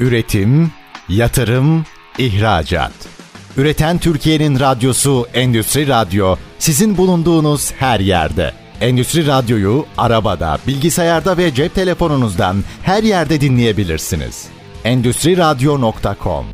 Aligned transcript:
Üretim, 0.00 0.70
yatırım, 1.08 1.84
ihracat. 2.18 2.92
Üreten 3.56 3.98
Türkiye'nin 3.98 4.60
radyosu 4.60 5.26
Endüstri 5.34 5.88
Radyo 5.88 6.36
sizin 6.58 6.96
bulunduğunuz 6.96 7.72
her 7.72 8.00
yerde. 8.00 8.52
Endüstri 8.80 9.26
Radyo'yu 9.26 9.86
arabada, 9.98 10.58
bilgisayarda 10.66 11.36
ve 11.36 11.54
cep 11.54 11.74
telefonunuzdan 11.74 12.56
her 12.82 13.02
yerde 13.02 13.40
dinleyebilirsiniz. 13.40 14.46
Endüstri 14.84 15.36
Radyo.com 15.36 16.46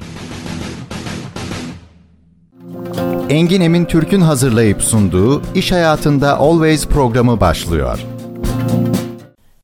Engin 3.28 3.60
Emin 3.60 3.84
Türk'ün 3.84 4.20
hazırlayıp 4.20 4.82
sunduğu 4.82 5.42
İş 5.54 5.72
Hayatında 5.72 6.36
Always 6.36 6.86
programı 6.86 7.40
başlıyor. 7.40 7.98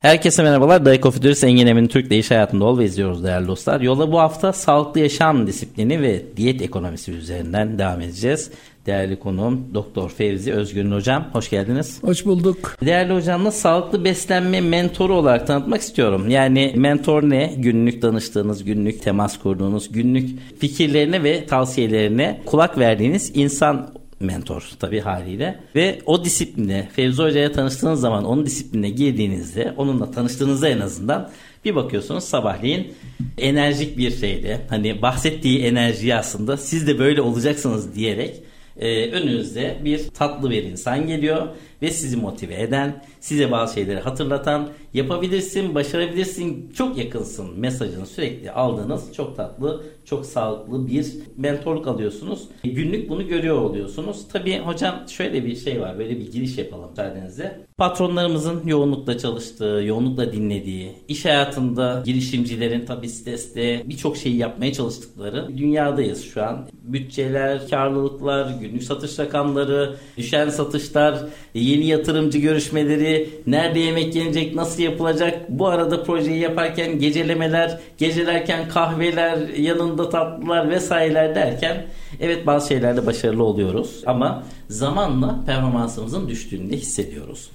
Herkese 0.01 0.43
merhabalar. 0.43 0.85
Day 0.85 1.01
Coffee 1.01 1.23
Dürüst 1.23 1.45
Engin 1.45 1.67
Emin 1.67 1.87
Türk'le 1.87 2.13
iş 2.13 2.31
hayatında 2.31 2.65
Always 2.65 2.91
izliyoruz 2.91 3.25
değerli 3.25 3.49
dostlar. 3.49 3.81
Yola 3.81 4.13
bu 4.13 4.19
hafta 4.19 4.53
sağlıklı 4.53 5.01
yaşam 5.01 5.47
disiplini 5.47 6.03
ve 6.03 6.23
diyet 6.37 6.63
ekonomisi 6.63 7.13
üzerinden 7.13 7.79
devam 7.79 8.01
edeceğiz. 8.01 8.51
Değerli 8.87 9.19
konuğum 9.19 9.75
Doktor 9.75 10.11
Fevzi 10.11 10.53
Özgür'ün 10.53 10.93
hocam. 10.93 11.25
Hoş 11.33 11.51
geldiniz. 11.51 12.03
Hoş 12.03 12.27
bulduk. 12.27 12.77
Değerli 12.87 13.15
hocamla 13.15 13.51
sağlıklı 13.51 14.05
beslenme 14.05 14.61
mentoru 14.61 15.15
olarak 15.15 15.47
tanıtmak 15.47 15.81
istiyorum. 15.81 16.31
Yani 16.31 16.73
mentor 16.77 17.23
ne? 17.23 17.55
Günlük 17.57 18.03
danıştığınız, 18.03 18.65
günlük 18.65 19.03
temas 19.03 19.39
kurduğunuz, 19.39 19.93
günlük 19.93 20.39
fikirlerine 20.59 21.23
ve 21.23 21.47
tavsiyelerine 21.47 22.41
kulak 22.47 22.79
verdiğiniz 22.79 23.33
insan 23.35 23.98
mentor 24.21 24.71
tabii 24.79 25.01
haliyle. 25.01 25.61
Ve 25.75 25.99
o 26.07 26.25
disipline 26.25 26.89
Fevzi 26.93 27.23
Hoca'ya 27.23 27.53
tanıştığınız 27.53 28.01
zaman 28.01 28.25
onun 28.25 28.47
disipline 28.47 28.91
girdiğinizde 28.91 29.75
onunla 29.77 30.11
tanıştığınızda 30.11 30.69
en 30.69 30.81
azından 30.81 31.31
bir 31.65 31.75
bakıyorsunuz 31.75 32.25
sabahleyin 32.25 32.95
enerjik 33.39 33.99
bir 33.99 34.11
şeyde 34.11 34.61
hani 34.69 35.03
bahsettiği 35.03 35.59
enerjiyi 35.65 36.15
aslında 36.15 36.57
siz 36.57 36.87
de 36.87 36.99
böyle 36.99 37.21
olacaksınız 37.21 37.95
diyerek 37.95 38.35
e, 38.79 39.11
önünüzde 39.11 39.79
bir 39.85 40.09
tatlı 40.09 40.51
bir 40.51 40.63
insan 40.63 41.07
geliyor 41.07 41.49
ve 41.83 41.91
sizi 41.91 42.17
motive 42.17 42.63
eden, 42.63 43.05
size 43.21 43.51
bazı 43.51 43.75
şeyleri 43.75 44.01
hatırlatan, 44.01 44.69
yapabilirsin, 44.95 45.75
başarabilirsin, 45.75 46.73
çok 46.77 46.99
yakınsın 46.99 47.61
mesajını 47.61 48.07
sürekli 48.07 48.51
aldığınız 48.51 49.13
çok 49.13 49.37
tatlı, 49.37 49.85
çok 50.05 50.27
sağlıklı 50.27 50.89
bir 50.89 51.07
mentorluk 51.37 51.87
alıyorsunuz. 51.87 52.49
Günlük 52.65 53.09
bunu 53.09 53.29
görüyor 53.29 53.63
oluyorsunuz. 53.63 54.29
Tabii 54.33 54.59
hocam 54.59 55.05
şöyle 55.09 55.45
bir 55.45 55.57
şey 55.57 55.81
var, 55.81 55.99
böyle 55.99 56.21
bir 56.21 56.33
giriş 56.33 56.59
yapalım 56.59 56.91
müsaadenizle. 57.09 57.61
Patronlarımızın 57.77 58.67
yoğunlukla 58.67 59.19
çalıştığı, 59.19 59.83
yoğunlukla 59.87 60.33
dinlediği, 60.33 60.93
iş 61.09 61.25
hayatında 61.25 62.03
girişimcilerin 62.07 62.87
tabii 62.87 63.09
streste 63.09 63.83
birçok 63.85 64.17
şeyi 64.17 64.37
yapmaya 64.37 64.73
çalıştıkları 64.73 65.49
dünyadayız 65.59 66.25
şu 66.25 66.43
an. 66.43 66.69
Bütçeler, 66.83 67.69
karlılıklar, 67.69 68.51
günlük 68.61 68.83
satış 68.83 69.19
rakamları, 69.19 69.97
düşen 70.17 70.49
satışlar, 70.49 71.25
yeni 71.69 71.87
yatırımcı 71.87 72.39
görüşmeleri, 72.39 73.31
nerede 73.47 73.79
yemek 73.79 74.15
yenecek, 74.15 74.55
nasıl 74.55 74.83
yapılacak, 74.83 75.49
bu 75.49 75.67
arada 75.67 76.03
projeyi 76.03 76.39
yaparken 76.39 76.99
gecelemeler, 76.99 77.79
gecelerken 77.99 78.69
kahveler, 78.69 79.39
yanında 79.49 80.11
tatlılar 80.11 80.71
vesaireler 80.71 81.35
derken 81.35 81.87
evet 82.21 82.47
bazı 82.47 82.69
şeylerde 82.69 83.07
başarılı 83.07 83.45
oluyoruz 83.45 84.03
ama 84.07 84.43
zamanla 84.69 85.41
performansımızın 85.47 86.29
düştüğünü 86.29 86.71
de 86.71 86.77
hissediyoruz. 86.77 87.51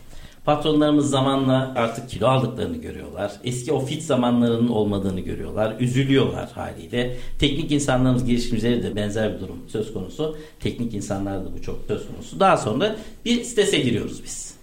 Patronlarımız 0.46 1.10
zamanla 1.10 1.74
artık 1.76 2.10
kilo 2.10 2.28
aldıklarını 2.28 2.78
görüyorlar. 2.78 3.32
Eski 3.44 3.72
o 3.72 3.86
fit 3.86 4.04
zamanlarının 4.04 4.68
olmadığını 4.68 5.20
görüyorlar. 5.20 5.76
Üzülüyorlar 5.80 6.52
haliyle. 6.52 7.18
Teknik 7.40 7.72
insanlarımız 7.72 8.26
girişimcileri 8.26 8.84
de 8.84 8.96
benzer 8.96 9.36
bir 9.36 9.40
durum 9.40 9.58
söz 9.68 9.94
konusu. 9.94 10.38
Teknik 10.60 10.94
insanlarda 10.94 11.46
da 11.46 11.54
bu 11.54 11.62
çok 11.62 11.80
söz 11.88 12.08
konusu. 12.08 12.40
Daha 12.40 12.58
sonra 12.58 12.96
bir 13.26 13.44
strese 13.44 13.80
giriyoruz 13.80 14.24
biz. 14.24 14.54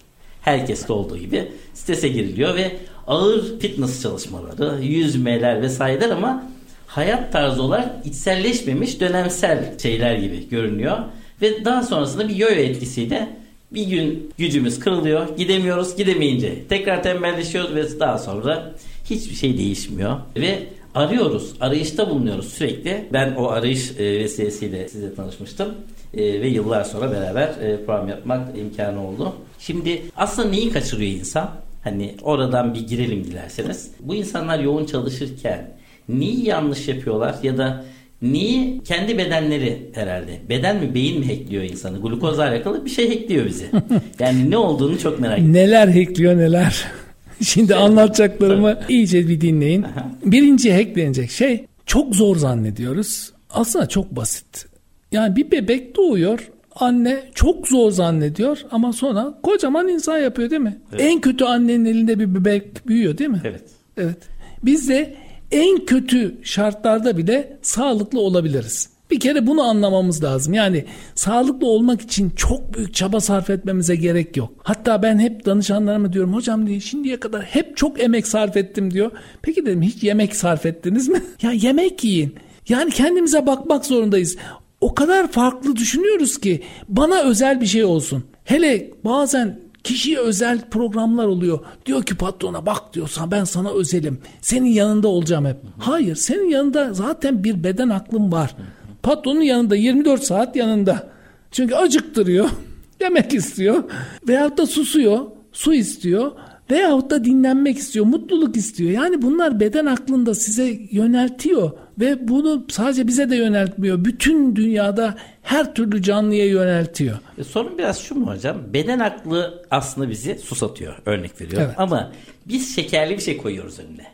Herkeste 0.42 0.92
olduğu 0.92 1.16
gibi 1.16 1.52
strese 1.74 2.08
giriliyor 2.08 2.54
ve 2.56 2.76
ağır 3.06 3.58
fitness 3.58 4.02
çalışmaları, 4.02 4.84
yüzmeler 4.84 5.62
vesaireler 5.62 6.10
ama 6.10 6.50
hayat 6.86 7.32
tarzı 7.32 7.62
olarak 7.62 8.06
içselleşmemiş 8.06 9.00
dönemsel 9.00 9.78
şeyler 9.78 10.14
gibi 10.14 10.48
görünüyor. 10.48 10.98
Ve 11.42 11.64
daha 11.64 11.82
sonrasında 11.82 12.28
bir 12.28 12.36
yo-yo 12.36 12.54
etkisiyle 12.54 13.36
bir 13.72 13.86
gün 13.86 14.30
gücümüz 14.38 14.78
kırılıyor. 14.78 15.36
Gidemiyoruz. 15.36 15.96
Gidemeyince 15.96 16.64
tekrar 16.68 17.02
tembelleşiyoruz 17.02 17.74
ve 17.74 18.00
daha 18.00 18.18
sonra 18.18 18.74
hiçbir 19.10 19.34
şey 19.34 19.58
değişmiyor. 19.58 20.16
Ve 20.36 20.58
arıyoruz. 20.94 21.52
Arayışta 21.60 22.10
bulunuyoruz 22.10 22.52
sürekli. 22.52 23.08
Ben 23.12 23.34
o 23.34 23.48
arayış 23.48 23.90
e, 23.98 24.18
vesilesiyle 24.18 24.88
size 24.88 25.14
tanışmıştım. 25.14 25.74
E, 26.14 26.40
ve 26.40 26.48
yıllar 26.48 26.84
sonra 26.84 27.10
beraber 27.12 27.48
e, 27.48 27.84
program 27.86 28.08
yapmak 28.08 28.58
imkanı 28.58 29.08
oldu. 29.08 29.34
Şimdi 29.58 30.02
aslında 30.16 30.48
neyi 30.48 30.72
kaçırıyor 30.72 31.12
insan? 31.12 31.50
Hani 31.84 32.14
oradan 32.22 32.74
bir 32.74 32.86
girelim 32.86 33.24
dilerseniz. 33.24 33.90
Bu 34.00 34.14
insanlar 34.14 34.58
yoğun 34.58 34.84
çalışırken 34.84 35.70
neyi 36.08 36.46
yanlış 36.46 36.88
yapıyorlar 36.88 37.36
ya 37.42 37.58
da 37.58 37.84
Niye? 38.22 38.78
Kendi 38.84 39.18
bedenleri 39.18 39.90
herhalde. 39.94 40.40
Beden 40.48 40.76
mi 40.76 40.94
beyin 40.94 41.20
mi 41.20 41.26
hackliyor 41.26 41.62
insanı? 41.62 42.00
Glukozla 42.02 42.42
alakalı 42.42 42.84
bir 42.84 42.90
şey 42.90 43.08
hackliyor 43.08 43.46
bizi. 43.46 43.66
Yani 44.18 44.50
ne 44.50 44.56
olduğunu 44.56 44.98
çok 44.98 45.20
merak 45.20 45.38
ediyorum. 45.38 45.54
Neler 45.54 45.88
hackliyor 45.88 46.36
neler. 46.38 46.84
Şimdi 47.42 47.74
anlatacaklarımı 47.74 48.78
iyice 48.88 49.28
bir 49.28 49.40
dinleyin. 49.40 49.84
Birinci 50.24 50.72
hacklenecek 50.72 51.30
şey 51.30 51.66
çok 51.86 52.14
zor 52.14 52.36
zannediyoruz. 52.36 53.32
Aslında 53.50 53.88
çok 53.88 54.16
basit. 54.16 54.66
Yani 55.12 55.36
bir 55.36 55.50
bebek 55.50 55.96
doğuyor. 55.96 56.50
Anne 56.76 57.22
çok 57.34 57.68
zor 57.68 57.90
zannediyor 57.90 58.58
ama 58.70 58.92
sonra 58.92 59.34
kocaman 59.42 59.88
insan 59.88 60.18
yapıyor 60.18 60.50
değil 60.50 60.62
mi? 60.62 60.78
Evet. 60.92 61.02
En 61.04 61.20
kötü 61.20 61.44
annenin 61.44 61.84
elinde 61.84 62.18
bir 62.18 62.34
bebek 62.34 62.88
büyüyor 62.88 63.18
değil 63.18 63.30
mi? 63.30 63.40
Evet. 63.44 63.62
Evet. 63.96 64.16
Biz 64.64 64.88
de 64.88 65.14
en 65.52 65.84
kötü 65.84 66.38
şartlarda 66.42 67.16
bile 67.16 67.58
sağlıklı 67.62 68.20
olabiliriz. 68.20 68.90
Bir 69.10 69.20
kere 69.20 69.46
bunu 69.46 69.62
anlamamız 69.62 70.24
lazım. 70.24 70.54
Yani 70.54 70.84
sağlıklı 71.14 71.66
olmak 71.66 72.00
için 72.00 72.30
çok 72.30 72.74
büyük 72.74 72.94
çaba 72.94 73.20
sarf 73.20 73.50
etmemize 73.50 73.96
gerek 73.96 74.36
yok. 74.36 74.52
Hatta 74.62 75.02
ben 75.02 75.18
hep 75.18 75.46
danışanlarıma 75.46 76.12
diyorum 76.12 76.34
hocam 76.34 76.66
diye 76.66 76.80
şimdiye 76.80 77.20
kadar 77.20 77.42
hep 77.42 77.76
çok 77.76 78.02
emek 78.02 78.26
sarf 78.26 78.56
ettim 78.56 78.90
diyor. 78.90 79.10
Peki 79.42 79.66
dedim 79.66 79.82
hiç 79.82 80.02
yemek 80.02 80.36
sarf 80.36 80.66
ettiniz 80.66 81.08
mi? 81.08 81.22
ya 81.42 81.52
yemek 81.52 82.04
yiyin. 82.04 82.34
Yani 82.68 82.90
kendimize 82.90 83.46
bakmak 83.46 83.86
zorundayız. 83.86 84.36
O 84.80 84.94
kadar 84.94 85.32
farklı 85.32 85.76
düşünüyoruz 85.76 86.40
ki 86.40 86.62
bana 86.88 87.22
özel 87.22 87.60
bir 87.60 87.66
şey 87.66 87.84
olsun. 87.84 88.24
Hele 88.44 88.90
bazen 89.04 89.60
Kişiye 89.84 90.18
özel 90.18 90.60
programlar 90.70 91.26
oluyor. 91.26 91.58
Diyor 91.86 92.02
ki 92.02 92.14
patrona 92.16 92.66
bak 92.66 92.94
diyorsan 92.94 93.30
ben 93.30 93.44
sana 93.44 93.70
özelim. 93.70 94.18
Senin 94.40 94.68
yanında 94.68 95.08
olacağım 95.08 95.46
hep. 95.46 95.56
Hayır 95.78 96.16
senin 96.16 96.48
yanında 96.48 96.92
zaten 96.94 97.44
bir 97.44 97.64
beden 97.64 97.88
aklın 97.88 98.32
var. 98.32 98.56
Patronun 99.02 99.40
yanında 99.40 99.76
24 99.76 100.22
saat 100.24 100.56
yanında. 100.56 101.10
Çünkü 101.50 101.74
acıktırıyor. 101.74 102.50
Yemek 103.00 103.34
istiyor. 103.34 103.84
Veyahut 104.28 104.58
da 104.58 104.66
susuyor. 104.66 105.18
Su 105.52 105.74
istiyor. 105.74 106.32
Veyahut 106.70 107.10
da 107.10 107.24
dinlenmek 107.24 107.78
istiyor. 107.78 108.06
Mutluluk 108.06 108.56
istiyor. 108.56 108.90
Yani 108.90 109.22
bunlar 109.22 109.60
beden 109.60 109.86
aklında 109.86 110.34
size 110.34 110.78
yöneltiyor. 110.90 111.70
Ve 112.00 112.28
bunu 112.28 112.66
sadece 112.68 113.06
bize 113.06 113.30
de 113.30 113.36
yöneltmiyor. 113.36 114.04
Bütün 114.04 114.56
dünyada 114.56 115.14
her 115.42 115.74
türlü 115.74 116.02
canlıya 116.02 116.46
yöneltiyor. 116.46 117.18
E, 117.38 117.44
sorun 117.44 117.78
biraz 117.78 118.00
şu 118.00 118.14
mu 118.14 118.26
hocam? 118.26 118.56
Beden 118.72 118.98
aklı 118.98 119.64
aslında 119.70 120.10
bizi 120.10 120.38
susatıyor. 120.38 120.94
Örnek 121.06 121.40
veriyor. 121.40 121.62
Evet. 121.62 121.74
Ama 121.78 122.12
biz 122.48 122.74
şekerli 122.76 123.16
bir 123.16 123.22
şey 123.22 123.36
koyuyoruz 123.36 123.78
önüne. 123.78 124.06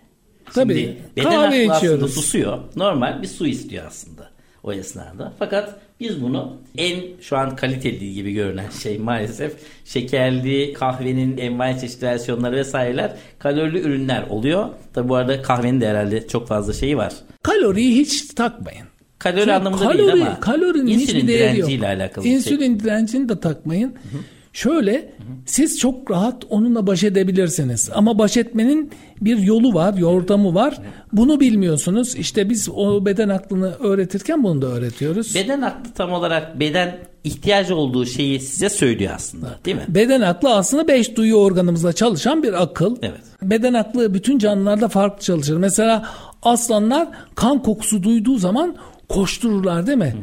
Tabii. 0.54 0.74
Şimdi 0.78 0.98
beden 1.16 1.30
Kahve 1.30 1.46
aklı 1.46 1.76
içiyoruz. 1.76 2.02
aslında 2.04 2.08
susuyor. 2.08 2.58
Normal 2.76 3.22
bir 3.22 3.26
su 3.26 3.46
istiyor 3.46 3.84
aslında 3.86 4.30
o 4.62 4.72
esnada. 4.72 5.32
Fakat 5.38 5.74
biz 6.00 6.22
bunu 6.22 6.56
en 6.78 7.02
şu 7.20 7.36
an 7.36 7.56
kaliteli 7.56 8.14
gibi 8.14 8.32
görünen 8.32 8.70
şey 8.70 8.98
maalesef 8.98 9.52
şekerli 9.84 10.72
kahvenin 10.72 11.38
envai 11.38 11.80
çeşit 11.80 12.02
versiyonları 12.02 12.56
vesaireler 12.56 13.16
kalorili 13.38 13.80
ürünler 13.80 14.24
oluyor. 14.30 14.68
Tabi 14.94 15.08
bu 15.08 15.16
arada 15.16 15.42
kahvenin 15.42 15.80
de 15.80 15.88
herhalde 15.88 16.28
çok 16.28 16.48
fazla 16.48 16.72
şeyi 16.72 16.96
var. 16.96 17.12
Kaloriyi 17.42 17.96
hiç 17.96 18.26
takmayın. 18.34 18.86
Kalori 19.18 19.40
Şimdi 19.40 19.52
anlamında 19.52 19.82
kalori, 19.82 19.98
değil 20.12 20.26
ama 20.26 20.40
kalorinin 20.40 20.86
insülin 20.86 21.28
direnciyle 21.28 21.86
alakalı 21.86 22.26
İnsülin 22.26 22.78
şey. 22.78 22.80
direncini 22.80 23.28
de 23.28 23.40
takmayın. 23.40 23.88
Hı 23.88 24.18
hı. 24.18 24.20
Şöyle 24.56 24.92
hı 24.92 24.96
hı. 24.98 25.36
siz 25.46 25.78
çok 25.78 26.10
rahat 26.10 26.44
onunla 26.50 26.86
baş 26.86 27.04
edebilirsiniz. 27.04 27.90
Ama 27.94 28.18
baş 28.18 28.36
etmenin 28.36 28.90
bir 29.20 29.38
yolu 29.38 29.74
var, 29.74 29.94
yordamı 29.94 30.54
var. 30.54 30.78
Bunu 31.12 31.40
bilmiyorsunuz. 31.40 32.14
İşte 32.14 32.50
biz 32.50 32.68
o 32.68 33.06
beden 33.06 33.28
aklını 33.28 33.72
öğretirken 33.72 34.44
bunu 34.44 34.62
da 34.62 34.66
öğretiyoruz. 34.66 35.34
Beden 35.34 35.62
aklı 35.62 35.92
tam 35.94 36.12
olarak 36.12 36.60
beden 36.60 36.98
ihtiyacı 37.24 37.76
olduğu 37.76 38.06
şeyi 38.06 38.40
size 38.40 38.68
söylüyor 38.68 39.12
aslında 39.16 39.58
değil 39.64 39.76
mi? 39.76 39.84
Beden 39.88 40.20
aklı 40.20 40.54
aslında 40.54 40.88
beş 40.88 41.16
duyu 41.16 41.34
organımızla 41.34 41.92
çalışan 41.92 42.42
bir 42.42 42.62
akıl. 42.62 42.96
Evet. 43.02 43.20
Beden 43.42 43.74
aklı 43.74 44.14
bütün 44.14 44.38
canlılarda 44.38 44.88
farklı 44.88 45.24
çalışır. 45.24 45.56
Mesela 45.56 46.08
aslanlar 46.42 47.08
kan 47.34 47.62
kokusu 47.62 48.02
duyduğu 48.02 48.38
zaman 48.38 48.76
koştururlar 49.08 49.86
değil 49.86 49.98
mi? 49.98 50.14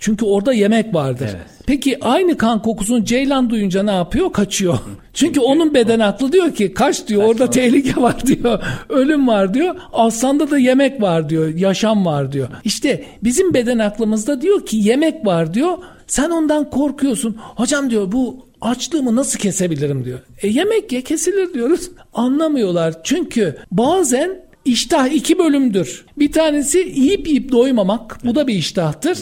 Çünkü 0.00 0.24
orada 0.24 0.52
yemek 0.52 0.94
vardır. 0.94 1.28
Evet. 1.30 1.46
Peki 1.66 2.04
aynı 2.04 2.36
kan 2.36 2.62
kokusunu 2.62 3.04
ceylan 3.04 3.50
duyunca 3.50 3.82
ne 3.82 3.90
yapıyor? 3.90 4.32
Kaçıyor. 4.32 4.78
Çünkü 5.14 5.40
onun 5.40 5.74
beden 5.74 6.00
aklı 6.00 6.32
diyor 6.32 6.54
ki 6.54 6.74
kaç 6.74 7.08
diyor 7.08 7.22
orada 7.22 7.50
tehlike 7.50 7.96
var 8.02 8.26
diyor. 8.26 8.62
Ölüm 8.88 9.28
var 9.28 9.54
diyor. 9.54 9.76
Aslanda 9.92 10.50
da 10.50 10.58
yemek 10.58 11.02
var 11.02 11.28
diyor. 11.28 11.48
Yaşam 11.48 12.06
var 12.06 12.32
diyor. 12.32 12.48
İşte 12.64 13.04
bizim 13.24 13.54
beden 13.54 13.78
aklımızda 13.78 14.40
diyor 14.40 14.66
ki 14.66 14.76
yemek 14.76 15.26
var 15.26 15.54
diyor. 15.54 15.78
Sen 16.06 16.30
ondan 16.30 16.70
korkuyorsun. 16.70 17.36
Hocam 17.38 17.90
diyor 17.90 18.12
bu 18.12 18.46
açlığımı 18.60 19.16
nasıl 19.16 19.38
kesebilirim 19.38 20.04
diyor. 20.04 20.18
E 20.42 20.48
yemek 20.48 20.92
ye 20.92 21.02
kesilir 21.02 21.54
diyoruz. 21.54 21.90
Anlamıyorlar. 22.14 22.94
Çünkü 23.04 23.56
bazen 23.70 24.45
İştah 24.66 25.06
iki 25.14 25.38
bölümdür. 25.38 26.04
Bir 26.18 26.32
tanesi 26.32 26.92
yiyip 26.96 27.28
yiyip 27.28 27.52
doymamak. 27.52 28.18
Bu 28.24 28.34
da 28.34 28.46
bir 28.46 28.54
iştahtır. 28.54 29.18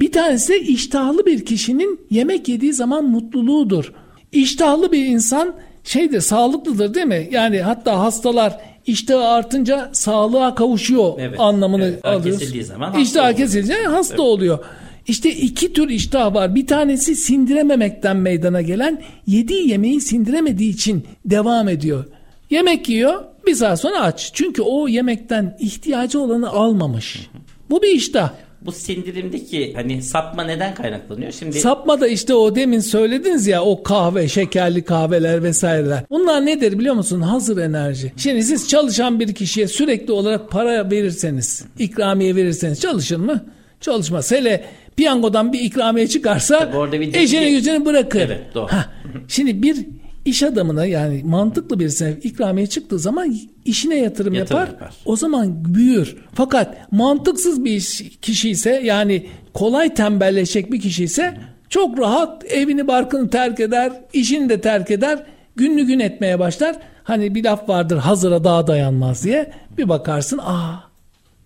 Bir 0.00 0.12
tanesi 0.12 0.52
de 0.52 0.60
iştahlı 0.60 1.26
bir 1.26 1.44
kişinin 1.44 2.00
yemek 2.10 2.48
yediği 2.48 2.72
zaman 2.72 3.04
mutluluğudur. 3.04 3.92
İştahlı 4.32 4.92
bir 4.92 5.06
insan 5.06 5.54
şeydir 5.84 6.20
sağlıklıdır 6.20 6.94
değil 6.94 7.06
mi? 7.06 7.28
Yani 7.30 7.60
hatta 7.60 7.98
hastalar 7.98 8.60
iştahı 8.86 9.24
artınca 9.24 9.90
sağlığa 9.92 10.54
kavuşuyor 10.54 11.12
Evet, 11.18 11.40
anlamını 11.40 11.84
evet. 11.84 12.04
Alıyoruz. 12.04 12.38
kesildiği 12.40 12.64
zaman 12.64 12.86
hasta 12.86 13.00
İştah 13.00 13.22
oluyor. 13.24 13.36
kesilince 13.36 13.74
hasta 13.74 14.22
oluyor. 14.22 14.58
İşte 15.06 15.30
iki 15.30 15.72
tür 15.72 15.88
iştah 15.88 16.34
var. 16.34 16.54
Bir 16.54 16.66
tanesi 16.66 17.16
sindirememekten 17.16 18.16
meydana 18.16 18.62
gelen 18.62 19.02
yediği 19.26 19.68
yemeği 19.70 20.00
sindiremediği 20.00 20.70
için 20.74 21.04
devam 21.24 21.68
ediyor. 21.68 22.04
Yemek 22.50 22.88
yiyor 22.88 23.24
bir 23.46 23.54
saat 23.54 23.80
sonra 23.80 24.00
aç. 24.00 24.30
Çünkü 24.34 24.62
o 24.62 24.88
yemekten 24.88 25.56
ihtiyacı 25.60 26.20
olanı 26.20 26.50
almamış. 26.50 27.30
Bu 27.70 27.82
bir 27.82 27.88
iştah. 27.88 28.30
Bu 28.60 28.72
sindirimdeki 28.72 29.72
hani 29.74 30.02
sapma 30.02 30.44
neden 30.44 30.74
kaynaklanıyor? 30.74 31.32
Şimdi 31.32 31.60
Sapma 31.60 32.00
da 32.00 32.08
işte 32.08 32.34
o 32.34 32.54
demin 32.54 32.80
söylediniz 32.80 33.46
ya 33.46 33.62
o 33.64 33.82
kahve, 33.82 34.28
şekerli 34.28 34.84
kahveler 34.84 35.42
vesaireler. 35.42 36.02
Bunlar 36.10 36.46
nedir 36.46 36.78
biliyor 36.78 36.94
musun? 36.94 37.20
Hazır 37.20 37.56
enerji. 37.56 38.12
Şimdi 38.16 38.42
siz 38.42 38.68
çalışan 38.68 39.20
bir 39.20 39.34
kişiye 39.34 39.68
sürekli 39.68 40.12
olarak 40.12 40.50
para 40.50 40.90
verirseniz, 40.90 41.64
ikramiye 41.78 42.36
verirseniz 42.36 42.80
çalışır 42.80 43.16
mı? 43.16 43.44
Çalışmaz. 43.80 44.32
Hele 44.32 44.64
piyangodan 44.96 45.52
bir 45.52 45.60
ikramiye 45.60 46.08
çıkarsa 46.08 46.72
bir 46.92 47.14
eşini 47.14 47.50
gücünü 47.50 47.84
bırakır. 47.84 48.20
Evet, 48.20 48.40
doğru. 48.54 48.72
Hah, 48.72 48.88
Şimdi 49.28 49.62
bir 49.62 49.86
iş 50.26 50.42
adamına 50.42 50.84
yani 50.86 51.22
mantıklı 51.24 51.78
birisine 51.80 52.16
ikramiye 52.22 52.66
çıktığı 52.66 52.98
zaman 52.98 53.36
işine 53.64 53.96
yatırım, 53.96 54.34
Yatırım 54.34 54.60
yapar, 54.60 54.72
yapar. 54.72 54.94
O 55.04 55.16
zaman 55.16 55.74
büyür. 55.74 56.16
Fakat 56.34 56.92
mantıksız 56.92 57.64
bir 57.64 57.70
iş- 57.70 58.18
kişi 58.22 58.50
ise 58.50 58.80
yani 58.84 59.26
kolay 59.54 59.94
tembelleşecek 59.94 60.72
bir 60.72 60.80
kişi 60.80 61.04
ise 61.04 61.38
çok 61.68 61.98
rahat 61.98 62.44
evini 62.52 62.86
barkını 62.88 63.30
terk 63.30 63.60
eder, 63.60 63.92
işini 64.12 64.48
de 64.48 64.60
terk 64.60 64.90
eder, 64.90 65.26
günlü 65.56 65.82
gün 65.86 66.00
etmeye 66.00 66.38
başlar. 66.38 66.76
Hani 67.04 67.34
bir 67.34 67.44
laf 67.44 67.68
vardır 67.68 67.96
hazıra 67.96 68.44
daha 68.44 68.66
dayanmaz 68.66 69.24
diye. 69.24 69.52
Bir 69.78 69.88
bakarsın 69.88 70.38
aa 70.38 70.74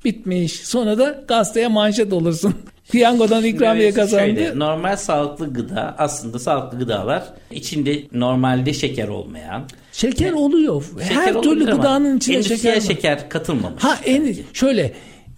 bitmiş. 0.05 0.53
Sonra 0.53 0.99
da 0.99 1.25
gazeteye 1.29 1.69
manşet 1.69 2.13
olursun. 2.13 2.55
Piyangodan 2.93 3.45
ikramiye 3.45 3.85
Evet, 3.85 3.95
kazandı. 3.95 4.25
şöyle, 4.27 4.59
normal 4.59 4.97
sağlıklı 4.97 5.53
gıda 5.53 5.95
aslında 5.99 6.39
sağlıklı 6.39 6.79
gıdalar 6.79 7.25
içinde 7.51 8.03
normalde 8.13 8.73
şeker 8.73 9.09
olmayan 9.09 9.63
Şeker 9.93 10.33
oluyor. 10.33 10.85
şeker 11.03 11.15
Her 11.17 11.43
türlü 11.43 11.67
gıdanın 11.67 12.17
içinde 12.17 12.43
şeker 12.43 12.81
şeker 12.81 13.29
katılmamış. 13.29 13.85
Ha 13.85 13.99
en 14.05 14.37
şöyle 14.53 14.93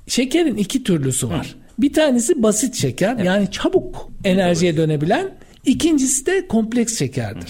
şekerin 0.09 0.57
iki 0.57 0.85
türlüsü 0.85 1.29
var. 1.29 1.55
Bir 1.79 1.93
tanesi 1.93 2.43
basit 2.43 2.75
şeker 2.75 3.17
yani 3.17 3.51
çabuk 3.51 4.09
enerjiye 4.25 4.77
dönebilen. 4.77 5.31
İkincisi 5.67 6.27
de 6.27 6.47
kompleks 6.49 6.99
şekerdir. 6.99 7.49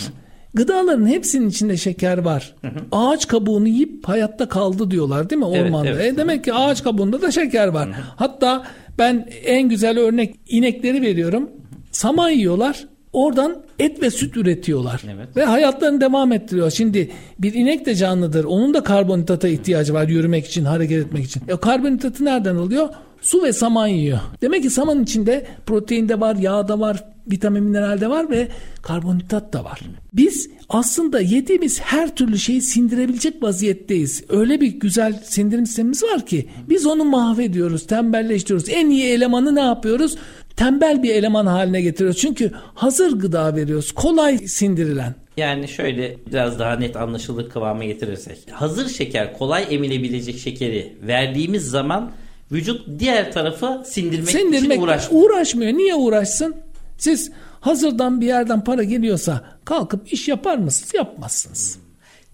Gıdaların 0.54 1.06
hepsinin 1.06 1.48
içinde 1.48 1.76
şeker 1.76 2.18
var. 2.18 2.54
Ağaç 2.92 3.28
kabuğunu 3.28 3.68
yiyip 3.68 4.08
hayatta 4.08 4.48
kaldı 4.48 4.90
diyorlar 4.90 5.30
değil 5.30 5.42
mi 5.42 5.46
Evet, 5.54 5.64
ormanda? 5.66 5.88
evet. 5.90 6.12
E 6.12 6.16
demek 6.16 6.44
ki 6.44 6.52
ağaç 6.54 6.84
kabuğunda 6.84 7.22
da 7.22 7.30
şeker 7.30 7.68
var. 7.68 7.88
Hatta 8.16 8.64
ben 9.02 9.28
en 9.44 9.68
güzel 9.68 9.98
örnek 9.98 10.34
inekleri 10.48 11.02
veriyorum. 11.02 11.50
Saman 11.92 12.30
yiyorlar. 12.30 12.84
Oradan 13.12 13.62
et 13.78 14.02
ve 14.02 14.10
süt 14.10 14.36
üretiyorlar. 14.36 15.02
Evet. 15.14 15.36
Ve 15.36 15.44
hayatlarını 15.44 16.00
devam 16.00 16.32
ettiriyor. 16.32 16.70
Şimdi 16.70 17.10
bir 17.38 17.54
inek 17.54 17.86
de 17.86 17.94
canlıdır. 17.94 18.44
Onun 18.44 18.74
da 18.74 18.82
karbonhidrata 18.82 19.48
ihtiyacı 19.48 19.94
var 19.94 20.08
yürümek 20.08 20.46
için, 20.46 20.64
hareket 20.64 21.06
etmek 21.06 21.24
için. 21.24 21.42
E, 21.48 21.56
karbonhidratı 21.56 22.24
nereden 22.24 22.56
alıyor? 22.56 22.88
Su 23.20 23.42
ve 23.42 23.52
saman 23.52 23.86
yiyor. 23.86 24.18
Demek 24.42 24.62
ki 24.62 24.70
saman 24.70 25.02
içinde 25.02 25.46
protein 25.66 26.08
de 26.08 26.20
var, 26.20 26.36
yağ 26.36 26.68
da 26.68 26.80
var, 26.80 27.04
vitamin 27.30 27.62
mineral 27.62 28.00
de 28.00 28.10
var 28.10 28.30
ve 28.30 28.48
karbonhidrat 28.82 29.52
da 29.52 29.64
var. 29.64 29.80
Biz 30.12 30.50
aslında 30.68 31.20
yediğimiz 31.20 31.80
her 31.80 32.16
türlü 32.16 32.38
şeyi 32.38 32.62
sindirebilecek 32.62 33.42
vaziyetteyiz. 33.42 34.24
Öyle 34.28 34.60
bir 34.60 34.66
güzel 34.66 35.22
sindirim 35.24 35.66
sistemimiz 35.66 36.02
var 36.02 36.26
ki 36.26 36.48
biz 36.68 36.86
onu 36.86 37.04
mahvediyoruz, 37.04 37.86
tembelleştiriyoruz. 37.86 38.68
En 38.68 38.90
iyi 38.90 39.04
elemanı 39.04 39.54
ne 39.54 39.60
yapıyoruz? 39.60 40.16
Tembel 40.56 41.02
bir 41.02 41.14
eleman 41.14 41.46
haline 41.46 41.80
getiriyoruz. 41.82 42.20
Çünkü 42.20 42.50
hazır 42.74 43.18
gıda 43.18 43.56
veriyoruz. 43.56 43.92
Kolay 43.92 44.38
sindirilen. 44.38 45.14
Yani 45.36 45.68
şöyle 45.68 46.16
biraz 46.30 46.58
daha 46.58 46.76
net 46.76 46.96
anlaşılır 46.96 47.50
kıvama 47.50 47.84
getirirsek. 47.84 48.38
Hazır 48.50 48.88
şeker, 48.88 49.38
kolay 49.38 49.64
emilebilecek 49.70 50.38
şekeri 50.38 50.92
verdiğimiz 51.06 51.64
zaman 51.70 52.10
vücut 52.52 52.86
diğer 52.98 53.32
tarafı 53.32 53.82
sindirmek, 53.86 54.28
Sindirmek 54.28 54.72
için 54.72 54.82
uğraşmıyor. 54.82 55.24
uğraşmıyor. 55.30 55.72
Niye 55.72 55.94
uğraşsın? 55.94 56.54
Siz 57.02 57.32
hazırdan 57.60 58.20
bir 58.20 58.26
yerden 58.26 58.64
para 58.64 58.84
geliyorsa 58.84 59.44
kalkıp 59.64 60.12
iş 60.12 60.28
yapar 60.28 60.58
mısınız? 60.58 60.94
Yapmazsınız. 60.94 61.78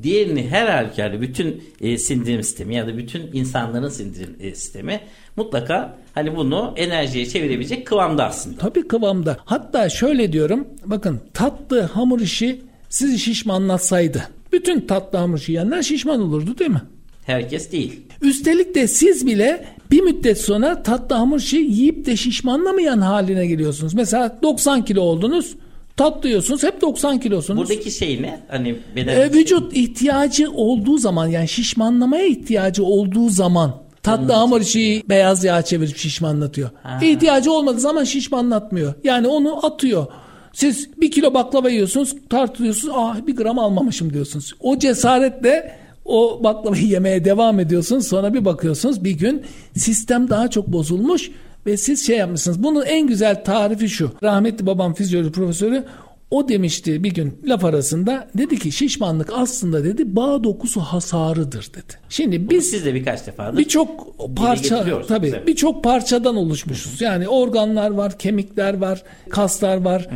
Diğerini 0.03 0.49
her 0.49 0.67
halükarda 0.67 1.21
bütün 1.21 1.65
e, 1.81 1.99
sindirim 1.99 2.43
sistemi 2.43 2.75
ya 2.75 2.87
da 2.87 2.99
bütün 2.99 3.31
insanların 3.33 3.89
sindirim 3.89 4.37
e, 4.41 4.55
sistemi 4.55 5.01
mutlaka 5.37 5.99
hani 6.15 6.37
bunu 6.37 6.75
enerjiye 6.77 7.27
çevirebilecek 7.27 7.87
kıvamda 7.87 8.27
aslında. 8.27 8.59
Tabii 8.59 8.89
kıvamda. 8.89 9.37
Hatta 9.45 9.89
şöyle 9.89 10.33
diyorum. 10.33 10.69
Bakın 10.85 11.21
tatlı 11.35 11.81
hamur 11.81 12.21
işi 12.21 12.63
sizi 12.89 13.19
şişmanlatsaydı. 13.19 14.29
Bütün 14.53 14.81
tatlı 14.81 15.19
hamur 15.19 15.39
işi 15.39 15.53
yiyenler 15.53 15.83
şişman 15.83 16.21
olurdu 16.21 16.59
değil 16.59 16.71
mi? 16.71 16.83
Herkes 17.29 17.73
değil. 17.73 18.01
Üstelik 18.23 18.75
de 18.75 18.89
siz 18.89 19.27
bile 19.27 19.65
bir 19.91 20.01
müddet 20.01 20.41
sonra 20.41 20.83
tatlı 20.83 21.17
hamur 21.17 21.39
işi 21.39 21.57
yiyip 21.57 22.07
de 22.07 22.17
şişmanlamayan 22.17 23.01
haline 23.01 23.47
geliyorsunuz. 23.47 23.95
Mesela 23.95 24.39
90 24.43 24.85
kilo 24.85 25.01
oldunuz. 25.01 25.55
Tatlı 25.97 26.29
yiyorsunuz 26.29 26.63
hep 26.63 26.81
90 26.81 27.21
kilosunuz. 27.21 27.61
Buradaki 27.61 27.91
şey 27.91 28.23
ne? 28.23 28.41
Hani 28.49 28.77
beden 28.97 29.21
E, 29.21 29.33
vücut 29.33 29.77
ihtiyacı 29.77 30.51
olduğu 30.51 30.99
zaman 30.99 31.27
yani 31.27 31.49
şişmanlamaya 31.49 32.27
ihtiyacı 32.27 32.85
olduğu 32.85 33.29
zaman 33.29 33.75
tatlı 34.03 34.33
hamur 34.33 34.61
işi 34.61 35.03
beyaz 35.09 35.45
yağ 35.45 35.63
çevirip 35.63 35.97
şişmanlatıyor. 35.97 36.71
İhtiyacı 37.03 37.53
olmadığı 37.53 37.81
zaman 37.81 38.05
şişmanlatmıyor. 38.05 38.95
Yani 39.05 39.29
onu 39.29 39.67
atıyor. 39.67 40.07
Siz 40.53 41.01
bir 41.01 41.11
kilo 41.11 41.35
baklava 41.35 41.71
yiyorsunuz 41.71 42.15
tartıyorsunuz 42.31 42.95
ah 42.99 43.27
bir 43.27 43.37
gram 43.37 43.59
almamışım 43.59 44.13
diyorsunuz. 44.13 44.53
O 44.61 44.79
cesaretle 44.79 45.79
o 46.09 46.41
baklavayı 46.45 46.87
yemeye 46.89 47.25
devam 47.25 47.61
ediyorsunuz 47.61 48.07
sonra 48.07 48.35
bir 48.35 48.45
bakıyorsunuz 48.45 49.05
bir 49.05 49.11
gün 49.11 49.43
sistem 49.77 50.31
daha 50.31 50.51
çok 50.51 50.69
bozulmuş 50.69 51.31
ve 51.67 51.77
siz 51.77 52.07
şey 52.07 52.17
yapmışsınız. 52.17 52.63
Bunun 52.63 52.85
en 52.85 53.07
güzel 53.07 53.45
tarifi 53.45 53.89
şu. 53.89 54.11
Rahmetli 54.23 54.67
babam 54.67 54.95
fizyoloji 54.95 55.33
profesörü 55.33 55.85
o 56.31 56.49
demişti 56.49 57.05
bir 57.05 57.15
gün 57.15 57.39
laf 57.45 57.65
arasında 57.65 58.29
dedi 58.35 58.59
ki 58.59 58.73
şişmanlık 58.73 59.33
aslında 59.35 59.85
dedi 59.85 60.17
bağ 60.17 60.45
dokusu 60.45 60.81
hasarıdır 60.81 61.71
dedi. 61.75 61.93
Şimdi 62.09 62.51
biz 62.51 62.71
Siz 62.71 62.85
de 62.85 62.95
birkaç 62.95 63.27
defadır 63.27 63.59
birçok 63.59 64.17
parça 64.37 65.03
tabii 65.09 65.35
birçok 65.47 65.85
parçadan 65.85 66.37
oluşmuşuz. 66.37 67.01
Yani 67.01 67.29
organlar 67.29 67.91
var, 67.91 68.19
kemikler 68.19 68.79
var, 68.79 69.03
kaslar 69.31 69.77
var. 69.77 70.09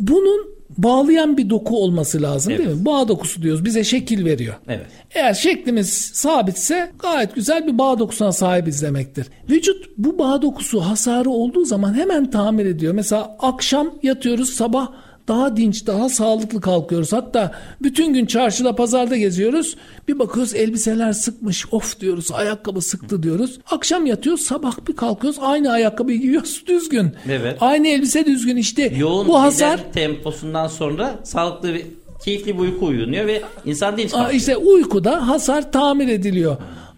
Bunun 0.00 0.59
bağlayan 0.82 1.36
bir 1.36 1.50
doku 1.50 1.76
olması 1.82 2.22
lazım 2.22 2.50
değil 2.50 2.60
Evet. 2.68 2.76
mi? 2.78 2.84
Bağ 2.84 3.08
dokusu 3.08 3.42
diyoruz. 3.42 3.64
Bize 3.64 3.84
şekil 3.84 4.24
veriyor. 4.24 4.54
Evet. 4.68 4.86
Eğer 5.14 5.34
şeklimiz 5.34 5.88
sabitse 6.14 6.92
gayet 6.98 7.34
güzel 7.34 7.66
bir 7.66 7.78
bağ 7.78 7.98
dokusuna 7.98 8.32
sahibiz 8.32 8.82
demektir. 8.82 9.26
Vücut 9.50 9.84
bu 9.98 10.18
bağ 10.18 10.42
dokusu 10.42 10.80
hasarı 10.80 11.30
olduğu 11.30 11.64
zaman 11.64 11.94
hemen 11.94 12.30
tamir 12.30 12.66
ediyor. 12.66 12.94
Mesela 12.94 13.36
akşam 13.40 13.90
yatıyoruz 14.02 14.50
sabah 14.50 14.88
daha 15.30 15.56
dinç, 15.56 15.86
daha 15.86 16.08
sağlıklı 16.08 16.60
kalkıyoruz. 16.60 17.12
Hatta 17.12 17.52
bütün 17.82 18.14
gün 18.14 18.26
çarşıda, 18.26 18.76
pazarda 18.76 19.16
geziyoruz. 19.16 19.76
Bir 20.08 20.18
bakıyoruz 20.18 20.54
elbiseler 20.54 21.12
sıkmış. 21.12 21.66
Of 21.72 22.00
diyoruz, 22.00 22.32
ayakkabı 22.32 22.80
sıktı 22.80 23.22
diyoruz. 23.22 23.58
Akşam 23.70 24.06
yatıyoruz, 24.06 24.40
sabah 24.42 24.74
bir 24.88 24.96
kalkıyoruz. 24.96 25.38
Aynı 25.42 25.72
ayakkabıyı 25.72 26.20
giyiyoruz 26.20 26.62
düzgün. 26.66 27.10
Evet. 27.28 27.56
Aynı 27.60 27.88
elbise 27.88 28.26
düzgün 28.26 28.56
işte. 28.56 28.92
Yoğun 28.98 29.28
bu 29.28 29.40
hasar 29.42 29.92
temposundan 29.92 30.66
sonra 30.68 31.14
sağlıklı 31.24 31.74
ve 31.74 31.82
keyifli 32.24 32.54
bir 32.54 32.58
uyku 32.58 32.86
uyunuyor 32.86 33.26
ve 33.26 33.42
insan 33.64 33.96
dinç 33.96 34.10
kalkıyor. 34.10 34.34
işte 34.40 34.56
uykuda 34.56 35.28
hasar 35.28 35.72
tamir 35.72 36.08
ediliyor. 36.08 36.56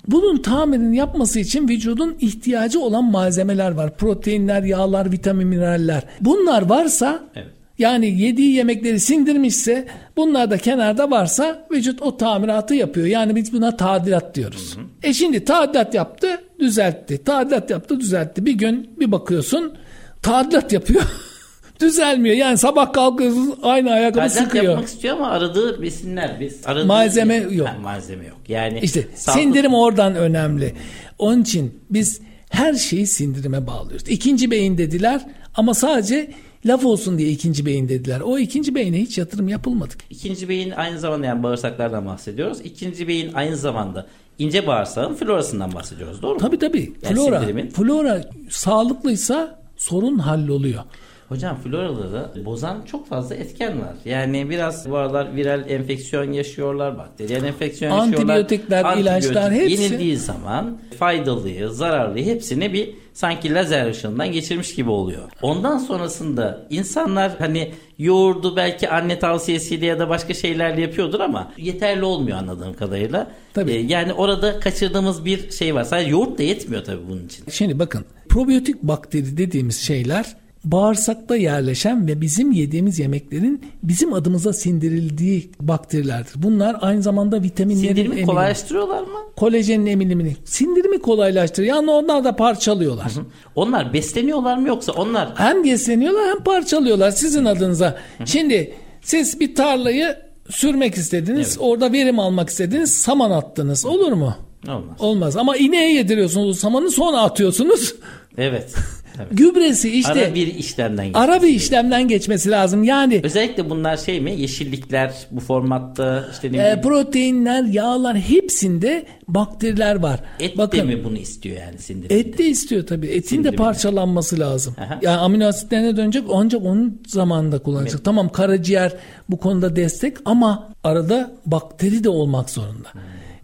Bunun 0.08 0.42
tamirini 0.42 0.96
yapması 0.96 1.40
için 1.40 1.68
vücudun 1.68 2.16
ihtiyacı 2.20 2.80
olan 2.80 3.04
malzemeler 3.04 3.70
var. 3.70 3.96
Proteinler, 3.96 4.62
yağlar, 4.62 5.12
vitamin, 5.12 5.46
mineraller. 5.48 6.02
Bunlar 6.20 6.68
varsa 6.68 7.20
Evet. 7.34 7.48
Yani 7.82 8.20
yediği 8.20 8.54
yemekleri 8.54 9.00
sindirmişse 9.00 9.86
bunlar 10.16 10.50
da 10.50 10.58
kenarda 10.58 11.10
varsa 11.10 11.66
vücut 11.72 12.02
o 12.02 12.16
tamiratı 12.16 12.74
yapıyor. 12.74 13.06
Yani 13.06 13.36
biz 13.36 13.52
buna 13.52 13.76
tadilat 13.76 14.34
diyoruz. 14.34 14.76
E 15.02 15.12
şimdi 15.14 15.44
tadilat 15.44 15.94
yaptı, 15.94 16.28
düzeltti. 16.58 17.24
Tadilat 17.24 17.70
yaptı, 17.70 18.00
düzeltti. 18.00 18.46
Bir 18.46 18.52
gün 18.52 18.90
bir 19.00 19.12
bakıyorsun 19.12 19.74
tadilat 20.22 20.72
yapıyor. 20.72 21.02
Düzelmiyor. 21.80 22.36
Yani 22.36 22.58
sabah 22.58 22.92
kalkıyorsun 22.92 23.54
aynı 23.62 23.90
ayakkabı 23.92 24.28
Tadilat 24.28 24.44
sıkıyor. 24.44 24.64
yapmak 24.64 24.86
istiyor 24.88 25.16
ama 25.16 25.28
aradığı 25.30 25.82
besinler 25.82 26.36
biz 26.40 26.60
aradığı 26.66 26.86
Malzeme 26.86 27.34
yok. 27.36 27.68
Ha, 27.68 27.76
malzeme 27.82 28.26
yok. 28.26 28.38
Yani 28.48 28.80
İşte 28.82 29.06
sağlıklı- 29.14 29.42
sindirim 29.42 29.74
oradan 29.74 30.14
önemli. 30.14 30.74
Onun 31.18 31.42
için 31.42 31.80
biz 31.90 32.20
her 32.50 32.74
şeyi 32.74 33.06
sindirime 33.06 33.66
bağlıyoruz. 33.66 34.08
İkinci 34.08 34.50
beyin 34.50 34.78
dediler 34.78 35.20
ama 35.54 35.74
sadece 35.74 36.30
laf 36.66 36.84
olsun 36.84 37.18
diye 37.18 37.28
ikinci 37.30 37.66
beyin 37.66 37.88
dediler. 37.88 38.20
O 38.20 38.38
ikinci 38.38 38.74
beyine 38.74 39.00
hiç 39.00 39.18
yatırım 39.18 39.48
yapılmadı. 39.48 39.94
İkinci 40.10 40.48
beyin 40.48 40.70
aynı 40.70 40.98
zamanda 40.98 41.26
yani 41.26 41.42
bağırsaklardan 41.42 42.06
bahsediyoruz. 42.06 42.60
İkinci 42.60 43.08
beyin 43.08 43.32
aynı 43.34 43.56
zamanda 43.56 44.06
ince 44.38 44.66
bağırsağın 44.66 45.14
florasından 45.14 45.74
bahsediyoruz. 45.74 46.22
Doğru 46.22 46.34
mu? 46.34 46.40
Tabii 46.40 46.58
tabii. 46.58 46.92
Yani 47.02 47.14
Flora, 47.16 47.36
sindirimin- 47.42 47.70
flora 47.70 48.24
sağlıklıysa 48.50 49.62
sorun 49.76 50.18
halloluyor. 50.18 50.82
Hocam 51.28 51.56
floraları 51.64 52.44
bozan 52.44 52.82
çok 52.90 53.08
fazla 53.08 53.34
etken 53.34 53.80
var. 53.80 53.94
Yani 54.04 54.50
biraz 54.50 54.90
bu 54.90 54.96
aralar 54.96 55.36
viral 55.36 55.70
enfeksiyon 55.70 56.32
yaşıyorlar, 56.32 56.98
bakteriyel 56.98 57.44
enfeksiyon 57.44 57.90
yaşıyorlar. 57.96 58.34
Antibiyotikler, 58.36 58.96
ilaçlar, 58.96 59.52
hepsi- 59.52 59.82
Yenildiği 59.82 60.16
zaman 60.16 60.78
faydalıyı, 60.98 61.68
zararlıyı 61.70 62.24
hepsini 62.26 62.72
bir 62.72 62.90
sanki 63.12 63.54
lazer 63.54 63.90
ışığından 63.90 64.32
geçirmiş 64.32 64.74
gibi 64.74 64.90
oluyor. 64.90 65.22
Ondan 65.42 65.78
sonrasında 65.78 66.66
insanlar 66.70 67.32
hani 67.38 67.72
yoğurdu 67.98 68.56
belki 68.56 68.88
anne 68.88 69.18
tavsiyesiyle 69.18 69.86
ya 69.86 69.98
da 69.98 70.08
başka 70.08 70.34
şeylerle 70.34 70.80
yapıyordur 70.80 71.20
ama 71.20 71.52
yeterli 71.58 72.04
olmuyor 72.04 72.38
anladığım 72.38 72.74
kadarıyla. 72.74 73.30
Tabii. 73.54 73.72
Ee, 73.72 73.78
yani 73.80 74.12
orada 74.12 74.60
kaçırdığımız 74.60 75.24
bir 75.24 75.50
şey 75.50 75.74
var. 75.74 75.84
Sadece 75.84 76.10
yoğurt 76.10 76.38
da 76.38 76.42
yetmiyor 76.42 76.84
tabii 76.84 77.08
bunun 77.10 77.26
için. 77.26 77.44
Şimdi 77.50 77.78
bakın 77.78 78.04
probiyotik 78.28 78.82
bakteri 78.82 79.36
dediğimiz 79.36 79.80
şeyler 79.80 80.36
bağırsakta 80.64 81.36
yerleşen 81.36 82.06
ve 82.06 82.20
bizim 82.20 82.52
yediğimiz 82.52 82.98
yemeklerin 82.98 83.62
bizim 83.82 84.12
adımıza 84.12 84.52
sindirildiği 84.52 85.50
bakterilerdir. 85.60 86.32
Bunlar 86.36 86.76
aynı 86.80 87.02
zamanda 87.02 87.42
vitaminlerin 87.42 87.88
Sindirimi 87.88 88.08
emilimi, 88.08 88.26
kolaylaştırıyorlar 88.26 89.00
mı? 89.00 89.18
kolajenin 89.36 89.86
emilimini, 89.86 90.36
sindirimi 90.44 90.98
kolaylaştırıyor. 90.98 91.76
Yani 91.76 91.90
onlar 91.90 92.24
da 92.24 92.36
parçalıyorlar. 92.36 93.12
Onlar 93.54 93.92
besleniyorlar 93.92 94.56
mı 94.56 94.68
yoksa 94.68 94.92
onlar 94.92 95.28
Hem 95.34 95.64
besleniyorlar 95.64 96.28
hem 96.28 96.44
parçalıyorlar 96.44 97.10
sizin 97.10 97.44
adınıza. 97.44 97.98
Şimdi 98.24 98.74
siz 99.02 99.40
bir 99.40 99.54
tarlayı 99.54 100.16
sürmek 100.50 100.94
istediniz. 100.94 101.56
Orada 101.60 101.92
verim 101.92 102.18
almak 102.18 102.48
istediniz. 102.48 102.94
Saman 102.94 103.30
attınız. 103.30 103.86
Olur 103.86 104.12
mu? 104.12 104.34
olmaz? 104.68 104.96
Olmaz. 105.00 105.36
Ama 105.36 105.56
ineğe 105.56 105.94
yediriyorsunuz 105.94 106.48
o 106.48 106.52
samanı 106.52 106.90
sonra 106.90 107.20
atıyorsunuz. 107.20 107.94
Evet. 108.38 108.74
Gübresi 109.30 109.90
işte 109.90 110.12
Ara 110.26 110.34
bir 110.34 110.46
işlemden 110.54 111.06
geçiyor. 111.06 111.24
ara 111.24 111.42
bir 111.42 111.48
işlemden 111.48 112.08
geçmesi 112.08 112.50
lazım. 112.50 112.84
Yani 112.84 113.20
Özellikle 113.24 113.70
bunlar 113.70 113.96
şey 113.96 114.20
mi? 114.20 114.40
Yeşillikler 114.40 115.12
bu 115.30 115.40
formatta 115.40 116.28
işte 116.32 116.52
ne 116.52 116.56
e, 116.56 116.80
proteinler, 116.80 117.62
yağlar 117.64 118.16
hepsinde 118.16 119.06
bakteriler 119.28 119.94
var. 119.94 120.20
et 120.40 120.58
Bakın 120.58 120.78
de 120.78 120.82
mi 120.82 121.04
bunu 121.04 121.16
istiyor 121.18 121.56
yani 121.56 121.78
sindirim? 121.78 122.16
Et 122.18 122.38
de 122.38 122.44
istiyor 122.46 122.86
tabii. 122.86 123.06
Etin 123.06 123.20
de 123.20 123.26
Sindirimini. 123.28 123.56
parçalanması 123.56 124.38
lazım. 124.40 124.74
Aha. 124.78 124.98
Yani 125.02 125.16
amino 125.18 125.46
asitlerine 125.46 125.96
dönecek 125.96 126.24
ancak 126.32 126.62
onun 126.64 127.02
zamanında 127.06 127.58
kullanacak. 127.58 128.04
Tamam 128.04 128.28
karaciğer 128.28 128.92
bu 129.30 129.36
konuda 129.36 129.76
destek 129.76 130.16
ama 130.24 130.68
arada 130.84 131.32
bakteri 131.46 132.04
de 132.04 132.08
olmak 132.08 132.50
zorunda. 132.50 132.88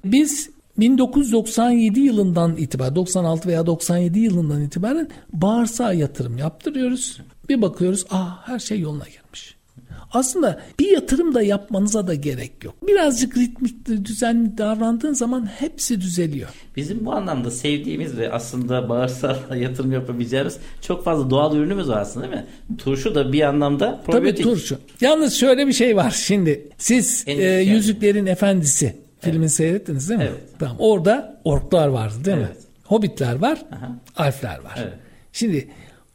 Biz 0.05 0.51
1997 0.78 2.00
yılından 2.00 2.56
itibaren 2.56 2.94
96 2.94 3.49
veya 3.49 3.66
97 3.66 4.18
yılından 4.18 4.62
itibaren 4.62 5.08
bağırsağa 5.32 5.92
yatırım 5.92 6.38
yaptırıyoruz. 6.38 7.20
Bir 7.49 7.62
bakıyoruz 7.62 8.04
ah 8.11 8.49
her 8.49 8.58
şey 8.58 8.80
yoluna 8.80 9.04
girmiş. 9.04 9.58
Aslında 10.12 10.61
bir 10.80 10.88
yatırım 10.88 11.35
da 11.35 11.42
yapmanıza 11.42 12.06
da 12.06 12.14
gerek 12.14 12.64
yok. 12.64 12.75
Birazcık 12.87 13.37
ritmik 13.37 13.87
düzenli 13.87 14.58
davrandığın 14.58 15.12
zaman 15.12 15.47
hepsi 15.47 16.00
düzeliyor. 16.00 16.49
Bizim 16.76 17.06
bu 17.06 17.12
anlamda 17.12 17.50
sevdiğimiz 17.50 18.16
ve 18.16 18.32
aslında 18.32 18.88
bağırsağa 18.88 19.38
yatırım 19.56 19.92
yapabileceğimiz 19.92 20.56
çok 20.80 21.04
fazla 21.04 21.30
doğal 21.30 21.56
ürünümüz 21.56 21.88
var 21.88 22.00
aslında 22.00 22.26
değil 22.26 22.42
mi? 22.42 22.47
Turşu 22.78 23.14
da 23.14 23.32
bir 23.32 23.42
anlamda 23.42 24.00
Tabii 24.06 24.16
probiyotik. 24.16 24.44
turşu. 24.44 24.78
Yalnız 25.00 25.35
şöyle 25.35 25.66
bir 25.66 25.73
şey 25.73 25.97
var 25.97 26.11
şimdi. 26.11 26.68
Siz 26.78 27.25
e, 27.26 27.32
yani. 27.32 27.68
Yüzüklerin 27.68 28.26
Efendisi 28.26 29.08
filmini 29.21 29.51
seyrettiniz 29.51 30.09
değil 30.09 30.21
mi? 30.21 30.27
Evet. 30.31 30.41
Tamam. 30.59 30.77
Orada 30.79 31.41
orklar 31.45 31.89
vardı 31.89 32.15
değil 32.25 32.37
mi? 32.37 32.47
Evet. 32.47 32.63
Hobbitler 32.85 33.35
var, 33.35 33.63
Aha. 33.73 33.93
alfler 34.17 34.59
var. 34.59 34.75
Evet. 34.79 34.93
Şimdi 35.33 35.69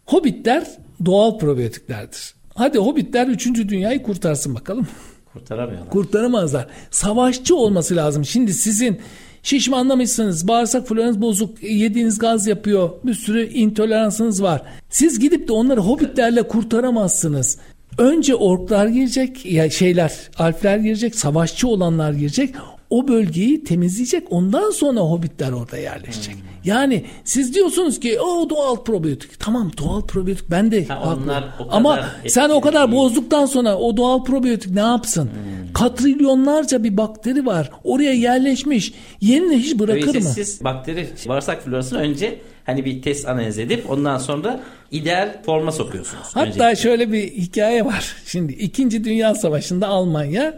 hobbitler 0.06 0.68
doğal 1.06 1.40
probiyotiklerdir. 1.40 2.34
Hadi 2.56 2.78
hobbitler 2.78 3.28
3. 3.28 3.46
dünyayı 3.56 4.04
kurtarsın 4.04 4.56
bakalım. 4.56 4.88
Kurtaramıyorlar. 5.34 5.90
Kurtaramazlar. 5.90 6.68
Savaşçı 6.92 7.56
olması 7.56 7.96
lazım. 7.96 8.26
Şimdi 8.26 8.54
sizin 8.54 9.00
şişmanlamışsınız, 9.44 10.48
bağırsak 10.48 10.88
floranız 10.88 11.22
bozuk, 11.22 11.64
yediğiniz 11.64 12.20
gaz 12.20 12.48
yapıyor, 12.48 12.90
bir 13.04 13.14
sürü 13.14 13.48
intoleransınız 13.48 14.44
var. 14.44 14.62
Siz 14.90 15.20
gidip 15.20 15.48
de 15.48 15.54
onları 15.54 15.80
hobbitlerle 15.80 16.48
kurtaramazsınız. 16.48 17.58
Önce 17.98 18.36
orklar 18.36 18.88
girecek, 18.88 19.46
ya 19.46 19.70
şeyler, 19.70 20.14
alfler 20.38 20.78
girecek, 20.78 21.16
savaşçı 21.16 21.68
olanlar 21.68 22.14
girecek. 22.14 22.56
O 22.94 23.08
bölgeyi 23.08 23.64
temizleyecek. 23.64 24.24
Ondan 24.30 24.72
sonra 24.72 25.00
hobbitler 25.00 25.52
orada 25.52 25.78
yerleşecek. 25.78 26.36
Yani 26.66 27.06
siz 27.24 27.54
diyorsunuz 27.54 28.00
ki 28.00 28.20
o 28.20 28.50
doğal 28.50 28.76
probiyotik. 28.84 29.40
Tamam 29.40 29.72
doğal 29.82 30.02
probiyotik 30.02 30.52
ben 30.52 30.72
de 30.72 30.86
Ha, 30.86 30.96
haklı. 31.06 31.24
onlar 31.24 31.44
Ama 31.70 32.06
sen 32.28 32.50
o 32.50 32.62
kadar 32.62 32.88
değil. 32.92 33.02
bozduktan 33.02 33.46
sonra 33.46 33.78
o 33.78 33.98
doğal 33.98 34.24
probiyotik 34.24 34.72
ne 34.72 34.80
yapsın? 34.80 35.30
Katrilyonlarca 35.74 36.84
bir 36.84 36.98
bakteri 36.98 37.46
var. 37.46 37.70
Oraya 37.84 38.14
yerleşmiş. 38.14 38.94
Yerine 39.22 39.58
hiç 39.58 39.80
bırakır 39.80 40.08
Öyleyse 40.08 40.20
mı? 40.20 40.34
siz 40.36 40.64
bakteri 40.64 41.08
bağırsak 41.28 41.62
florasını 41.64 42.00
önce 42.00 42.40
hani 42.66 42.86
bir 42.86 43.02
test 43.02 43.28
analiz 43.28 43.60
edip 43.60 43.92
ondan 43.92 44.18
sonra 44.18 44.60
ideal 44.92 45.42
forma 45.46 45.72
sokuyorsunuz. 45.72 46.24
Hatta 46.34 46.48
Öncelikle. 46.48 46.76
şöyle 46.76 47.12
bir 47.12 47.24
hikaye 47.32 47.86
var. 47.86 48.16
Şimdi 48.26 48.54
2. 48.54 49.04
Dünya 49.04 49.36
Savaşı'nda 49.36 49.88
Almanya 49.88 50.54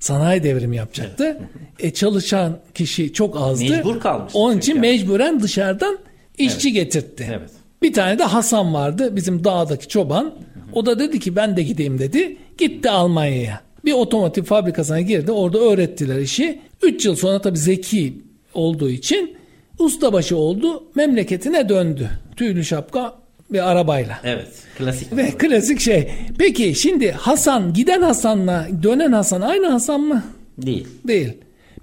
sanayi 0.00 0.42
devrimi 0.42 0.76
yapacaktı. 0.76 1.40
E, 1.78 1.90
çalışan 1.90 2.58
kişi 2.74 3.12
çok 3.12 3.36
azdı. 3.40 3.70
Mecbur 3.70 4.00
kalmış 4.00 4.32
Onun 4.36 4.58
için 4.58 4.66
çünkü. 4.72 4.80
mecburen 4.80 5.40
dışarıdan 5.40 5.98
işçi 6.38 6.72
getirtti. 6.72 7.26
Evet. 7.38 7.50
Bir 7.82 7.92
tane 7.92 8.18
de 8.18 8.24
Hasan 8.24 8.74
vardı 8.74 9.16
bizim 9.16 9.44
dağdaki 9.44 9.88
çoban. 9.88 10.34
O 10.72 10.86
da 10.86 10.98
dedi 10.98 11.20
ki 11.20 11.36
ben 11.36 11.56
de 11.56 11.62
gideyim 11.62 11.98
dedi. 11.98 12.36
Gitti 12.58 12.90
Almanya'ya. 12.90 13.60
Bir 13.84 13.92
otomotiv 13.92 14.42
fabrikasına 14.44 15.00
girdi. 15.00 15.32
Orada 15.32 15.58
öğrettiler 15.58 16.18
işi. 16.18 16.60
3 16.82 17.06
yıl 17.06 17.16
sonra 17.16 17.40
tabii 17.40 17.58
zeki 17.58 18.22
olduğu 18.54 18.90
için 18.90 19.36
ustabaşı 19.78 20.36
oldu. 20.36 20.84
Memleketine 20.94 21.68
döndü. 21.68 22.10
Tüylü 22.36 22.64
şapka 22.64 23.14
ve 23.52 23.62
arabayla. 23.62 24.18
Evet. 24.24 24.48
Klasik. 24.78 25.16
Ve 25.16 25.30
klasik 25.30 25.80
şey. 25.80 26.10
Peki 26.38 26.74
şimdi 26.74 27.12
Hasan 27.12 27.72
giden 27.72 28.02
Hasan'la 28.02 28.66
dönen 28.82 29.12
Hasan 29.12 29.40
aynı 29.40 29.66
Hasan 29.66 30.00
mı? 30.00 30.22
Değil. 30.58 30.88
Değil. 31.06 31.32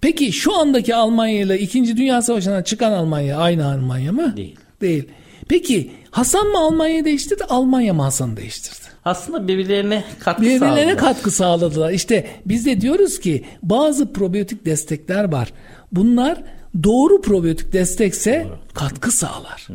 Peki 0.02 0.32
şu 0.32 0.56
andaki 0.60 0.96
Almanya 0.96 1.40
ile 1.40 1.60
2. 1.60 1.98
Dünya 1.98 2.22
Savaşı'ndan 2.22 2.64
çıkan 2.64 2.92
Almanya 2.92 3.38
aynı 3.38 3.66
Almanya 3.72 4.12
mı? 4.12 4.34
Değil. 4.38 4.56
Değil. 4.82 5.04
Peki 5.50 5.92
Hasan 6.12 6.48
mı 6.48 6.58
Almanya'yı 6.60 7.06
değiştirdi, 7.06 7.44
Almanya 7.44 7.94
mı 7.94 8.02
Hasan'ı 8.02 8.38
değiştirdi? 8.38 8.76
Aslında 9.06 9.48
birbirlerine 9.48 10.04
katkı 10.20 10.42
Birbirlerine 10.42 10.70
sağlıyorlar. 10.70 10.98
katkı 10.98 11.32
sağladılar. 11.32 11.92
İşte 11.92 12.28
biz 12.46 12.66
de 12.66 12.82
diyoruz 12.82 13.20
ki 13.20 13.46
bazı 13.64 14.14
probiyotik 14.14 14.66
destekler 14.66 15.32
var. 15.32 15.54
Bunlar 15.92 16.38
doğru 16.84 17.22
probiyotik 17.22 17.74
destekse 17.74 18.48
katkı 18.74 19.12
sağlar. 19.12 19.68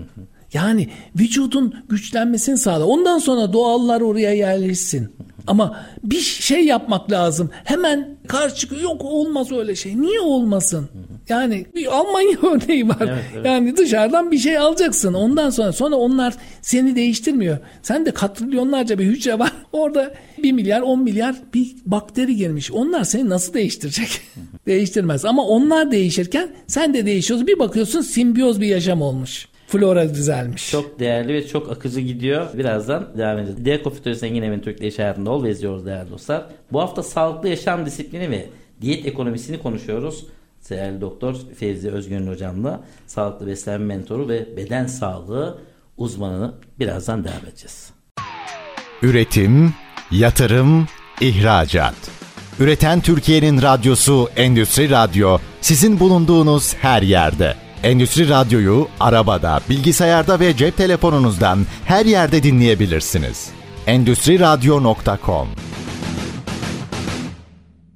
Yani 0.53 0.89
vücudun 1.19 1.75
güçlenmesini 1.89 2.59
sağlar. 2.59 2.87
Ondan 2.87 3.19
sonra 3.19 3.53
doğallar 3.53 4.01
oraya 4.01 4.33
yerleşsin. 4.35 5.09
Ama 5.47 5.85
bir 6.05 6.21
şey 6.21 6.65
yapmak 6.65 7.11
lazım. 7.11 7.51
Hemen 7.65 8.17
karşı 8.29 8.55
çıkıyor. 8.55 8.83
Yok 8.83 9.05
olmaz 9.05 9.53
öyle 9.53 9.77
şey. 9.77 10.01
Niye 10.01 10.21
olmasın? 10.21 10.89
Yani 11.29 11.67
bir 11.75 11.97
Almanya 11.97 12.37
örneği 12.43 12.89
var. 12.89 12.97
Evet, 13.01 13.25
evet. 13.35 13.47
Yani 13.47 13.77
dışarıdan 13.77 14.31
bir 14.31 14.39
şey 14.39 14.59
alacaksın. 14.59 15.15
Ondan 15.15 15.51
sonra 15.51 15.73
sonra 15.73 15.97
onlar 15.97 16.35
seni 16.63 16.97
değiştirmiyor. 16.97 17.59
Sen 17.83 18.07
de 18.07 18.11
katrilyonlarca 18.11 18.99
bir 18.99 19.05
hücre 19.05 19.39
var. 19.39 19.53
Orada 19.73 20.15
1 20.43 20.53
milyar 20.53 20.81
10 20.81 21.03
milyar 21.03 21.37
bir 21.55 21.75
bakteri 21.87 22.37
girmiş. 22.37 22.73
Onlar 22.73 23.05
seni 23.05 23.29
nasıl 23.29 23.55
değiştirecek? 23.55 24.21
Değiştirmez. 24.67 25.25
Ama 25.25 25.47
onlar 25.47 25.91
değişirken 25.91 26.49
sen 26.67 26.95
de 26.95 27.07
değişiyorsun. 27.07 27.47
Bir 27.47 27.59
bakıyorsun 27.59 28.01
simbiyoz 28.01 28.61
bir 28.61 28.67
yaşam 28.67 29.03
olmuş 29.03 29.52
flora 29.73 30.15
düzelmiş. 30.15 30.71
Çok 30.71 31.01
değerli 31.01 31.35
ve 31.35 31.47
çok 31.47 31.73
akıcı 31.73 32.01
gidiyor. 32.01 32.47
Birazdan 32.55 33.09
devam 33.19 33.39
edeceğiz. 33.39 33.65
Diğer 33.65 33.83
Konfitörü 33.83 34.15
Zengin 34.15 34.43
Evin 34.43 34.61
Türk'le 34.61 34.81
iş 34.81 34.99
hayatında 34.99 35.31
ol 35.31 35.45
ve 35.45 35.51
izliyoruz 35.51 35.87
değerli 35.87 36.11
dostlar. 36.11 36.47
Bu 36.73 36.81
hafta 36.81 37.03
sağlıklı 37.03 37.49
yaşam 37.49 37.87
disiplini 37.87 38.31
ve 38.31 38.47
diyet 38.81 39.07
ekonomisini 39.07 39.59
konuşuyoruz. 39.59 40.27
Değerli 40.71 41.01
Doktor 41.01 41.37
Fevzi 41.59 41.91
Özgün 41.91 42.27
hocamla 42.27 42.81
sağlıklı 43.07 43.47
beslenme 43.47 43.97
mentoru 43.97 44.29
ve 44.29 44.57
beden 44.57 44.87
sağlığı 44.87 45.59
uzmanını 45.97 46.55
birazdan 46.79 47.25
devam 47.25 47.47
edeceğiz. 47.49 47.91
Üretim, 49.03 49.75
yatırım, 50.11 50.87
ihracat. 51.21 51.95
Üreten 52.61 53.01
Türkiye'nin 53.01 53.63
radyosu 53.63 54.29
Endüstri 54.37 54.91
Radyo 54.91 55.39
sizin 55.61 56.01
bulunduğunuz 56.01 56.75
her 56.75 57.03
yerde. 57.03 57.55
Endüstri 57.83 58.29
Radyo'yu 58.29 58.89
arabada, 59.01 59.61
bilgisayarda 59.71 60.41
ve 60.41 60.57
cep 60.57 60.77
telefonunuzdan 60.77 61.59
her 61.85 62.07
yerde 62.07 62.43
dinleyebilirsiniz. 62.43 63.51
Endüstri 63.87 64.41
Radyo.com 64.41 65.49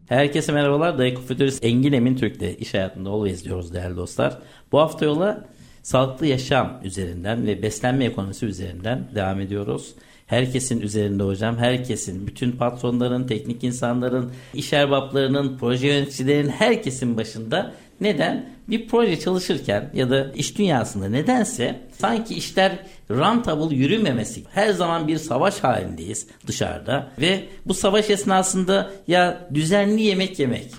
Herkese 0.08 0.52
merhabalar. 0.52 0.98
Dayık 0.98 1.28
Fütürist 1.28 1.64
Engin 1.64 1.92
Emin 1.92 2.16
Türk'te 2.16 2.56
iş 2.56 2.74
hayatında 2.74 3.10
always 3.10 3.44
diyoruz 3.44 3.74
değerli 3.74 3.96
dostlar. 3.96 4.38
Bu 4.72 4.78
hafta 4.78 5.04
yola 5.04 5.44
sağlıklı 5.82 6.26
yaşam 6.26 6.80
üzerinden 6.84 7.46
ve 7.46 7.62
beslenme 7.62 8.04
ekonomisi 8.04 8.46
üzerinden 8.46 9.08
devam 9.14 9.40
ediyoruz. 9.40 9.94
Herkesin 10.26 10.80
üzerinde 10.80 11.22
hocam, 11.22 11.56
herkesin, 11.56 12.26
bütün 12.26 12.52
patronların, 12.52 13.26
teknik 13.26 13.64
insanların, 13.64 14.32
iş 14.54 14.72
erbaplarının, 14.72 15.58
proje 15.58 15.86
yöneticilerin 15.86 16.48
herkesin 16.48 17.16
başında 17.16 17.72
neden? 18.00 18.56
Bir 18.68 18.88
proje 18.88 19.20
çalışırken 19.20 19.90
ya 19.94 20.10
da 20.10 20.32
iş 20.34 20.58
dünyasında 20.58 21.08
nedense 21.08 21.80
sanki 21.98 22.34
işler 22.34 22.78
rentable 23.10 23.76
yürümemesi. 23.76 24.42
Her 24.50 24.70
zaman 24.70 25.08
bir 25.08 25.18
savaş 25.18 25.58
halindeyiz 25.58 26.26
dışarıda 26.46 27.12
ve 27.20 27.44
bu 27.66 27.74
savaş 27.74 28.10
esnasında 28.10 28.90
ya 29.06 29.48
düzenli 29.54 30.02
yemek 30.02 30.38
yemek, 30.38 30.70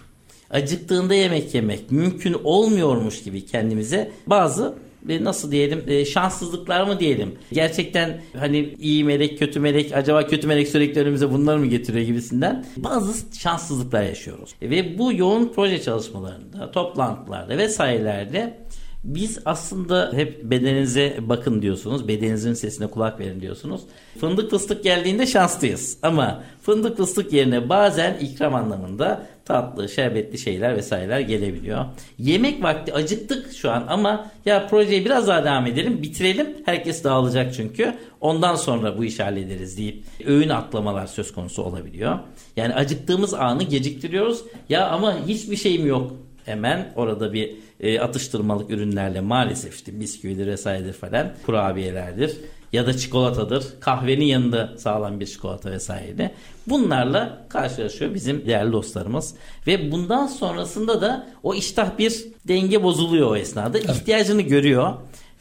acıktığında 0.49 1.13
yemek 1.13 1.55
yemek 1.55 1.91
mümkün 1.91 2.35
olmuyormuş 2.43 3.23
gibi 3.23 3.45
kendimize 3.45 4.11
bazı 4.27 4.75
nasıl 5.05 5.51
diyelim 5.51 5.83
e, 5.87 6.05
şanssızlıklar 6.05 6.87
mı 6.87 6.99
diyelim. 6.99 7.35
Gerçekten 7.51 8.21
hani 8.39 8.75
iyi 8.79 9.03
melek 9.03 9.39
kötü 9.39 9.59
melek 9.59 9.93
acaba 9.93 10.27
kötü 10.27 10.47
melek 10.47 10.67
sürekli 10.67 11.01
önümüze 11.01 11.31
bunları 11.31 11.59
mı 11.59 11.65
getiriyor 11.65 12.05
gibisinden 12.05 12.65
bazı 12.77 13.39
şanssızlıklar 13.39 14.03
yaşıyoruz. 14.03 14.55
Ve 14.61 14.97
bu 14.97 15.13
yoğun 15.13 15.51
proje 15.55 15.81
çalışmalarında, 15.81 16.71
toplantılarda 16.71 17.57
vesairelerde 17.57 18.57
biz 19.03 19.39
aslında 19.45 20.11
hep 20.15 20.43
bedeninize 20.43 21.17
bakın 21.19 21.61
diyorsunuz. 21.61 22.07
Bedeninizin 22.07 22.53
sesine 22.53 22.87
kulak 22.87 23.19
verin 23.19 23.41
diyorsunuz. 23.41 23.81
Fındık 24.19 24.51
fıstık 24.51 24.83
geldiğinde 24.83 25.25
şanslıyız. 25.25 25.97
Ama 26.01 26.43
fındık 26.61 26.97
fıstık 26.97 27.33
yerine 27.33 27.69
bazen 27.69 28.17
ikram 28.17 28.55
anlamında 28.55 29.27
tatlı, 29.47 29.89
şerbetli 29.89 30.37
şeyler 30.37 30.77
vesaireler 30.77 31.19
gelebiliyor. 31.19 31.85
Yemek 32.19 32.63
vakti 32.63 32.93
acıktık 32.93 33.53
şu 33.53 33.71
an 33.71 33.85
ama 33.87 34.31
ya 34.45 34.67
projeyi 34.67 35.05
biraz 35.05 35.27
daha 35.27 35.45
devam 35.45 35.65
edelim, 35.65 36.01
bitirelim. 36.03 36.47
Herkes 36.65 37.03
dağılacak 37.03 37.53
çünkü. 37.53 37.93
Ondan 38.21 38.55
sonra 38.55 38.97
bu 38.97 39.03
işi 39.03 39.23
hallederiz 39.23 39.77
deyip 39.77 40.03
öğün 40.25 40.49
atlamalar 40.49 41.07
söz 41.07 41.33
konusu 41.33 41.63
olabiliyor. 41.63 42.19
Yani 42.57 42.73
acıktığımız 42.73 43.33
anı 43.33 43.63
geciktiriyoruz. 43.63 44.43
Ya 44.69 44.87
ama 44.87 45.25
hiçbir 45.27 45.55
şeyim 45.55 45.87
yok. 45.87 46.13
Hemen 46.45 46.93
orada 46.95 47.33
bir 47.33 47.55
e, 47.79 47.99
atıştırmalık 47.99 48.71
ürünlerle 48.71 49.21
maalesef 49.21 49.75
işte 49.75 49.99
bisküvidir 49.99 50.47
vesairedir 50.47 50.93
falan 50.93 51.31
kurabiyelerdir 51.45 52.37
ya 52.73 52.87
da 52.87 52.97
çikolatadır. 52.97 53.65
Kahvenin 53.79 54.25
yanında 54.25 54.73
sağlam 54.77 55.19
bir 55.19 55.25
çikolata 55.25 55.71
vesaire. 55.71 56.31
Bunlarla 56.67 57.45
karşılaşıyor 57.49 58.13
bizim 58.13 58.45
değerli 58.45 58.71
dostlarımız. 58.71 59.33
Ve 59.67 59.91
bundan 59.91 60.27
sonrasında 60.27 61.01
da 61.01 61.27
o 61.43 61.53
iştah 61.53 61.97
bir 61.97 62.25
denge 62.47 62.83
bozuluyor 62.83 63.31
o 63.31 63.35
esnada. 63.35 63.77
Evet. 63.77 63.89
İhtiyacını 63.89 64.41
görüyor. 64.41 64.93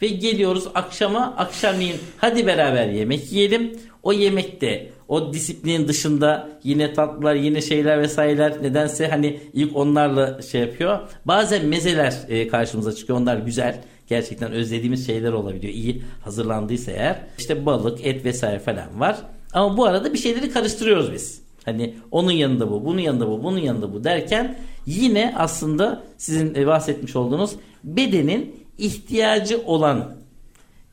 Ve 0.03 0.07
geliyoruz 0.07 0.65
akşama 0.75 1.35
akşamleyin 1.37 1.97
hadi 2.19 2.47
beraber 2.47 2.89
yemek 2.89 3.33
yiyelim. 3.33 3.79
O 4.03 4.13
yemekte 4.13 4.91
o 5.09 5.33
disiplinin 5.33 5.89
dışında 5.89 6.49
yine 6.65 6.93
tatlılar 6.93 7.35
yine 7.35 7.63
şeyler 7.63 8.03
vesaireler 8.03 8.63
nedense 8.63 9.09
hani 9.09 9.41
ilk 9.53 9.77
onlarla 9.77 10.43
şey 10.43 10.61
yapıyor. 10.61 10.99
Bazen 11.25 11.67
mezeler 11.67 12.15
e, 12.29 12.49
karşımıza 12.49 12.93
çıkıyor 12.93 13.19
onlar 13.19 13.37
güzel 13.37 13.81
gerçekten 14.09 14.53
özlediğimiz 14.53 15.07
şeyler 15.07 15.33
olabiliyor. 15.33 15.75
İyi 15.75 16.03
hazırlandıysa 16.21 16.93
eğer. 16.93 17.21
İşte 17.39 17.67
balık, 17.67 18.07
et 18.07 18.25
vesaire 18.25 18.59
falan 18.59 19.01
var. 19.01 19.17
Ama 19.53 19.77
bu 19.77 19.87
arada 19.87 20.13
bir 20.13 20.19
şeyleri 20.19 20.51
karıştırıyoruz 20.51 21.13
biz. 21.13 21.41
Hani 21.65 21.95
onun 22.11 22.31
yanında 22.31 22.71
bu, 22.71 22.85
bunun 22.85 22.99
yanında 22.99 23.29
bu, 23.29 23.43
bunun 23.43 23.59
yanında 23.59 23.95
bu 23.95 24.05
derken 24.05 24.59
yine 24.87 25.35
aslında 25.37 26.03
sizin 26.19 26.55
e, 26.55 26.67
bahsetmiş 26.67 27.17
olduğunuz 27.17 27.51
bedenin 27.85 28.57
ihtiyacı 28.79 29.63
olan 29.67 30.17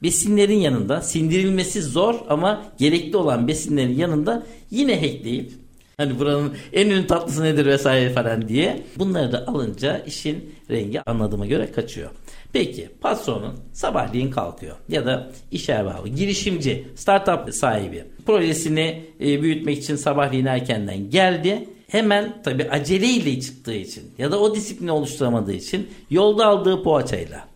besinlerin 0.03 0.57
yanında 0.57 1.01
sindirilmesi 1.01 1.81
zor 1.81 2.15
ama 2.29 2.65
gerekli 2.77 3.17
olan 3.17 3.47
besinlerin 3.47 3.97
yanında 3.97 4.43
yine 4.71 4.95
hackleyip 5.01 5.51
Hani 5.97 6.19
buranın 6.19 6.53
en 6.73 6.89
ünlü 6.89 7.07
tatlısı 7.07 7.43
nedir 7.43 7.65
vesaire 7.65 8.09
falan 8.09 8.47
diye. 8.47 8.83
Bunları 8.95 9.31
da 9.31 9.47
alınca 9.47 9.97
işin 9.97 10.55
rengi 10.69 11.01
anladığıma 11.01 11.45
göre 11.45 11.71
kaçıyor. 11.71 12.09
Peki 12.53 12.89
patronun 13.01 13.53
sabahleyin 13.73 14.31
kalkıyor 14.31 14.75
ya 14.89 15.05
da 15.05 15.31
iş 15.51 15.69
erbabı, 15.69 16.07
girişimci, 16.07 16.87
startup 16.95 17.53
sahibi 17.53 18.05
projesini 18.25 19.05
e, 19.21 19.41
büyütmek 19.41 19.77
için 19.77 19.95
sabahleyin 19.95 20.45
erkenden 20.45 21.09
geldi. 21.09 21.69
Hemen 21.87 22.41
tabi 22.43 22.69
aceleyle 22.69 23.41
çıktığı 23.41 23.73
için 23.73 24.03
ya 24.17 24.31
da 24.31 24.39
o 24.39 24.55
disiplini 24.55 24.91
oluşturamadığı 24.91 25.53
için 25.53 25.87
yolda 26.09 26.45
aldığı 26.45 26.83
poğaçayla 26.83 27.47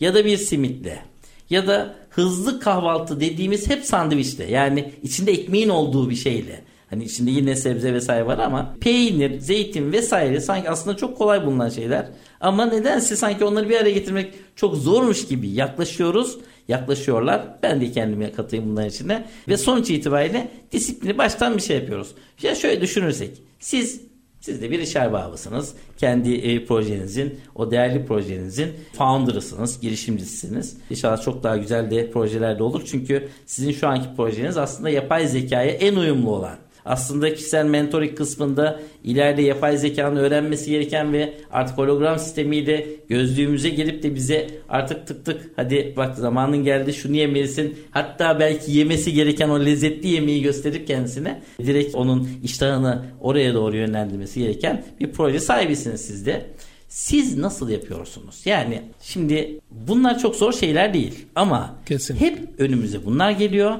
ya 0.00 0.14
da 0.14 0.24
bir 0.24 0.36
simitle 0.36 1.02
ya 1.50 1.66
da 1.66 1.94
hızlı 2.10 2.60
kahvaltı 2.60 3.20
dediğimiz 3.20 3.70
hep 3.70 3.84
sandviçle 3.84 4.44
yani 4.44 4.92
içinde 5.02 5.32
ekmeğin 5.32 5.68
olduğu 5.68 6.10
bir 6.10 6.16
şeyle 6.16 6.68
Hani 6.90 7.04
içinde 7.04 7.30
yine 7.30 7.56
sebze 7.56 7.94
vesaire 7.94 8.26
var 8.26 8.38
ama 8.38 8.74
peynir, 8.80 9.40
zeytin 9.40 9.92
vesaire 9.92 10.40
sanki 10.40 10.70
aslında 10.70 10.96
çok 10.96 11.18
kolay 11.18 11.46
bulunan 11.46 11.68
şeyler. 11.68 12.08
Ama 12.40 12.66
nedense 12.66 13.16
sanki 13.16 13.44
onları 13.44 13.68
bir 13.68 13.76
araya 13.76 13.90
getirmek 13.90 14.34
çok 14.56 14.76
zormuş 14.76 15.26
gibi 15.26 15.48
yaklaşıyoruz. 15.48 16.38
Yaklaşıyorlar. 16.68 17.42
Ben 17.62 17.80
de 17.80 17.92
kendime 17.92 18.32
katayım 18.32 18.70
bunların 18.70 18.88
içine. 18.90 19.26
Ve 19.48 19.56
sonuç 19.56 19.90
itibariyle 19.90 20.48
disiplini 20.72 21.18
baştan 21.18 21.56
bir 21.56 21.62
şey 21.62 21.76
yapıyoruz. 21.76 22.08
Ya 22.42 22.54
şöyle 22.54 22.80
düşünürsek. 22.80 23.42
Siz 23.60 24.00
siz 24.40 24.62
de 24.62 24.70
bir 24.70 24.78
iş 24.78 24.96
erbabısınız. 24.96 25.74
Kendi 25.98 26.34
e, 26.34 26.64
projenizin, 26.64 27.40
o 27.54 27.70
değerli 27.70 28.06
projenizin 28.06 28.68
founder'ısınız, 28.92 29.80
girişimcisiniz. 29.80 30.76
İnşallah 30.90 31.22
çok 31.22 31.42
daha 31.42 31.56
güzel 31.56 31.90
de 31.90 32.10
projeler 32.10 32.58
de 32.58 32.62
olur. 32.62 32.82
Çünkü 32.86 33.28
sizin 33.46 33.72
şu 33.72 33.88
anki 33.88 34.08
projeniz 34.16 34.56
aslında 34.56 34.90
yapay 34.90 35.26
zekaya 35.26 35.70
en 35.70 35.96
uyumlu 35.96 36.30
olan 36.30 36.56
aslında 36.88 37.34
kişisel 37.34 37.66
mentoring 37.66 38.16
kısmında 38.16 38.80
ileride 39.04 39.42
yapay 39.42 39.76
zekanın 39.76 40.16
öğrenmesi 40.16 40.70
gereken 40.70 41.12
ve 41.12 41.34
artık 41.52 41.78
hologram 41.78 42.18
sistemiyle 42.18 42.86
gözlüğümüze 43.08 43.68
gelip 43.68 44.02
de 44.02 44.14
bize 44.14 44.46
artık 44.68 45.06
tık 45.06 45.24
tık 45.24 45.50
hadi 45.56 45.92
bak 45.96 46.16
zamanın 46.16 46.64
geldi 46.64 46.92
şunu 46.92 47.16
yemelisin. 47.16 47.78
Hatta 47.90 48.40
belki 48.40 48.72
yemesi 48.72 49.12
gereken 49.12 49.48
o 49.48 49.64
lezzetli 49.64 50.08
yemeği 50.08 50.42
gösterip 50.42 50.86
kendisine 50.86 51.42
direkt 51.58 51.94
onun 51.94 52.28
iştahını 52.42 53.04
oraya 53.20 53.54
doğru 53.54 53.76
yönlendirmesi 53.76 54.40
gereken 54.40 54.84
bir 55.00 55.12
proje 55.12 55.40
sahibisiniz 55.40 56.00
siz 56.00 56.26
de. 56.26 56.46
Siz 56.88 57.38
nasıl 57.38 57.68
yapıyorsunuz? 57.68 58.40
Yani 58.44 58.82
şimdi 59.02 59.60
bunlar 59.70 60.18
çok 60.18 60.36
zor 60.36 60.52
şeyler 60.52 60.94
değil 60.94 61.26
ama 61.34 61.76
Kesin. 61.86 62.16
hep 62.16 62.38
önümüze 62.58 63.04
bunlar 63.04 63.30
geliyor 63.30 63.78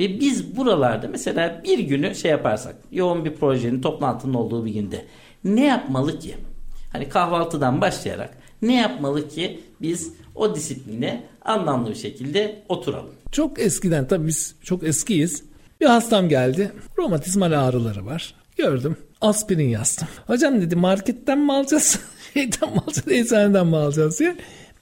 ve 0.00 0.20
biz 0.20 0.56
buralarda 0.56 1.08
mesela 1.08 1.62
bir 1.64 1.78
günü 1.78 2.14
şey 2.14 2.30
yaparsak 2.30 2.76
yoğun 2.92 3.24
bir 3.24 3.34
projenin 3.34 3.80
toplantının 3.80 4.34
olduğu 4.34 4.64
bir 4.64 4.74
günde 4.74 5.04
ne 5.44 5.66
yapmalı 5.66 6.18
ki? 6.18 6.34
Hani 6.92 7.08
kahvaltıdan 7.08 7.80
başlayarak 7.80 8.38
ne 8.62 8.76
yapmalı 8.80 9.28
ki 9.28 9.60
biz 9.82 10.12
o 10.34 10.54
disipline 10.54 11.22
anlamlı 11.44 11.90
bir 11.90 11.94
şekilde 11.94 12.62
oturalım. 12.68 13.14
Çok 13.32 13.58
eskiden 13.58 14.08
tabii 14.08 14.26
biz 14.26 14.54
çok 14.62 14.84
eskiyiz. 14.84 15.44
Bir 15.80 15.86
hastam 15.86 16.28
geldi. 16.28 16.72
Romatizmal 16.98 17.52
ağrıları 17.52 18.06
var. 18.06 18.34
Gördüm. 18.56 18.96
Aspirin 19.20 19.68
yazdım. 19.68 20.08
Hocam 20.26 20.60
dedi 20.60 20.76
marketten 20.76 21.38
mi 21.38 21.52
alacağız? 21.52 22.00
Şeyden 22.34 22.72
mi 22.72 22.80
alacağız? 22.86 23.08
Eczaneden 23.08 23.66
mi 23.66 23.76
alacağız 23.76 24.18
diye. 24.18 24.36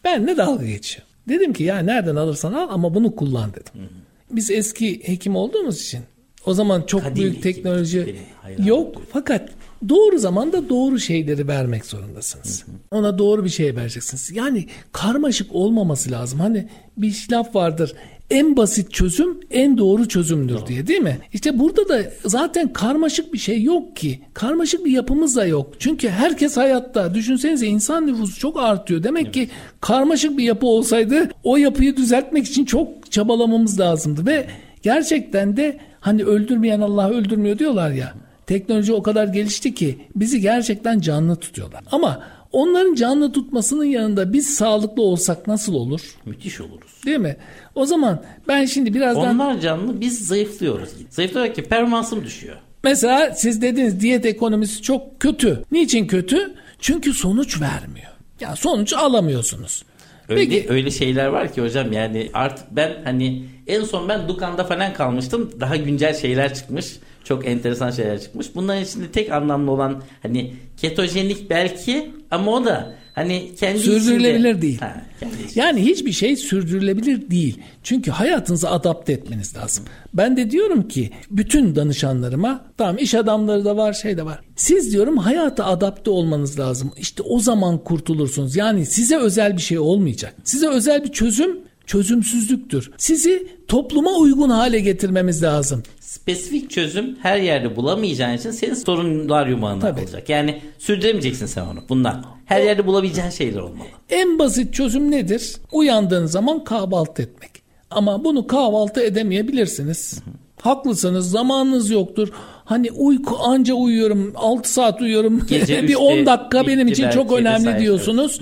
Ben 0.04 0.26
de 0.26 0.36
dalga 0.36 0.66
geçiyor. 0.66 1.06
Dedim 1.28 1.52
ki 1.52 1.62
ya 1.62 1.78
nereden 1.78 2.16
alırsan 2.16 2.52
al 2.52 2.68
ama 2.70 2.94
bunu 2.94 3.16
kullan 3.16 3.50
dedim. 3.54 3.88
Biz 4.30 4.50
eski 4.50 5.08
hekim 5.08 5.36
olduğumuz 5.36 5.82
için 5.82 6.00
o 6.46 6.54
zaman 6.54 6.82
çok 6.82 7.02
Kadim 7.02 7.16
büyük 7.16 7.42
teknoloji 7.42 8.16
yok 8.64 9.02
fakat 9.12 9.50
doğru 9.88 10.18
zamanda 10.18 10.68
doğru 10.68 10.98
şeyleri 10.98 11.48
vermek 11.48 11.86
zorundasınız. 11.86 12.64
Ona 12.90 13.18
doğru 13.18 13.44
bir 13.44 13.48
şey 13.48 13.76
vereceksiniz. 13.76 14.30
Yani 14.36 14.66
karmaşık 14.92 15.54
olmaması 15.54 16.10
lazım. 16.10 16.40
Hani 16.40 16.68
bir 16.96 17.26
laf 17.30 17.54
vardır. 17.54 17.94
En 18.30 18.56
basit 18.56 18.92
çözüm 18.92 19.40
en 19.50 19.78
doğru 19.78 20.08
çözümdür 20.08 20.66
diye 20.66 20.86
değil 20.86 21.00
mi? 21.00 21.18
İşte 21.32 21.58
burada 21.58 21.88
da 21.88 22.02
zaten 22.24 22.72
karmaşık 22.72 23.32
bir 23.32 23.38
şey 23.38 23.62
yok 23.62 23.96
ki. 23.96 24.20
Karmaşık 24.34 24.84
bir 24.84 24.90
yapımız 24.90 25.36
da 25.36 25.46
yok. 25.46 25.74
Çünkü 25.78 26.08
herkes 26.08 26.56
hayatta. 26.56 27.14
Düşünsenize 27.14 27.66
insan 27.66 28.06
nüfusu 28.06 28.40
çok 28.40 28.62
artıyor. 28.62 29.02
Demek 29.02 29.34
ki 29.34 29.48
karmaşık 29.80 30.38
bir 30.38 30.44
yapı 30.44 30.66
olsaydı 30.66 31.30
o 31.44 31.56
yapıyı 31.56 31.96
düzeltmek 31.96 32.46
için 32.46 32.64
çok 32.64 33.12
çabalamamız 33.12 33.80
lazımdı. 33.80 34.26
Ve 34.26 34.46
gerçekten 34.82 35.56
de 35.56 35.78
hani 36.00 36.24
öldürmeyen 36.24 36.80
Allah 36.80 37.10
öldürmüyor 37.10 37.58
diyorlar 37.58 37.90
ya. 37.90 38.14
Teknoloji 38.46 38.92
o 38.92 39.02
kadar 39.02 39.26
gelişti 39.26 39.74
ki 39.74 39.98
bizi 40.16 40.40
gerçekten 40.40 41.00
canlı 41.00 41.36
tutuyorlar. 41.36 41.80
Ama 41.92 42.22
onların 42.52 42.94
canlı 42.94 43.32
tutmasının 43.32 43.84
yanında 43.84 44.32
biz 44.32 44.54
sağlıklı 44.54 45.02
olsak 45.02 45.46
nasıl 45.46 45.74
olur? 45.74 46.00
Müthiş 46.26 46.60
oluruz. 46.60 46.92
Değil 47.06 47.18
mi? 47.18 47.36
O 47.74 47.86
zaman 47.86 48.22
ben 48.48 48.64
şimdi 48.64 48.94
birazdan 48.94 49.34
Onlar 49.34 49.60
canlı 49.60 50.00
biz 50.00 50.26
zayıflıyoruz. 50.26 50.88
Zayıflayarak 51.10 51.54
ki 51.56 51.62
performansım 51.62 52.24
düşüyor. 52.24 52.56
mesela 52.84 53.34
siz 53.34 53.62
dediniz 53.62 54.00
diyet 54.00 54.26
ekonomisi 54.26 54.82
çok 54.82 55.20
kötü. 55.20 55.64
Niçin 55.72 56.06
kötü? 56.06 56.54
Çünkü 56.80 57.12
sonuç 57.14 57.60
vermiyor. 57.60 58.08
Ya 58.40 58.56
sonuç 58.56 58.92
alamıyorsunuz. 58.92 59.84
Öyle, 60.28 60.40
Peki 60.40 60.66
öyle 60.68 60.90
şeyler 60.90 61.26
var 61.26 61.52
ki 61.52 61.62
hocam 61.62 61.92
yani 61.92 62.30
artık 62.34 62.66
ben 62.70 62.92
hani 63.04 63.44
en 63.66 63.84
son 63.84 64.08
ben 64.08 64.28
Dukan'da 64.28 64.64
falan 64.64 64.92
kalmıştım. 64.94 65.50
Daha 65.60 65.76
güncel 65.76 66.14
şeyler 66.14 66.54
çıkmış. 66.54 66.96
Çok 67.28 67.46
enteresan 67.46 67.90
şeyler 67.90 68.20
çıkmış. 68.20 68.54
Bunların 68.54 68.82
içinde 68.82 69.10
tek 69.12 69.32
anlamlı 69.32 69.70
olan 69.70 70.02
hani 70.22 70.52
ketojenik 70.76 71.50
belki 71.50 72.10
ama 72.30 72.50
o 72.52 72.64
da 72.64 72.94
hani 73.14 73.50
kendi 73.60 73.78
Sürdürülebilir 73.78 74.48
içinde- 74.50 74.62
değil. 74.62 74.78
Ha, 74.78 75.02
kendi 75.20 75.34
içinde. 75.34 75.60
Yani 75.60 75.84
hiçbir 75.84 76.12
şey 76.12 76.36
sürdürülebilir 76.36 77.30
değil. 77.30 77.58
Çünkü 77.82 78.10
hayatınızı 78.10 78.70
adapte 78.70 79.12
etmeniz 79.12 79.56
lazım. 79.56 79.84
Ben 80.14 80.36
de 80.36 80.50
diyorum 80.50 80.88
ki 80.88 81.10
bütün 81.30 81.76
danışanlarıma 81.76 82.64
tamam 82.76 82.98
iş 82.98 83.14
adamları 83.14 83.64
da 83.64 83.76
var 83.76 83.92
şey 83.92 84.16
de 84.16 84.24
var. 84.24 84.40
Siz 84.56 84.92
diyorum 84.92 85.16
hayata 85.16 85.64
adapte 85.64 86.10
olmanız 86.10 86.58
lazım. 86.58 86.92
İşte 86.96 87.22
o 87.22 87.40
zaman 87.40 87.84
kurtulursunuz. 87.84 88.56
Yani 88.56 88.86
size 88.86 89.16
özel 89.16 89.56
bir 89.56 89.62
şey 89.62 89.78
olmayacak. 89.78 90.34
Size 90.44 90.68
özel 90.68 91.04
bir 91.04 91.12
çözüm 91.12 91.58
çözümsüzlüktür. 91.86 92.90
Sizi 92.98 93.48
topluma 93.68 94.10
uygun 94.10 94.50
hale 94.50 94.80
getirmemiz 94.80 95.42
lazım. 95.42 95.82
Spesifik 96.28 96.70
çözüm 96.70 97.16
her 97.22 97.38
yerde 97.38 97.76
bulamayacağın 97.76 98.36
için 98.36 98.50
senin 98.50 98.74
sorunlar 98.74 99.46
yumağına 99.46 99.80
Tabii. 99.80 100.00
olacak. 100.00 100.28
Yani 100.28 100.60
sürdüremeyeceksin 100.78 101.46
sen 101.46 101.62
onu 101.62 101.78
bundan. 101.88 102.24
Her 102.44 102.60
yerde 102.62 102.86
bulabileceğin 102.86 103.30
şeyler 103.30 103.60
olmalı. 103.60 103.88
En 104.10 104.38
basit 104.38 104.74
çözüm 104.74 105.10
nedir? 105.10 105.56
Uyandığın 105.72 106.26
zaman 106.26 106.64
kahvaltı 106.64 107.22
etmek. 107.22 107.50
Ama 107.90 108.24
bunu 108.24 108.46
kahvaltı 108.46 109.00
edemeyebilirsiniz. 109.00 110.22
Haklısınız 110.60 111.30
zamanınız 111.30 111.90
yoktur. 111.90 112.28
Hani 112.64 112.90
uyku 112.90 113.38
anca 113.38 113.74
uyuyorum 113.74 114.32
6 114.36 114.72
saat 114.72 115.00
uyuyorum 115.00 115.40
bir 115.50 115.62
üçte 115.62 115.96
10 115.96 116.26
dakika 116.26 116.66
benim 116.66 116.88
için 116.88 117.10
çok 117.10 117.32
önemli 117.32 117.78
diyorsunuz. 117.78 118.40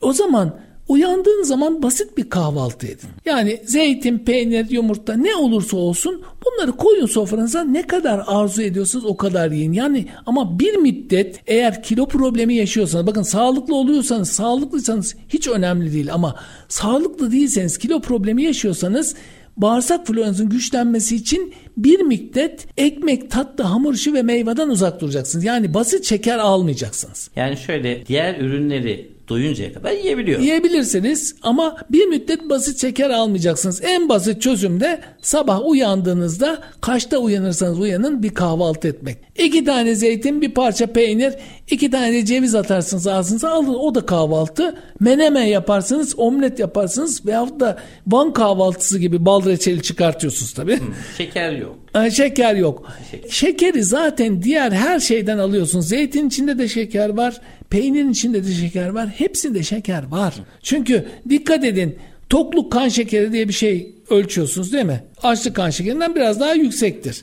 O 0.00 0.12
zaman 0.12 0.54
uyandığın 0.90 1.42
zaman 1.42 1.82
basit 1.82 2.16
bir 2.16 2.30
kahvaltı 2.30 2.86
edin. 2.86 3.08
Yani 3.24 3.60
zeytin, 3.64 4.18
peynir, 4.18 4.70
yumurta 4.70 5.14
ne 5.14 5.34
olursa 5.34 5.76
olsun 5.76 6.22
bunları 6.54 6.76
koyun 6.76 7.06
sofranıza 7.06 7.64
ne 7.64 7.86
kadar 7.86 8.22
arzu 8.26 8.62
ediyorsanız 8.62 9.04
o 9.04 9.16
kadar 9.16 9.50
yiyin. 9.50 9.72
Yani 9.72 10.06
ama 10.26 10.58
bir 10.58 10.76
müddet 10.76 11.40
eğer 11.46 11.82
kilo 11.82 12.08
problemi 12.08 12.54
yaşıyorsanız 12.54 13.06
bakın 13.06 13.22
sağlıklı 13.22 13.74
oluyorsanız 13.74 14.28
sağlıklıysanız 14.30 15.16
hiç 15.28 15.48
önemli 15.48 15.92
değil 15.92 16.12
ama 16.12 16.34
sağlıklı 16.68 17.32
değilseniz 17.32 17.78
kilo 17.78 18.00
problemi 18.00 18.42
yaşıyorsanız 18.42 19.14
bağırsak 19.56 20.06
floranızın 20.06 20.48
güçlenmesi 20.48 21.16
için 21.16 21.54
bir 21.76 22.00
müddet 22.00 22.66
ekmek, 22.76 23.30
tatlı, 23.30 23.64
hamur 23.64 23.94
işi 23.94 24.14
ve 24.14 24.22
meyveden 24.22 24.68
uzak 24.68 25.00
duracaksınız. 25.00 25.44
Yani 25.44 25.74
basit 25.74 26.04
şeker 26.04 26.38
almayacaksınız. 26.38 27.30
Yani 27.36 27.56
şöyle 27.56 28.06
diğer 28.06 28.40
ürünleri 28.40 29.19
doyuncaya 29.30 29.72
kadar 29.72 29.92
yiyebiliyor. 29.92 30.40
Yiyebilirsiniz 30.40 31.34
ama 31.42 31.76
bir 31.90 32.06
müddet 32.06 32.50
basit 32.50 32.80
şeker 32.80 33.10
almayacaksınız. 33.10 33.82
En 33.84 34.08
basit 34.08 34.42
çözüm 34.42 34.80
de 34.80 35.00
sabah 35.22 35.60
uyandığınızda 35.66 36.58
kaçta 36.80 37.18
uyanırsanız 37.18 37.80
uyanın 37.80 38.22
bir 38.22 38.34
kahvaltı 38.34 38.88
etmek. 38.88 39.18
İki 39.38 39.64
tane 39.64 39.94
zeytin, 39.94 40.40
bir 40.40 40.54
parça 40.54 40.86
peynir, 40.86 41.34
iki 41.70 41.90
tane 41.90 42.12
de 42.12 42.24
ceviz 42.24 42.54
atarsınız 42.54 43.06
ağzınıza 43.06 43.50
alın 43.50 43.74
o 43.74 43.94
da 43.94 44.06
kahvaltı. 44.06 44.76
Menemen 45.00 45.44
yaparsınız, 45.44 46.14
omlet 46.18 46.58
yaparsınız 46.58 47.26
veyahut 47.26 47.60
da 47.60 47.78
Van 48.06 48.32
kahvaltısı 48.32 48.98
gibi 48.98 49.26
bal 49.26 49.44
reçeli 49.46 49.82
çıkartıyorsunuz 49.82 50.52
tabii. 50.52 50.78
Şeker 51.18 51.52
yok. 51.52 51.76
Şeker 52.12 52.54
yok. 52.54 52.86
Şeker. 53.10 53.30
Şekeri 53.30 53.84
zaten 53.84 54.42
diğer 54.42 54.72
her 54.72 55.00
şeyden 55.00 55.38
alıyorsun. 55.38 55.80
Zeytin 55.80 56.28
içinde 56.28 56.58
de 56.58 56.68
şeker 56.68 57.08
var. 57.08 57.40
Peynirin 57.70 58.10
içinde 58.10 58.44
de 58.44 58.52
şeker 58.52 58.88
var. 58.88 59.08
Hepsinde 59.08 59.62
şeker 59.62 60.02
var. 60.06 60.34
Çünkü 60.62 61.08
dikkat 61.28 61.64
edin. 61.64 61.98
Tokluk 62.30 62.72
kan 62.72 62.88
şekeri 62.88 63.32
diye 63.32 63.48
bir 63.48 63.52
şey 63.52 63.94
ölçüyorsunuz 64.10 64.72
değil 64.72 64.84
mi? 64.84 65.04
Açlık 65.22 65.56
kan 65.56 65.70
şekerinden 65.70 66.14
biraz 66.14 66.40
daha 66.40 66.54
yüksektir. 66.54 67.20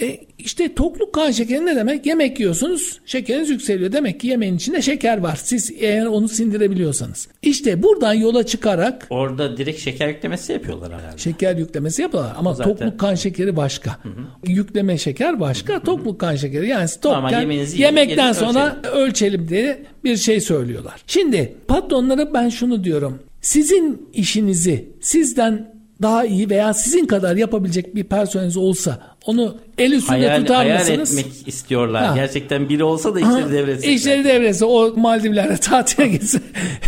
E, 0.00 0.18
işte 0.38 0.74
tokluk 0.74 1.12
kan 1.14 1.30
şekeri 1.30 1.66
ne 1.66 1.76
demek? 1.76 2.06
Yemek 2.06 2.40
yiyorsunuz, 2.40 3.00
şekeriniz 3.06 3.50
yükseliyor. 3.50 3.92
Demek 3.92 4.20
ki 4.20 4.26
yemeğin 4.26 4.56
içinde 4.56 4.82
şeker 4.82 5.18
var. 5.18 5.38
Siz 5.42 5.72
eğer 5.78 6.06
onu 6.06 6.28
sindirebiliyorsanız. 6.28 7.28
İşte 7.42 7.82
buradan 7.82 8.14
yola 8.14 8.46
çıkarak 8.46 9.06
Orada 9.10 9.56
direkt 9.56 9.80
şeker 9.80 10.08
yüklemesi 10.08 10.52
yapıyorlar 10.52 10.92
herhalde. 11.00 11.18
şeker 11.18 11.56
yüklemesi 11.56 12.02
yapıyorlar 12.02 12.32
ama 12.38 12.54
zaten- 12.54 12.76
tokluk 12.76 13.00
kan 13.00 13.14
şekeri 13.14 13.56
başka. 13.56 13.98
Yükleme 14.46 14.98
şeker 14.98 15.40
başka, 15.40 15.80
tokluk 15.82 16.20
kan 16.20 16.36
şekeri. 16.36 16.68
Yani 16.68 16.88
yemeğinizi 17.32 17.82
yemekten 17.82 18.32
sonra 18.32 18.82
ölçelim. 18.92 19.48
diye 19.48 19.82
bir 20.04 20.16
şey 20.16 20.40
söylüyorlar. 20.40 20.94
Şimdi 21.06 21.54
patronlara 21.68 22.34
ben 22.34 22.48
şunu 22.48 22.84
diyorum. 22.84 23.18
Sizin 23.46 24.08
işinizi 24.12 24.88
sizden 25.00 25.74
daha 26.02 26.24
iyi 26.24 26.50
veya 26.50 26.74
sizin 26.74 27.06
kadar 27.06 27.36
yapabilecek 27.36 27.94
bir 27.94 28.04
personeliniz 28.04 28.56
olsa 28.56 29.00
onu 29.26 29.56
el 29.78 29.92
üstünde 29.92 30.18
Hayal, 30.18 30.40
tutar 30.40 30.56
hayal 30.56 30.78
mısınız? 30.78 31.18
etmek 31.18 31.48
istiyorlar. 31.48 32.06
Ha. 32.06 32.14
Gerçekten 32.14 32.68
biri 32.68 32.84
olsa 32.84 33.14
da 33.14 33.20
işleri 33.20 33.52
devresi. 33.52 33.92
İşleri 33.92 34.24
devresi 34.24 34.64
o 34.64 34.96
Maldivler'de 34.96 35.56
tatile 35.56 36.08
gitse 36.18 36.40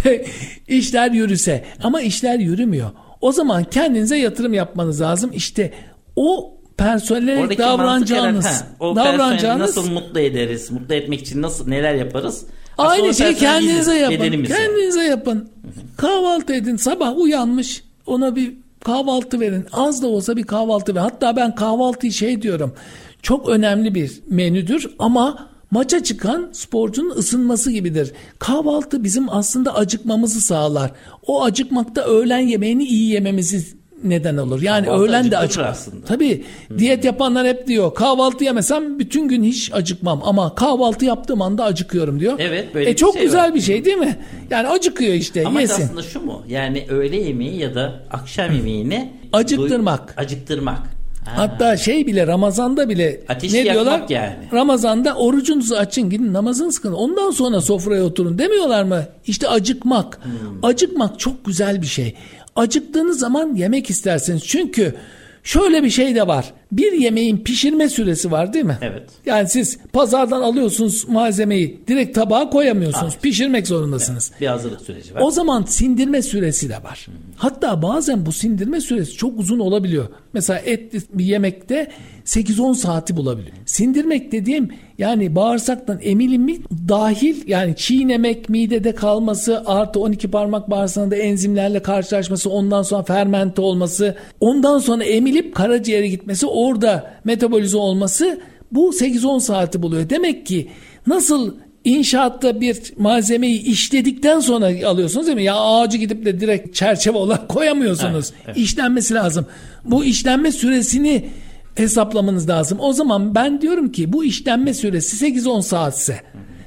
işler 0.69 1.11
yürüse 1.11 1.65
ama 1.83 2.01
işler 2.01 2.39
yürümüyor. 2.39 2.91
O 3.21 3.33
zaman 3.33 3.65
kendinize 3.65 4.17
yatırım 4.17 4.55
yapmanız 4.55 5.01
lazım. 5.01 5.31
İşte 5.35 5.73
o 6.17 6.55
personele 6.77 7.41
Oradaki 7.41 7.59
davranacağınız 7.59 8.47
herhalde, 8.47 8.65
ha, 8.65 8.77
o 8.81 8.97
davranacağınız 8.97 9.77
nasıl 9.77 9.91
mutlu 9.91 10.21
ederiz? 10.21 10.71
Mutlu 10.71 10.95
etmek 10.95 11.21
için 11.21 11.43
nasıl 11.43 11.69
neler 11.69 11.95
yaparız? 11.95 12.47
Aynı 12.79 13.15
şeyi 13.15 13.35
kendinize 13.35 13.79
biziz, 13.79 14.01
yapın. 14.01 14.19
bedenimiz 14.19 14.51
yani. 14.51 14.61
Kendinize 14.61 15.03
yapın. 15.03 15.49
Kahvaltı 15.97 16.55
edin. 16.55 16.77
Sabah 16.77 17.19
uyanmış 17.19 17.83
ona 18.07 18.37
bir 18.37 18.55
kahvaltı 18.85 19.41
verin. 19.41 19.67
Az 19.73 20.03
da 20.03 20.07
olsa 20.07 20.37
bir 20.37 20.43
kahvaltı 20.43 20.95
verin. 20.95 21.05
Hatta 21.05 21.37
ben 21.37 21.55
kahvaltıyı 21.55 22.13
şey 22.13 22.43
diyorum. 22.43 22.75
Çok 23.23 23.49
önemli 23.49 23.95
bir 23.95 24.21
menüdür 24.29 24.91
ama 24.99 25.49
maça 25.71 26.03
çıkan 26.03 26.49
sporcunun 26.53 27.11
ısınması 27.11 27.71
gibidir. 27.71 28.13
Kahvaltı 28.39 29.05
bizim 29.05 29.31
aslında 29.31 29.75
acıkmamızı 29.75 30.41
sağlar. 30.41 30.93
O 31.27 31.45
acıkmakta 31.45 32.03
öğlen 32.03 32.39
yemeğini 32.39 32.85
iyi 32.85 33.11
yememizi 33.13 33.78
neden 34.05 34.37
olur. 34.37 34.63
Yani 34.63 34.87
Kahvaltı 34.87 35.05
öğlen 35.05 35.31
de 35.31 35.39
acıktırır 35.39 35.65
acık. 35.65 35.73
aslında. 35.73 36.07
Tabii 36.07 36.45
diyet 36.79 37.05
yapanlar 37.05 37.47
hep 37.47 37.67
diyor 37.67 37.95
kahvaltı 37.95 38.45
yemesem 38.45 38.99
bütün 38.99 39.29
gün 39.29 39.43
hiç 39.45 39.71
acıkmam 39.75 40.21
ama 40.25 40.55
kahvaltı 40.55 41.05
yaptığım 41.05 41.43
anda 41.43 41.65
acıkıyorum 41.65 42.21
diyor. 42.21 42.35
Evet, 42.39 42.75
böyle 42.75 42.91
e, 42.91 42.93
bir 42.93 42.97
çok 42.97 43.15
şey 43.15 43.23
güzel 43.23 43.45
var. 43.49 43.55
bir 43.55 43.61
şey 43.61 43.85
değil 43.85 43.97
mi? 43.97 44.17
Yani 44.51 44.69
acıkıyor 44.69 45.15
işte 45.15 45.47
Ama 45.47 45.61
yesin. 45.61 45.83
aslında 45.83 46.03
şu 46.03 46.21
mu? 46.21 46.43
Yani 46.49 46.87
öğle 46.89 47.17
yemeği 47.17 47.57
ya 47.61 47.75
da 47.75 48.01
akşam 48.11 48.55
yemeğini 48.55 49.13
Acıktırmak. 49.33 50.15
acıktırmak. 50.17 50.79
Ha. 51.25 51.33
Hatta 51.37 51.77
şey 51.77 52.07
bile 52.07 52.27
Ramazan'da 52.27 52.89
bile 52.89 53.21
Ateşi 53.29 53.57
ne 53.57 53.65
diyorlar? 53.65 54.03
yani. 54.09 54.35
Ramazan'da 54.53 55.15
orucunuzu 55.15 55.75
açın 55.75 56.11
gidin 56.11 56.33
namazınızı 56.33 56.83
kılın. 56.83 56.95
Ondan 56.95 57.31
sonra 57.31 57.61
sofraya 57.61 58.03
oturun 58.05 58.39
demiyorlar 58.39 58.83
mı? 58.83 59.03
İşte 59.27 59.49
acıkmak. 59.49 60.21
Hmm. 60.25 60.33
Acıkmak 60.63 61.19
çok 61.21 61.45
güzel 61.45 61.83
bir 61.83 61.87
şey. 61.87 62.15
Acıktığınız 62.59 63.19
zaman 63.19 63.55
yemek 63.55 63.91
istersiniz. 63.91 64.43
Çünkü 64.47 64.95
şöyle 65.43 65.83
bir 65.83 65.91
şey 65.91 66.15
de 66.15 66.27
var. 66.27 66.53
Bir 66.73 66.93
yemeğin 66.93 67.39
pişirme 67.39 67.89
süresi 67.89 68.31
var 68.31 68.53
değil 68.53 68.65
mi? 68.65 68.79
Evet. 68.83 69.11
Yani 69.27 69.49
siz 69.49 69.79
pazardan 69.93 70.43
alıyorsunuz 70.43 71.09
malzemeyi 71.09 71.81
direkt 71.89 72.15
tabağa 72.15 72.51
koyamıyorsunuz. 72.51 73.13
Hayır. 73.13 73.23
Pişirmek 73.23 73.67
zorundasınız. 73.67 74.33
Bir 74.41 74.47
hazırlık 74.47 74.81
süreci 74.81 75.15
var. 75.15 75.21
O 75.21 75.31
zaman 75.31 75.63
sindirme 75.63 76.23
süresi 76.23 76.69
de 76.69 76.77
var. 76.83 77.07
Hatta 77.37 77.83
bazen 77.83 78.27
bu 78.27 78.33
sindirme 78.33 78.81
süresi 78.81 79.13
çok 79.13 79.39
uzun 79.39 79.59
olabiliyor. 79.59 80.09
Mesela 80.33 80.59
et 80.59 80.93
bir 81.19 81.25
yemekte 81.25 81.89
8-10 82.25 82.75
saati 82.75 83.17
bulabiliyor. 83.17 83.57
Sindirmek 83.67 84.33
dediğim 84.33 84.69
yani 84.99 85.35
bağırsaktan 85.35 85.99
emilimi 86.03 86.57
dahil 86.89 87.49
yani 87.49 87.77
çiğnemek, 87.77 88.49
midede 88.49 88.95
kalması, 88.95 89.63
artı 89.67 90.01
12 90.01 90.31
parmak 90.31 90.71
bağırsağında 90.71 91.17
enzimlerle 91.17 91.83
karşılaşması, 91.83 92.51
ondan 92.51 92.83
sonra 92.83 93.03
fermente 93.03 93.61
olması, 93.61 94.17
ondan 94.41 94.79
sonra 94.79 95.05
emilip 95.05 95.55
karaciğere 95.55 96.09
gitmesi, 96.09 96.47
orada 96.67 97.15
metabolize 97.25 97.77
olması 97.77 98.41
bu 98.73 98.91
8-10 98.91 99.41
saati 99.41 99.83
buluyor. 99.83 100.11
Demek 100.11 100.47
ki 100.47 100.69
nasıl 101.07 101.55
İnşaatta 101.85 102.61
bir 102.61 102.77
malzemeyi 102.99 103.63
işledikten 103.63 104.41
sonra 104.41 104.89
alıyorsunuz 104.89 105.27
değil 105.27 105.37
mi? 105.37 105.45
Ya 105.45 105.55
ağacı 105.57 105.99
gidip 105.99 106.25
de 106.25 106.41
direkt 106.41 106.75
çerçeve 106.75 107.19
olarak 107.19 107.49
koyamıyorsunuz. 107.49 108.31
Evet, 108.35 108.45
evet. 108.47 108.57
İşlenmesi 108.57 109.15
lazım. 109.15 109.47
Bu 109.85 110.05
işlenme 110.05 110.53
süresini 110.53 111.29
hesaplamanız 111.75 112.49
lazım. 112.49 112.79
O 112.81 112.93
zaman 112.93 113.35
ben 113.35 113.61
diyorum 113.61 113.93
ki 113.93 114.13
bu 114.13 114.25
işlenme 114.25 114.75
süresi 114.75 115.27
8-10 115.27 115.63
saatse 115.63 116.21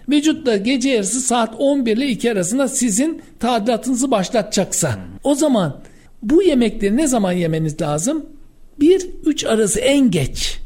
vücutta 0.10 0.58
gece 0.58 0.90
yarısı 0.90 1.22
saat 1.22 1.56
11 1.58 1.98
ile 1.98 2.08
2 2.08 2.32
arasında 2.32 2.68
sizin 2.68 3.22
tadilatınızı 3.40 4.12
başlatacaksa 4.12 4.96
o 5.24 5.36
zaman 5.36 5.82
bu 6.24 6.44
yemekleri 6.44 6.98
ne 6.98 7.08
zaman 7.08 7.32
yemeniz 7.32 7.82
lazım? 7.82 8.26
1-3 8.82 9.48
arası 9.48 9.80
en 9.80 10.12
geç. 10.12 10.60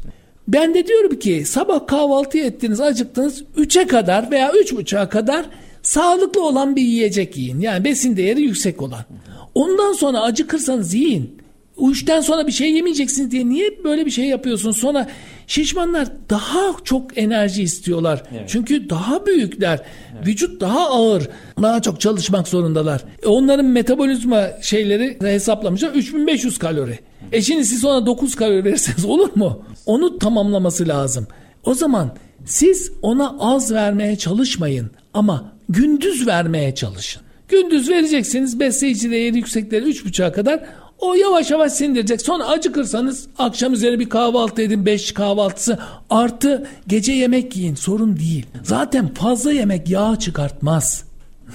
Ben 0.48 0.74
de 0.74 0.86
diyorum 0.86 1.18
ki 1.18 1.44
sabah 1.46 1.86
kahvaltı 1.86 2.38
ettiniz 2.38 2.80
acıktınız 2.80 3.42
3'e 3.58 3.86
kadar 3.86 4.30
veya 4.30 4.50
3.30'a 4.50 5.08
kadar 5.08 5.46
sağlıklı 5.82 6.46
olan 6.46 6.76
bir 6.76 6.82
yiyecek 6.82 7.36
yiyin. 7.36 7.60
Yani 7.60 7.84
besin 7.84 8.16
değeri 8.16 8.42
yüksek 8.42 8.82
olan. 8.82 9.04
Ondan 9.54 9.92
sonra 9.92 10.20
acıkırsanız 10.20 10.94
yiyin. 10.94 11.38
Üçten 11.80 12.20
sonra 12.20 12.46
bir 12.46 12.52
şey 12.52 12.72
yemeyeceksiniz 12.72 13.30
diye 13.30 13.48
niye 13.48 13.84
böyle 13.84 14.06
bir 14.06 14.10
şey 14.10 14.24
yapıyorsunuz? 14.24 14.76
Sonra 14.76 15.08
şişmanlar 15.46 16.08
daha 16.30 16.76
çok 16.84 17.18
enerji 17.18 17.62
istiyorlar. 17.62 18.22
Çünkü 18.46 18.90
daha 18.90 19.26
büyükler. 19.26 19.80
Vücut 20.26 20.60
daha 20.60 20.90
ağır. 20.90 21.28
Daha 21.62 21.82
çok 21.82 22.00
çalışmak 22.00 22.48
zorundalar. 22.48 23.04
E 23.22 23.26
onların 23.26 23.66
metabolizma 23.66 24.48
şeyleri 24.62 25.18
hesaplamışlar 25.20 25.90
3500 25.94 26.58
kalori. 26.58 26.98
E 27.32 27.42
şimdi 27.42 27.64
siz 27.64 27.84
ona 27.84 28.06
9 28.06 28.34
kalori 28.34 28.64
verirseniz 28.64 29.04
olur 29.04 29.30
mu? 29.34 29.64
Onu 29.86 30.18
tamamlaması 30.18 30.88
lazım. 30.88 31.26
O 31.64 31.74
zaman 31.74 32.16
siz 32.44 32.92
ona 33.02 33.36
az 33.38 33.72
vermeye 33.72 34.16
çalışmayın 34.16 34.90
ama 35.14 35.52
gündüz 35.68 36.26
vermeye 36.26 36.74
çalışın. 36.74 37.22
Gündüz 37.48 37.88
vereceksiniz 37.90 38.60
besleyici 38.60 39.10
değeri 39.10 39.36
yüksekleri 39.36 39.84
3.5'a 39.90 40.32
kadar 40.32 40.64
o 40.98 41.14
yavaş 41.14 41.50
yavaş 41.50 41.72
sindirecek. 41.72 42.22
Sonra 42.22 42.44
acıkırsanız 42.46 43.26
akşam 43.38 43.72
üzeri 43.72 44.00
bir 44.00 44.08
kahvaltı 44.08 44.62
edin 44.62 44.86
5 44.86 45.12
kahvaltısı 45.12 45.78
artı 46.10 46.66
gece 46.86 47.12
yemek 47.12 47.56
yiyin 47.56 47.74
sorun 47.74 48.16
değil. 48.16 48.46
Zaten 48.62 49.14
fazla 49.14 49.52
yemek 49.52 49.88
yağ 49.90 50.16
çıkartmaz. 50.18 51.04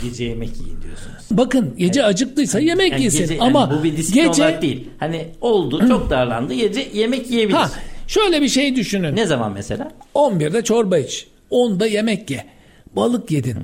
Gece 0.03 0.23
yemek 0.23 0.49
yiyin 0.49 0.81
diyorsunuz. 0.81 1.15
Bakın 1.31 1.73
gece 1.77 2.03
acıktıysa 2.03 2.59
yemek 2.59 2.91
Yani 2.91 3.03
yesin 3.03 3.17
gece- 3.19 3.33
yani 3.33 3.43
ama 3.43 3.71
bu 3.79 3.83
bir 3.83 3.97
disiplin 3.97 4.27
gece 4.27 4.59
değil. 4.61 4.89
Hani 4.99 5.27
oldu 5.41 5.87
çok 5.87 6.09
darlandı 6.09 6.53
gece 6.53 6.87
yemek 6.93 7.31
yiyebilir. 7.31 7.57
ha 7.57 7.71
şöyle 8.07 8.41
bir 8.41 8.49
şey 8.49 8.75
düşünün. 8.75 9.15
Ne 9.15 9.25
zaman 9.25 9.51
mesela? 9.53 9.91
11'de 10.15 10.61
çorba 10.63 10.97
iç. 10.97 11.27
10'da 11.51 11.87
yemek 11.87 12.29
ye. 12.31 12.45
Balık 12.95 13.31
yedin. 13.31 13.55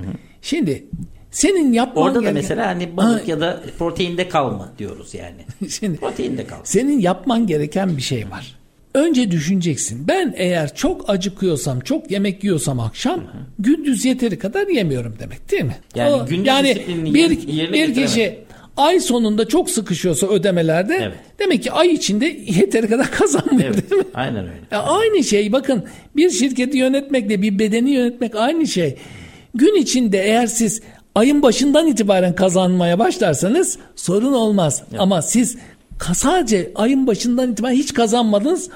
Şimdi 0.42 0.86
senin 1.30 1.72
yapman 1.72 2.04
Orada 2.04 2.14
da 2.14 2.20
gereken- 2.20 2.34
mesela 2.34 2.66
hani 2.66 2.96
balık 2.96 3.20
Ha, 3.20 3.24
ya 3.26 3.40
da 3.40 3.60
proteinde 3.78 4.28
kalma 4.28 4.72
diyoruz 4.78 5.14
yani. 5.14 5.70
Şimdi 5.70 5.98
Proteinde 5.98 6.46
kal. 6.46 6.56
senin 6.64 6.98
yapman 6.98 7.46
gereken 7.46 7.96
bir 7.96 8.02
şey 8.02 8.30
var. 8.30 8.58
Önce 8.94 9.30
düşüneceksin. 9.30 10.08
Ben 10.08 10.34
eğer 10.36 10.74
çok 10.74 11.10
acıkıyorsam, 11.10 11.80
çok 11.80 12.10
yemek 12.10 12.44
yiyorsam 12.44 12.80
akşam 12.80 13.20
gündüz 13.58 14.04
yeteri 14.04 14.38
kadar 14.38 14.66
yemiyorum 14.68 15.14
demek 15.20 15.50
değil 15.50 15.64
mi? 15.64 15.76
Yani 15.94 16.28
gündüz 16.28 16.52
disiplinini 16.64 17.14
bir, 17.14 17.30
bir 17.72 17.94
kişi 17.94 18.38
ay 18.76 19.00
sonunda 19.00 19.48
çok 19.48 19.70
sıkışıyorsa 19.70 20.26
ödemelerde 20.26 20.98
Evet. 21.02 21.16
demek 21.38 21.62
ki 21.62 21.72
ay 21.72 21.88
içinde 21.92 22.26
yeteri 22.46 22.88
kadar 22.88 23.10
kazanmıyor 23.10 23.70
Evet. 23.74 23.90
değil 23.90 24.02
mi? 24.02 24.08
Aynen 24.14 24.44
öyle. 24.44 24.60
Ya 24.70 24.82
aynı 24.82 25.24
şey 25.24 25.52
bakın 25.52 25.84
bir 26.16 26.30
şirketi 26.30 26.78
yönetmekle 26.78 27.42
bir 27.42 27.58
bedeni 27.58 27.90
yönetmek 27.90 28.34
aynı 28.34 28.66
şey. 28.66 28.96
Gün 29.54 29.74
içinde 29.82 30.18
eğer 30.24 30.46
siz 30.46 30.82
ayın 31.18 31.42
başından 31.42 31.86
itibaren 31.86 32.34
kazanmaya 32.34 32.98
başlarsanız 32.98 33.78
sorun 33.96 34.32
olmaz. 34.32 34.82
Ama 34.98 35.22
siz 35.22 35.56
sadece 36.14 36.72
ayın 36.74 37.06
başından 37.06 37.52
itibaren 37.52 37.74
hiç 37.74 37.94
kazanmadınız 37.94 38.70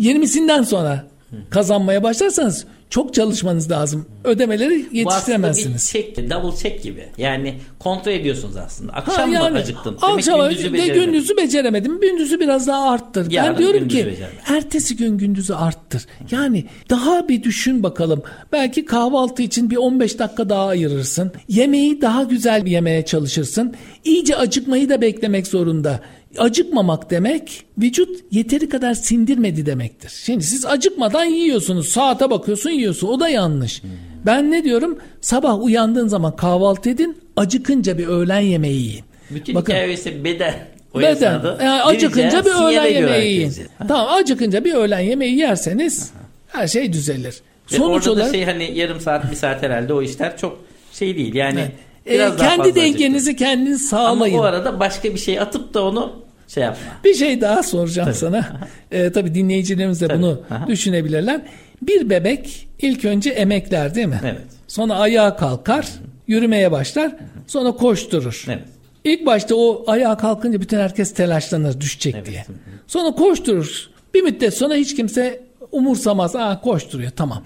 20'sinden 0.00 0.64
sonra 0.64 1.04
kazanmaya 1.50 2.02
başlarsanız 2.02 2.64
çok 2.90 3.14
çalışmanız 3.14 3.70
lazım. 3.70 4.06
Ödemeleri 4.24 4.70
Bu 4.70 4.74
aslında 4.76 4.92
bir 4.92 4.98
yetiştiremezsiniz. 4.98 5.90
check, 5.92 6.16
double 6.30 6.56
check 6.56 6.82
gibi. 6.82 7.08
Yani 7.18 7.54
kontrol 7.78 8.12
ediyorsunuz 8.12 8.56
aslında. 8.56 8.92
Ha, 8.92 8.96
Akşam 8.98 9.32
yani 9.32 9.50
mı 9.52 9.58
acıktın? 9.58 9.96
Demek 10.02 10.18
akşam 10.18 10.40
gündüzü 10.48 10.68
ve 10.72 10.72
beceremedim. 10.72 11.04
gündüzü 11.04 11.36
beceremedim. 11.36 12.00
Gündüzü 12.00 12.40
biraz 12.40 12.66
daha 12.66 12.90
arttır. 12.90 13.30
Yarın 13.30 13.52
ben 13.52 13.58
diyorum 13.58 13.78
gündüzü 13.80 13.98
ki 14.00 14.06
beceremedim. 14.06 14.38
ertesi 14.48 14.96
gün 14.96 15.18
gündüzü 15.18 15.54
arttır. 15.54 16.06
Yani 16.30 16.64
daha 16.90 17.28
bir 17.28 17.42
düşün 17.42 17.82
bakalım. 17.82 18.22
Belki 18.52 18.84
kahvaltı 18.84 19.42
için 19.42 19.70
bir 19.70 19.76
15 19.76 20.18
dakika 20.18 20.48
daha 20.48 20.66
ayırırsın. 20.66 21.32
Yemeği 21.48 22.00
daha 22.00 22.22
güzel 22.22 22.66
yemeye 22.66 23.04
çalışırsın. 23.04 23.74
İyice 24.04 24.36
acıkmayı 24.36 24.88
da 24.88 25.00
beklemek 25.00 25.46
zorunda. 25.46 26.00
Acıkmamak 26.38 27.10
demek 27.10 27.64
vücut 27.78 28.20
yeteri 28.30 28.68
kadar 28.68 28.94
sindirmedi 28.94 29.66
demektir. 29.66 30.12
Şimdi 30.24 30.44
siz 30.44 30.66
acıkmadan 30.66 31.24
yiyorsunuz. 31.24 31.88
Saate 31.88 32.30
bakıyorsun 32.30 32.70
yiyorsun. 32.70 33.08
O 33.08 33.20
da 33.20 33.28
yanlış. 33.28 33.82
Ben 34.26 34.50
ne 34.50 34.64
diyorum? 34.64 34.98
Sabah 35.20 35.64
uyandığın 35.64 36.08
zaman 36.08 36.36
kahvaltı 36.36 36.90
edin. 36.90 37.18
Acıkınca 37.36 37.98
bir 37.98 38.06
öğlen 38.06 38.40
yemeği 38.40 38.82
yiyin. 38.82 39.04
Bütün 39.30 39.54
Bakın, 39.54 39.72
hikaye 39.72 39.92
ise 39.92 40.24
beden. 40.24 40.54
O 40.94 40.98
Beden. 40.98 41.12
esnada 41.12 41.64
Yani 41.64 41.82
acıkınca 41.82 42.44
bir 42.44 42.64
öğlen 42.64 42.86
yemeği 42.86 43.32
yiyin. 43.32 43.52
Tamam 43.88 44.08
acıkınca 44.14 44.64
bir 44.64 44.74
öğlen 44.74 45.00
yemeği 45.00 45.38
yerseniz 45.38 46.10
her 46.48 46.68
şey 46.68 46.92
düzelir. 46.92 47.34
Ve 47.72 47.76
Sonuç 47.76 48.06
orada 48.06 48.12
olarak 48.12 48.28
da 48.28 48.32
şey 48.32 48.44
hani 48.44 48.78
yarım 48.78 49.00
saat 49.00 49.30
bir 49.30 49.36
saat 49.36 49.62
herhalde 49.62 49.92
o 49.92 50.02
işler 50.02 50.36
çok 50.36 50.58
şey 50.92 51.16
değil. 51.16 51.34
Yani 51.34 51.60
e, 52.06 52.14
biraz 52.14 52.38
daha 52.38 52.48
kendi 52.56 52.74
dengenizi 52.74 53.36
kendiniz 53.36 53.80
acıktın. 53.80 53.96
Ama 53.96 54.14
sağlayın. 54.14 54.38
o 54.38 54.42
arada 54.42 54.80
başka 54.80 55.14
bir 55.14 55.18
şey 55.18 55.40
atıp 55.40 55.74
da 55.74 55.84
onu 55.84 56.25
şey 56.48 56.62
yapma. 56.62 56.82
Bir 57.04 57.14
şey 57.14 57.40
daha 57.40 57.62
soracağım 57.62 58.14
sana. 58.14 58.60
Ee, 58.92 59.12
tabii 59.12 59.34
dinleyicilerimiz 59.34 60.00
de 60.00 60.08
Tabii. 60.08 60.18
bunu 60.18 60.42
Aha. 60.50 60.66
düşünebilirler. 60.66 61.40
Bir 61.82 62.10
bebek 62.10 62.68
ilk 62.82 63.04
önce 63.04 63.30
emekler 63.30 63.94
değil 63.94 64.06
mi? 64.06 64.20
Evet. 64.24 64.42
Sonra 64.68 64.94
ayağa 64.94 65.36
kalkar, 65.36 65.88
yürümeye 66.26 66.72
başlar, 66.72 67.16
sonra 67.46 67.72
koşturur. 67.72 68.44
Evet. 68.48 68.62
İlk 69.04 69.26
başta 69.26 69.54
o 69.56 69.84
ayağa 69.86 70.16
kalkınca 70.16 70.60
bütün 70.60 70.78
herkes 70.78 71.14
telaşlanır 71.14 71.80
düşecek 71.80 72.14
Evet. 72.14 72.26
diye. 72.26 72.44
Sonra 72.86 73.10
koşturur. 73.10 73.90
Bir 74.14 74.22
müddet 74.22 74.54
sonra 74.54 74.74
hiç 74.74 74.96
kimse 74.96 75.40
umursamaz. 75.72 76.36
Aa 76.36 76.60
koşturuyor 76.60 77.10
tamam. 77.16 77.44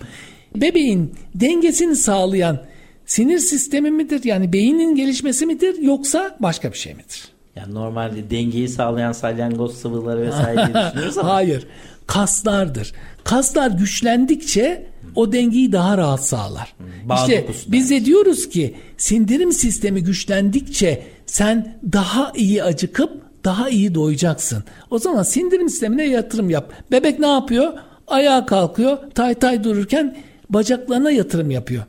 Bebeğin 0.56 1.14
dengesini 1.34 1.96
sağlayan 1.96 2.62
sinir 3.06 3.38
sistemi 3.38 3.90
midir? 3.90 4.20
Yani 4.24 4.52
beynin 4.52 4.94
gelişmesi 4.94 5.46
midir 5.46 5.82
yoksa 5.82 6.36
başka 6.40 6.72
bir 6.72 6.78
şey 6.78 6.94
midir? 6.94 7.24
Yani 7.56 7.74
normalde 7.74 8.30
dengeyi 8.30 8.68
sağlayan 8.68 9.12
salyangoz 9.12 9.76
sıvıları 9.76 10.22
vesaire 10.22 10.56
diye 10.56 10.84
düşünüyoruz 10.86 11.18
ama 11.18 11.34
Hayır. 11.34 11.66
Kaslardır. 12.06 12.92
Kaslar 13.24 13.70
güçlendikçe 13.70 14.86
o 15.14 15.32
dengeyi 15.32 15.72
daha 15.72 15.98
rahat 15.98 16.26
sağlar. 16.26 16.74
Bağ 17.04 17.14
işte 17.14 17.46
biz 17.66 17.90
de 17.90 18.04
diyoruz 18.04 18.48
ki 18.48 18.74
sindirim 18.96 19.52
sistemi 19.52 20.04
güçlendikçe 20.04 21.02
sen 21.26 21.78
daha 21.92 22.32
iyi 22.36 22.64
acıkıp 22.64 23.10
daha 23.44 23.68
iyi 23.68 23.94
doyacaksın. 23.94 24.64
O 24.90 24.98
zaman 24.98 25.22
sindirim 25.22 25.68
sistemine 25.68 26.04
yatırım 26.04 26.50
yap. 26.50 26.72
Bebek 26.90 27.18
ne 27.18 27.26
yapıyor? 27.26 27.72
Ayağa 28.06 28.46
kalkıyor. 28.46 28.98
Tay 29.14 29.34
tay 29.34 29.64
dururken 29.64 30.16
bacaklarına 30.50 31.10
yatırım 31.10 31.50
yapıyor. 31.50 31.82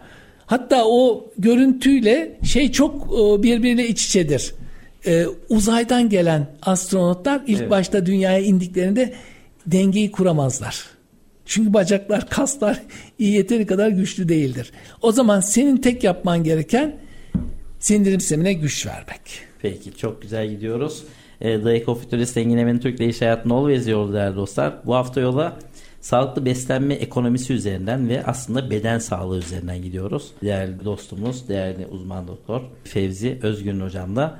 Hatta 0.46 0.86
o 0.86 1.26
görüntüyle 1.38 2.38
şey 2.44 2.72
çok 2.72 2.96
e, 2.96 3.44
birbiriyle 3.44 3.88
iç 3.88 4.06
içedir. 4.06 4.54
Ee, 5.06 5.26
uzaydan 5.50 6.10
gelen 6.10 6.48
astronotlar 6.62 7.42
ilk 7.48 7.60
Evet. 7.60 7.70
başta 7.70 8.06
dünyaya 8.06 8.40
indiklerinde 8.40 9.14
dengeyi 9.66 10.12
kuramazlar. 10.12 10.86
Çünkü 11.46 11.74
bacaklar, 11.74 12.30
kaslar 12.30 12.82
yeteri 13.20 13.66
kadar 13.66 13.90
güçlü 13.90 14.30
değildir. 14.30 14.72
O 15.02 15.12
zaman 15.12 15.40
senin 15.40 15.78
tek 15.78 16.04
yapman 16.04 16.44
gereken 16.44 16.96
sindirim 17.80 18.20
sistemine 18.20 18.54
güç 18.54 18.86
vermek. 18.86 19.22
Peki 19.62 19.98
çok 19.98 20.22
güzel 20.22 20.50
gidiyoruz. 20.50 21.04
E, 21.42 21.62
The 21.64 21.72
Ecofuturist 21.72 22.38
Engin 22.38 22.58
Emin 22.58 22.80
Türk 22.80 23.02
iş 23.02 23.22
hayatında 23.22 23.54
always 23.54 23.88
yolu 23.88 24.14
değerli 24.14 24.36
dostlar. 24.36 24.74
Bu 24.86 24.96
hafta 24.96 25.22
yola 25.22 25.58
sağlıklı 26.02 26.46
beslenme 26.46 26.94
ekonomisi 26.94 27.54
üzerinden 27.54 28.10
ve 28.10 28.24
aslında 28.26 28.70
beden 28.70 29.00
sağlığı 29.00 29.38
üzerinden 29.38 29.82
gidiyoruz. 29.82 30.32
Değerli 30.44 30.86
dostumuz, 30.86 31.50
değerli 31.50 31.86
uzman 31.86 32.28
doktor 32.28 32.62
Fevzi 32.84 33.40
Özgün 33.42 33.80
hocamla 33.80 34.40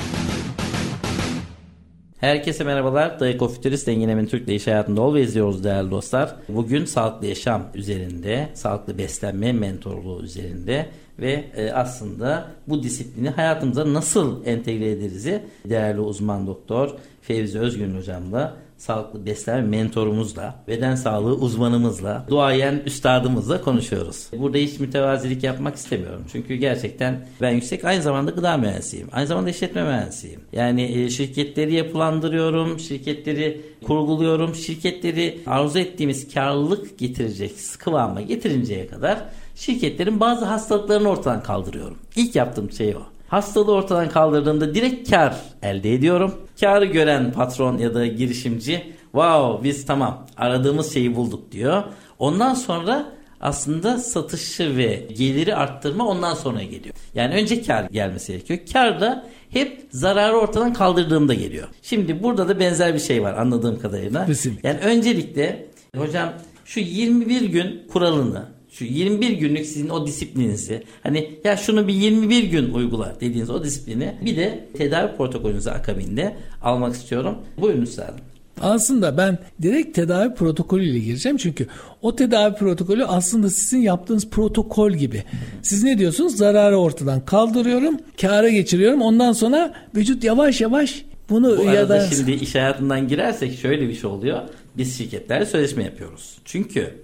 Herkese 2.21 2.63
merhabalar. 2.63 3.19
The 3.19 3.29
Ecofuturist 3.29 3.87
Engin 3.87 4.09
Emin 4.09 4.25
Türk 4.25 4.49
İş 4.49 4.67
Hayatında 4.67 5.01
Ol 5.01 5.15
ve 5.15 5.21
izliyoruz 5.21 5.63
değerli 5.63 5.91
dostlar. 5.91 6.35
Bugün 6.49 6.85
sağlıklı 6.85 7.27
yaşam 7.27 7.67
üzerinde, 7.73 8.49
sağlıklı 8.53 8.97
beslenme 8.97 9.53
mentorluğu 9.53 10.23
üzerinde 10.23 10.89
ve 11.21 11.43
e, 11.55 11.71
aslında 11.71 12.47
bu 12.67 12.83
disiplini 12.83 13.29
hayatımıza 13.29 13.93
nasıl 13.93 14.45
entegre 14.45 14.91
ederiz 14.91 15.27
değerli 15.65 15.99
uzman 15.99 16.47
doktor 16.47 16.89
Fevzi 17.21 17.59
Özgün 17.59 17.95
hocamla 17.95 18.57
sağlıklı 18.81 19.25
beslenme 19.25 19.77
mentorumuzla, 19.77 20.55
beden 20.67 20.95
sağlığı 20.95 21.35
uzmanımızla, 21.35 22.25
duayen 22.29 22.81
üstadımızla 22.85 23.61
konuşuyoruz. 23.61 24.27
Burada 24.37 24.57
hiç 24.57 24.79
mütevazilik 24.79 25.43
yapmak 25.43 25.75
istemiyorum. 25.75 26.25
Çünkü 26.31 26.55
gerçekten 26.55 27.27
ben 27.41 27.51
yüksek 27.51 27.85
aynı 27.85 28.01
zamanda 28.01 28.31
gıda 28.31 28.57
mühendisiyim. 28.57 29.07
Aynı 29.11 29.27
zamanda 29.27 29.49
işletme 29.49 29.83
mühendisiyim. 29.83 30.41
Yani 30.53 30.83
e, 30.83 31.09
şirketleri 31.09 31.73
yapılandırıyorum, 31.73 32.79
şirketleri 32.79 33.61
kurguluyorum, 33.83 34.55
şirketleri 34.55 35.39
arzu 35.47 35.79
ettiğimiz 35.79 36.33
karlılık 36.33 36.97
getirecek 36.99 37.51
kıvama 37.79 38.21
getirinceye 38.21 38.87
kadar 38.87 39.25
şirketlerin 39.55 40.19
bazı 40.19 40.45
hastalıklarını 40.45 41.09
ortadan 41.09 41.43
kaldırıyorum. 41.43 41.97
İlk 42.15 42.35
yaptığım 42.35 42.71
şey 42.71 42.95
o. 42.95 43.01
Hastalığı 43.27 43.71
ortadan 43.71 44.09
kaldırdığımda 44.09 44.75
direkt 44.75 45.09
kar 45.09 45.35
elde 45.61 45.93
ediyorum. 45.93 46.33
Karı 46.59 46.85
gören 46.85 47.31
patron 47.31 47.77
ya 47.77 47.93
da 47.93 48.05
girişimci 48.07 48.93
wow 49.11 49.63
biz 49.63 49.85
tamam 49.85 50.27
aradığımız 50.37 50.93
şeyi 50.93 51.15
bulduk 51.15 51.51
diyor. 51.51 51.83
Ondan 52.19 52.53
sonra 52.53 53.11
aslında 53.41 53.97
satışı 53.97 54.77
ve 54.77 55.07
geliri 55.17 55.55
arttırma 55.55 56.07
ondan 56.07 56.33
sonra 56.33 56.63
geliyor. 56.63 56.95
Yani 57.15 57.33
önce 57.33 57.61
kar 57.61 57.83
gelmesi 57.83 58.31
gerekiyor. 58.31 58.59
Kar 58.73 59.01
da 59.01 59.25
hep 59.49 59.87
zararı 59.91 60.35
ortadan 60.37 60.73
kaldırdığımda 60.73 61.33
geliyor. 61.33 61.67
Şimdi 61.81 62.23
burada 62.23 62.47
da 62.47 62.59
benzer 62.59 62.93
bir 62.93 62.99
şey 62.99 63.23
var 63.23 63.33
anladığım 63.33 63.79
kadarıyla. 63.79 64.25
Kesinlikle. 64.25 64.69
Yani 64.69 64.79
öncelikle 64.79 65.67
hocam 65.97 66.29
şu 66.65 66.79
21 66.79 67.41
gün 67.41 67.87
kuralını 67.93 68.45
şu 68.71 68.85
21 68.85 69.31
günlük 69.31 69.65
sizin 69.65 69.89
o 69.89 70.07
disiplininizi 70.07 70.83
hani 71.03 71.39
ya 71.43 71.57
şunu 71.57 71.87
bir 71.87 71.93
21 71.93 72.43
gün 72.43 72.73
uygula 72.73 73.15
dediğiniz 73.21 73.49
o 73.49 73.63
disiplini 73.63 74.15
bir 74.25 74.37
de 74.37 74.67
tedavi 74.77 75.17
protokolünüzü 75.17 75.69
akabinde 75.69 76.35
almak 76.61 76.95
istiyorum. 76.95 77.37
Buyurun 77.57 77.81
üstadım. 77.81 78.15
Aslında 78.61 79.17
ben 79.17 79.37
direkt 79.61 79.95
tedavi 79.95 80.33
protokolüyle 80.33 80.99
gireceğim 80.99 81.37
çünkü 81.37 81.67
o 82.01 82.15
tedavi 82.15 82.55
protokolü 82.55 83.05
aslında 83.05 83.49
sizin 83.49 83.81
yaptığınız 83.81 84.29
protokol 84.29 84.91
gibi. 84.91 85.23
Siz 85.61 85.83
ne 85.83 85.97
diyorsunuz? 85.97 86.37
Zararı 86.37 86.77
ortadan 86.77 87.25
kaldırıyorum, 87.25 87.97
kâra 88.21 88.49
geçiriyorum. 88.49 89.01
Ondan 89.01 89.33
sonra 89.33 89.73
vücut 89.95 90.23
yavaş 90.23 90.61
yavaş 90.61 91.05
bunu 91.29 91.57
Bu 91.57 91.63
ya 91.63 91.89
da 91.89 92.07
şimdi 92.07 92.31
iş 92.31 92.55
hayatından 92.55 93.07
girersek 93.07 93.59
şöyle 93.59 93.89
bir 93.89 93.93
şey 93.93 94.09
oluyor. 94.09 94.39
Biz 94.77 94.97
şirketlerle 94.97 95.45
sözleşme 95.45 95.83
yapıyoruz. 95.83 96.37
Çünkü 96.45 96.95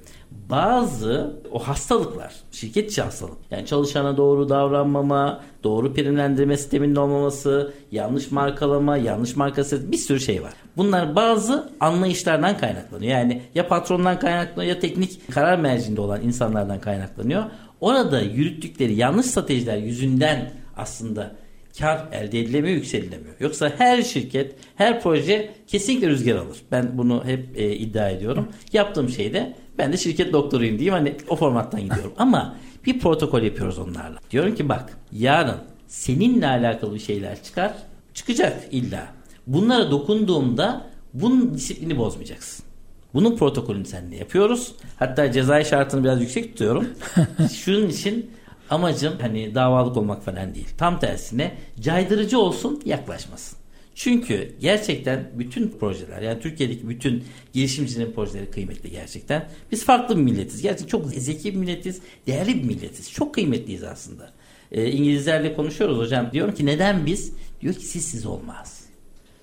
bazı 0.50 1.34
o 1.52 1.60
hastalıklar, 1.60 2.34
şirket 2.52 2.92
içi 2.92 3.02
hastalık. 3.02 3.38
Yani 3.52 3.66
çalışana 3.66 4.18
doğru 4.18 4.50
davranmama, 4.50 5.44
doğru 5.64 5.94
primlendirme 5.94 6.58
sisteminin 6.58 6.96
olmaması, 6.96 7.74
yanlış 7.92 8.32
markalama, 8.32 8.98
yanlış 8.98 9.36
markası 9.36 9.92
bir 9.92 9.98
sürü 9.98 10.20
şey 10.20 10.44
var. 10.44 10.54
Bunlar 10.78 11.16
bazı 11.16 11.70
anlayışlardan 11.80 12.58
kaynaklanıyor. 12.58 13.12
Yani 13.12 13.42
ya 13.56 13.68
patrondan 13.68 14.20
kaynaklanıyor 14.20 14.76
ya 14.76 14.80
teknik 14.80 15.32
karar 15.32 15.60
mercinde 15.60 16.02
olan 16.02 16.22
insanlardan 16.22 16.82
kaynaklanıyor. 16.82 17.44
Orada 17.82 18.22
yürüttükleri 18.22 18.96
yanlış 18.96 19.26
stratejiler 19.26 19.78
yüzünden 19.78 20.52
aslında 20.78 21.32
kar 21.80 22.08
elde 22.12 22.40
edilemiyor, 22.40 22.76
yükselilemiyor. 22.76 23.36
Yoksa 23.40 23.74
her 23.78 24.02
şirket, 24.02 24.56
her 24.76 25.02
proje 25.02 25.54
kesinlikle 25.68 26.08
rüzgar 26.08 26.36
alır. 26.36 26.58
Ben 26.72 26.98
bunu 26.98 27.26
hep 27.26 27.58
e, 27.60 27.76
iddia 27.76 28.10
ediyorum. 28.10 28.48
Yaptığım 28.74 29.10
şey 29.10 29.34
de 29.34 29.54
ben 29.78 29.94
de 29.94 29.98
şirket 29.98 30.34
doktoruyum 30.34 30.80
diyeyim 30.80 30.94
hani 30.94 31.16
o 31.28 31.36
formattan 31.36 31.82
gidiyorum. 31.82 32.14
Ama 32.18 32.56
bir 32.86 33.00
protokol 33.00 33.42
yapıyoruz 33.42 33.80
onlarla. 33.80 34.20
Diyorum 34.32 34.56
ki 34.56 34.70
bak 34.70 34.98
yarın 35.12 35.58
seninle 35.88 36.48
alakalı 36.48 36.94
bir 36.94 37.00
şeyler 37.00 37.44
çıkar. 37.44 37.74
Çıkacak 38.14 38.64
illa. 38.72 39.08
Bunlara 39.48 39.92
dokunduğumda 39.92 40.88
bunun 41.14 41.54
disiplini 41.54 41.98
bozmayacaksın. 41.98 42.66
Bunun 43.14 43.38
protokolünü 43.38 43.86
seninle 43.86 44.16
yapıyoruz. 44.16 44.74
Hatta 45.00 45.32
cezai 45.32 45.66
şartını 45.66 46.04
biraz 46.04 46.22
yüksek 46.22 46.52
tutuyorum. 46.52 46.88
Şunun 47.54 47.88
için 47.88 48.32
amacım 48.70 49.14
hani 49.22 49.56
davalık 49.56 49.98
olmak 49.98 50.24
falan 50.24 50.56
değil. 50.56 50.68
Tam 50.78 51.00
tersine 51.00 51.58
caydırıcı 51.80 52.40
olsun 52.40 52.82
yaklaşmasın. 52.86 53.57
Çünkü 53.98 54.56
gerçekten 54.60 55.32
bütün 55.36 55.70
projeler 55.80 56.22
yani 56.22 56.40
Türkiye'deki 56.42 56.90
bütün 56.90 57.24
girişimcinin 57.54 58.12
projeleri 58.12 58.52
kıymetli 58.52 58.92
gerçekten. 58.92 59.50
Biz 59.72 59.86
farklı 59.86 60.18
bir 60.18 60.22
milletiz. 60.22 60.62
Gerçekten 60.62 60.88
çok 60.88 61.06
zeki 61.08 61.54
bir 61.54 61.60
milletiz. 61.60 62.00
Değerli 62.28 62.56
bir 62.56 62.64
milletiz. 62.64 63.12
Çok 63.12 63.34
kıymetliyiz 63.34 63.84
aslında. 63.84 64.32
Ee, 64.72 64.92
İngilizlerle 64.92 65.54
konuşuyoruz 65.54 65.98
hocam. 65.98 66.32
Diyorum 66.32 66.56
ki 66.56 66.66
neden 66.66 67.06
biz? 67.06 67.32
Diyor 67.62 67.74
ki 67.74 67.86
siz 67.86 68.06
siz 68.06 68.26
olmaz. 68.26 68.82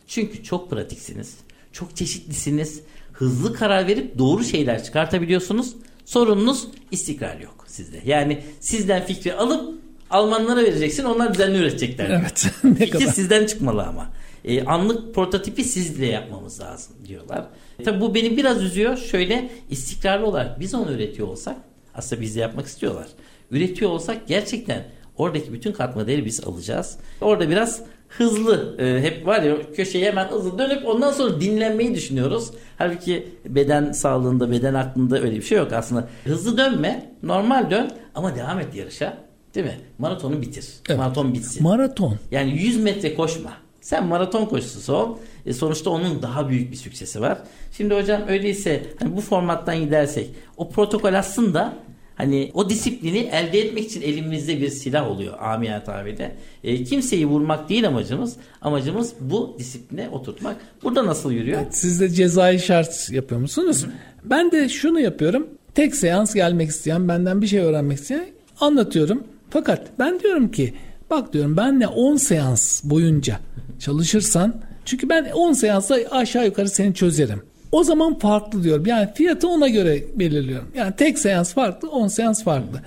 Çünkü 0.07 0.43
çok 0.43 0.71
pratiksiniz. 0.71 1.37
Çok 1.73 1.97
çeşitlisiniz. 1.97 2.81
Hızlı 3.13 3.55
karar 3.55 3.87
verip 3.87 4.19
doğru 4.19 4.45
şeyler 4.45 4.85
çıkartabiliyorsunuz. 4.85 5.75
Sorununuz 6.05 6.69
istikrar 6.91 7.41
yok 7.41 7.65
sizde. 7.69 8.01
Yani 8.05 8.43
sizden 8.61 9.07
fikri 9.07 9.35
alıp 9.35 9.75
Almanlara 10.11 10.63
vereceksin. 10.63 11.05
Onlar 11.05 11.35
düzenli 11.35 11.59
üretecekler. 11.59 12.11
Evet. 12.11 12.47
ne 12.65 12.75
Fikir 12.75 12.91
kadar. 12.91 13.13
sizden 13.13 13.47
çıkmalı 13.47 13.83
ama. 13.83 14.11
E, 14.45 14.65
anlık 14.65 15.15
prototipi 15.15 15.65
sizle 15.65 16.07
yapmamız 16.07 16.61
lazım 16.61 16.97
diyorlar. 17.09 17.47
E, 17.79 17.83
tabii 17.83 18.01
bu 18.01 18.15
beni 18.15 18.37
biraz 18.37 18.63
üzüyor. 18.63 18.97
Şöyle 18.97 19.51
istikrarlı 19.71 20.27
olarak 20.27 20.61
biz 20.61 20.75
onu 20.75 20.93
üretiyor 20.93 21.29
olsak 21.29 21.57
aslında 21.95 22.23
biz 22.23 22.37
de 22.37 22.41
yapmak 22.41 22.67
istiyorlar. 22.67 23.07
Üretiyor 23.51 23.91
olsak 23.91 24.29
gerçekten 24.29 24.85
oradaki 25.17 25.53
bütün 25.53 25.73
katma 25.73 26.07
değeri 26.07 26.25
biz 26.25 26.45
alacağız. 26.45 26.99
Orada 27.21 27.51
biraz 27.51 27.83
hızlı 28.09 28.77
e, 28.79 29.03
hep 29.03 29.27
var 29.27 29.43
ya 29.43 29.73
köşeye 29.73 30.07
hemen 30.07 30.29
hızlı 30.29 30.59
dönüp 30.59 30.87
ondan 30.87 31.13
sonra 31.13 31.41
dinlenmeyi 31.41 31.95
düşünüyoruz. 31.95 32.51
Halbuki 32.79 33.29
beden 33.49 33.93
sağlığında, 33.93 34.51
beden 34.51 34.75
aklında 34.75 35.21
öyle 35.21 35.37
bir 35.37 35.43
şey 35.43 35.59
yok 35.59 35.73
aslında. 35.73 36.09
Hızlı 36.25 36.57
dönme, 36.59 37.13
normal 37.23 37.71
dön 37.71 37.91
ama 38.15 38.37
devam 38.37 38.61
et 38.61 38.75
yarışa. 38.75 39.19
Değil 39.55 39.67
mi? 39.67 39.79
Maratonu 39.99 40.43
bitir. 40.43 40.69
Evet. 40.89 40.99
Maraton 40.99 41.35
bitsin. 41.35 41.63
maraton. 41.63 42.17
Yani 42.31 42.63
100 42.63 42.77
metre 42.77 43.15
koşma. 43.15 43.53
Sen 43.85 44.07
maraton 44.07 44.47
koşucusu 44.47 44.93
ol. 44.95 45.17
E 45.47 45.53
sonuçta 45.53 45.91
onun 45.91 46.23
daha 46.23 46.49
büyük 46.49 46.71
bir 46.71 46.77
süksesi 46.77 47.21
var. 47.21 47.39
Şimdi 47.77 47.95
hocam 47.95 48.23
öyleyse 48.29 48.83
hani 48.99 49.17
bu 49.17 49.21
formattan 49.21 49.81
gidersek 49.81 50.31
o 50.57 50.71
protokol 50.71 51.15
aslında 51.15 51.75
hani 52.15 52.51
o 52.55 52.71
disiplini 52.71 53.19
elde 53.19 53.61
etmek 53.61 53.85
için 53.85 54.03
elimizde 54.03 54.61
bir 54.61 54.69
silah 54.69 55.11
oluyor 55.11 55.35
amiyat 55.41 55.87
tabirde. 55.87 56.33
E, 56.65 56.85
kimseyi 56.85 57.27
vurmak 57.27 57.69
değil 57.69 57.89
amacımız. 57.89 58.37
Amacımız 58.63 59.13
bu 59.21 59.57
disipline 59.59 60.09
oturtmak. 60.09 60.57
Burada 60.83 61.07
nasıl 61.07 61.33
yürüyor? 61.33 61.61
Siz 61.71 62.01
de 62.01 62.09
cezai 62.09 62.59
şart 62.59 63.11
yapıyor 63.11 63.41
musunuz? 63.41 63.87
Ben 64.25 64.53
de 64.53 64.69
şunu 64.69 65.01
yapıyorum. 65.01 65.47
Tek 65.75 65.97
seans 65.97 66.35
gelmek 66.35 66.69
isteyen, 66.69 67.09
benden 67.09 67.43
bir 67.43 67.47
şey 67.47 67.61
öğrenmek 67.61 67.99
isteyen 67.99 68.27
anlatıyorum. 68.61 69.25
Fakat 69.51 69.87
ben 69.99 70.21
diyorum 70.21 70.51
ki 70.51 70.75
bak 71.15 71.33
diyorum 71.33 71.57
benle 71.57 71.87
10 71.87 72.17
seans 72.17 72.85
boyunca 72.85 73.39
çalışırsan 73.79 74.55
çünkü 74.85 75.09
ben 75.09 75.25
10 75.35 75.53
seansta 75.53 75.97
aşağı 76.11 76.47
yukarı 76.47 76.69
seni 76.69 76.95
çözerim. 76.95 77.43
O 77.73 77.85
zaman 77.85 78.19
farklı 78.19 78.63
diyorum. 78.63 78.87
Yani 78.87 79.09
fiyatı 79.15 79.49
ona 79.49 79.69
göre 79.69 80.05
belirliyorum. 80.15 80.69
Yani 80.75 80.93
tek 80.97 81.19
seans 81.19 81.55
farklı, 81.55 81.91
10 81.91 82.09
seans 82.09 82.45
farklı. 82.45 82.81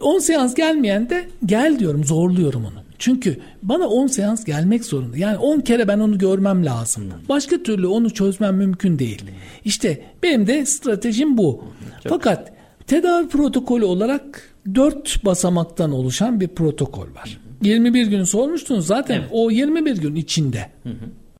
10 0.00 0.18
seans 0.18 0.54
gelmeyen 0.54 1.10
de 1.10 1.24
gel 1.46 1.78
diyorum, 1.78 2.04
zorluyorum 2.04 2.64
onu. 2.64 2.82
Çünkü 2.98 3.40
bana 3.62 3.88
10 3.88 4.06
seans 4.06 4.44
gelmek 4.44 4.84
zorunda. 4.84 5.16
Yani 5.16 5.38
10 5.38 5.60
kere 5.60 5.88
ben 5.88 5.98
onu 5.98 6.18
görmem 6.18 6.66
lazım. 6.66 7.04
Başka 7.28 7.62
türlü 7.62 7.86
onu 7.86 8.10
çözmem 8.10 8.56
mümkün 8.56 8.98
değil. 8.98 9.22
İşte 9.64 10.02
benim 10.22 10.46
de 10.46 10.66
stratejim 10.66 11.38
bu. 11.38 11.64
Fakat 12.08 12.52
Tedavi 12.86 13.28
protokolü 13.28 13.84
olarak 13.84 14.54
4 14.74 15.24
basamaktan 15.24 15.92
oluşan 15.92 16.40
bir 16.40 16.48
protokol 16.48 17.06
var. 17.14 17.38
21 17.62 18.06
gün 18.06 18.24
sormuştunuz 18.24 18.86
zaten 18.86 19.14
Evet. 19.18 19.28
o 19.32 19.50
21 19.50 19.96
gün 19.96 20.14
içinde. 20.14 20.70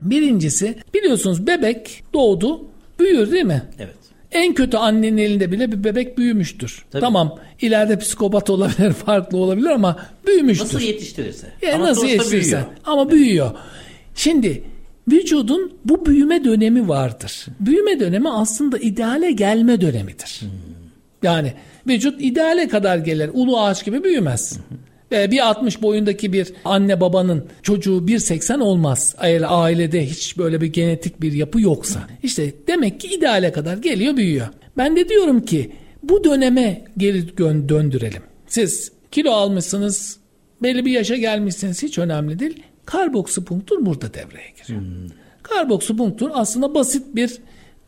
Birincisi 0.01 0.75
biliyorsunuz 0.95 1.47
bebek 1.47 2.05
doğdu 2.15 2.65
büyür 3.01 3.33
değil 3.33 3.45
mi? 3.45 3.63
Evet. 3.79 3.95
En 4.33 4.55
kötü 4.55 4.77
annenin 4.77 5.17
elinde 5.17 5.53
bile 5.53 5.73
bir 5.73 5.85
bebek 5.85 6.19
büyümüştür. 6.19 6.85
Tabii. 6.91 7.01
Tamam 7.01 7.39
ileride 7.61 7.99
psikopat 7.99 8.51
olabilir 8.51 8.93
farklı 9.07 9.39
olabilir 9.39 9.67
ama 9.71 9.97
büyümüştür. 10.27 10.65
Nasıl 10.65 10.81
yetiştirirse. 10.81 11.47
Ya 11.63 11.75
Ama 11.75 11.85
nasıl 11.85 11.95
sonuçta 12.01 12.13
yetiştirirsen. 12.15 12.61
büyüyor. 12.61 12.77
Ama 12.85 13.11
büyüyor. 13.11 13.51
Şimdi 14.15 14.63
vücudun 15.13 15.73
bu 15.85 16.07
büyüme 16.07 16.45
dönemi 16.45 16.89
vardır. 16.89 17.47
Büyüme 17.61 18.01
dönemi 18.01 18.31
aslında 18.31 18.79
ideale 18.79 19.33
gelme 19.33 19.81
dönemidir. 19.81 20.41
Yani 21.23 21.53
vücut 21.89 22.21
ideale 22.23 22.69
kadar 22.69 22.97
gelir. 22.99 23.31
Ulu 23.33 23.61
ağaç 23.61 23.85
gibi 23.85 24.05
büyümez. 24.05 24.59
Ve 24.59 24.61
bir 25.13 25.49
60 25.49 25.83
boyundaki 25.83 26.33
bir 26.33 26.53
anne 26.65 27.01
babanın 27.01 27.45
çocuğu 27.63 27.99
1.80 28.07 28.63
olmaz. 28.63 29.15
Eğer 29.21 29.45
ailede 29.47 30.07
hiç 30.07 30.39
böyle 30.39 30.61
bir 30.61 30.67
genetik 30.67 31.21
bir 31.23 31.33
yapı 31.33 31.61
yoksa. 31.61 32.01
İşte 32.23 32.53
demek 32.67 33.01
ki 33.01 33.09
ideale 33.09 33.53
kadar 33.53 33.77
geliyor 33.77 34.17
büyüyor. 34.17 34.47
Ben 34.77 34.97
de 34.97 35.09
diyorum 35.09 35.45
ki 35.45 35.73
bu 36.03 36.25
döneme 36.25 36.85
geri 36.97 37.39
döndürelim. 37.69 38.23
Siz 38.47 38.93
kilo 39.11 39.31
almışsınız, 39.31 40.19
belli 40.63 40.85
bir 40.85 40.93
yaşa 40.93 41.17
gelmişsiniz 41.17 41.83
hiç 41.83 41.99
önemli 41.99 42.39
değil. 42.39 42.63
Karboksipunktur 42.85 43.87
burada 43.87 44.15
devreye 44.15 44.51
giriyor. 44.63 44.83
Karboksipunktur 45.43 46.31
aslında 46.35 46.75
basit 46.75 47.17
bir 47.17 47.39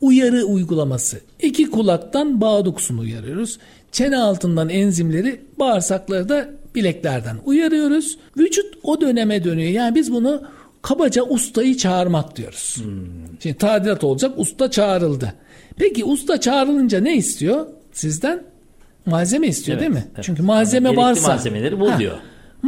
uyarı 0.01 0.45
uygulaması. 0.45 1.20
İki 1.43 1.70
kulaktan 1.70 2.41
bağ 2.41 2.64
dokusunu 2.64 3.01
uyarıyoruz. 3.01 3.59
Çene 3.93 4.18
altından 4.18 4.68
enzimleri, 4.68 5.41
bağırsakları 5.59 6.29
da 6.29 6.49
bileklerden 6.75 7.37
uyarıyoruz. 7.45 8.18
Vücut 8.39 8.75
o 8.83 9.01
döneme 9.01 9.45
dönüyor. 9.45 9.70
Yani 9.70 9.95
biz 9.95 10.12
bunu 10.12 10.43
kabaca 10.83 11.22
ustayı 11.22 11.77
çağırmak 11.77 12.37
diyoruz. 12.37 12.77
Şimdi 13.43 13.59
tadilat 13.59 14.05
olacak, 14.05 14.33
usta 14.39 14.70
çağrıldı. 14.70 15.33
Peki 15.77 16.05
usta 16.05 16.41
çağrılınca 16.41 17.01
ne 17.01 17.16
istiyor 17.16 17.66
sizden? 17.93 18.43
Malzeme 19.07 19.47
istiyor 19.47 19.79
Evet, 19.79 19.89
değil 19.91 20.05
mi? 20.05 20.09
evet. 20.14 20.25
Çünkü 20.25 20.43
malzeme 20.43 20.89
Gerekli 20.89 21.03
varsa. 21.03 21.29
malzemeleri 21.29 21.81
bul 21.81 21.99
diyor. 21.99 22.16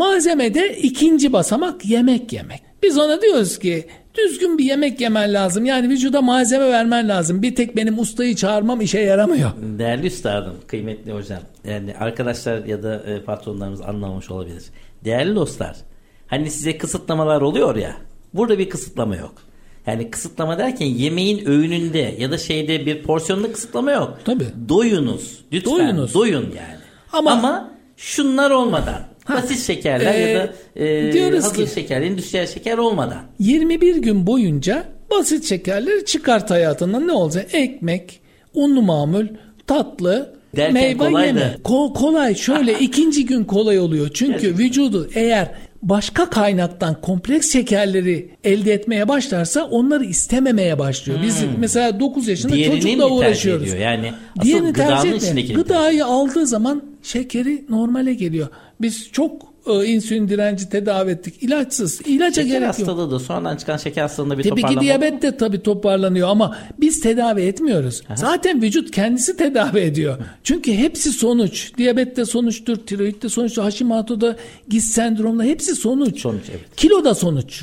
Malzemede 0.01 0.77
ikinci 0.79 1.33
basamak 1.33 1.85
yemek 1.87 2.33
yemek. 2.33 2.61
Biz 2.83 2.99
ona 2.99 3.23
diyoruz 3.23 3.59
ki 3.59 3.87
düzgün 4.15 4.59
bir 4.59 4.65
yemek 4.65 5.01
yemen 5.01 5.35
lazım. 5.35 5.65
Yani 5.65 5.89
vücuda 5.89 6.23
malzeme 6.23 6.69
vermen 6.69 7.09
lazım. 7.09 7.43
Bir 7.43 7.55
tek 7.55 7.77
benim 7.77 7.99
ustayı 7.99 8.37
çağırmam 8.37 8.81
işe 8.81 8.99
yaramıyor. 9.01 9.51
Değerli 9.79 10.07
üstadım, 10.07 10.55
kıymetli 10.67 11.13
hocam. 11.13 11.39
Yani 11.69 11.95
arkadaşlar 12.01 12.65
ya 12.65 12.83
da 12.83 12.95
e, 13.07 13.23
patronlarımız 13.23 13.81
anlamamış 13.81 14.31
olabilir. 14.31 14.63
Değerli 15.05 15.35
dostlar, 15.35 15.77
hani 16.27 16.51
size 16.51 16.79
kısıtlamalar 16.79 17.41
oluyor 17.41 17.77
ya. 17.77 17.97
Burada 18.35 18.59
bir 18.59 18.69
kısıtlama 18.71 19.17
yok. 19.17 19.35
Yani 19.87 20.11
kısıtlama 20.11 20.59
derken 20.59 20.87
yemeğin 20.87 21.47
öğününde 21.47 22.15
ya 22.19 22.31
da 22.31 22.39
şeyde 22.39 22.87
bir 22.87 23.03
porsiyonda 23.03 23.53
kısıtlama 23.53 23.93
yok. 23.93 24.19
Tabii. 24.25 24.47
Doyunuz. 24.69 25.45
Lütfen 25.53 25.75
Doyunuz. 25.79 26.15
doyun 26.15 26.43
yani. 26.43 26.77
Ama- 27.13 27.31
Ama, 27.31 27.71
şunlar 27.97 28.51
olmadan. 28.51 29.16
Basit 29.29 29.59
şekerler 29.67 30.15
Ee, 30.15 30.19
ya 30.19 30.41
da 30.41 30.55
e, 30.85 31.13
diyoruz 31.13 31.45
hazır 31.45 31.67
ki- 31.67 31.75
şeker, 31.75 32.03
endüstriyel 32.03 32.47
şeker 32.47 32.79
olmadan. 32.79 33.23
21 33.39 33.97
gün 33.97 34.27
boyunca 34.27 34.85
basit 35.11 35.45
şekerleri 35.45 36.05
çıkart 36.05 36.51
hayatından 36.51 37.09
ne 37.09 37.13
olacak? 37.13 37.47
Ekmek, 37.53 38.21
unlu 38.55 38.83
mamul, 38.83 39.27
tatlı, 39.67 40.37
Derken 40.57 40.75
meyve 40.75 40.99
kolay 40.99 41.27
yeme. 41.27 41.41
da. 41.41 41.55
Ko- 41.65 41.95
kolay 41.95 42.35
şöyle 42.35 42.79
ikinci 42.81 43.27
gün 43.27 43.45
kolay 43.45 43.79
oluyor. 43.79 44.11
Çünkü 44.15 44.59
vücudu 44.59 45.11
eğer 45.15 45.51
başka 45.83 46.31
kaynaktan 46.31 47.01
kompleks 47.01 47.53
şekerleri 47.53 48.29
elde 48.45 48.73
etmeye 48.73 49.09
başlarsa 49.09 49.65
onları 49.65 50.05
istememeye 50.05 50.79
başlıyor. 50.79 51.19
Biz 51.23 51.37
mesela 51.59 52.01
9 52.01 52.29
yaşında 52.29 52.53
Hmm. 52.53 52.59
Diğerini 52.59 52.81
çocukla 52.81 53.11
uğraşıyoruz. 53.11 53.63
ediyor? 53.69 53.79
Yani 53.79 54.13
Diğerini 54.43 54.73
tercih 54.73 55.13
etmiyor. 55.13 55.49
Gıdayı 55.55 56.07
aldığı 56.07 56.47
zaman 56.47 56.83
şekeri 57.03 57.65
normale 57.69 58.15
geliyor. 58.15 58.49
Biz 58.81 59.13
çok 59.13 59.43
e, 59.67 59.85
insülin 59.85 60.29
direnci 60.29 60.69
tedavi 60.69 61.11
ettik. 61.11 61.43
İlaçsız. 61.43 62.01
İlaca 62.01 62.43
Şeker 62.43 62.49
gerek 62.49 62.63
yok. 62.63 62.69
hastalığı 62.69 63.11
da 63.11 63.19
sonradan 63.19 63.57
çıkan 63.57 63.77
şeker 63.77 64.03
hastalığında 64.03 64.39
bir 64.39 64.43
Tabii 64.43 64.55
ki 64.55 64.61
toparlama 64.61 64.81
diyabet 64.81 65.23
de 65.23 65.37
tabii 65.37 65.63
toparlanıyor 65.63 66.29
ama 66.29 66.57
biz 66.81 67.01
tedavi 67.01 67.41
etmiyoruz. 67.41 68.03
Zaten 68.15 68.63
vücut 68.63 68.91
kendisi 68.91 69.37
tedavi 69.37 69.79
ediyor. 69.79 70.19
Çünkü 70.45 70.73
hepsi 70.73 71.13
sonuç. 71.13 71.73
Diyabet 71.79 72.17
de 72.17 72.25
sonuçtur, 72.25 72.77
tiroid 72.77 73.23
de 73.23 73.29
sonuçtur, 73.29 73.63
Hashimoto'da 73.63 74.37
GIS 74.69 74.85
sendromla 74.85 75.45
hepsi 75.45 75.75
sonuç. 75.77 76.21
Sonuç, 76.21 76.45
evet. 76.51 76.77
Kilo 76.77 77.05
da 77.05 77.15
sonuç. 77.15 77.63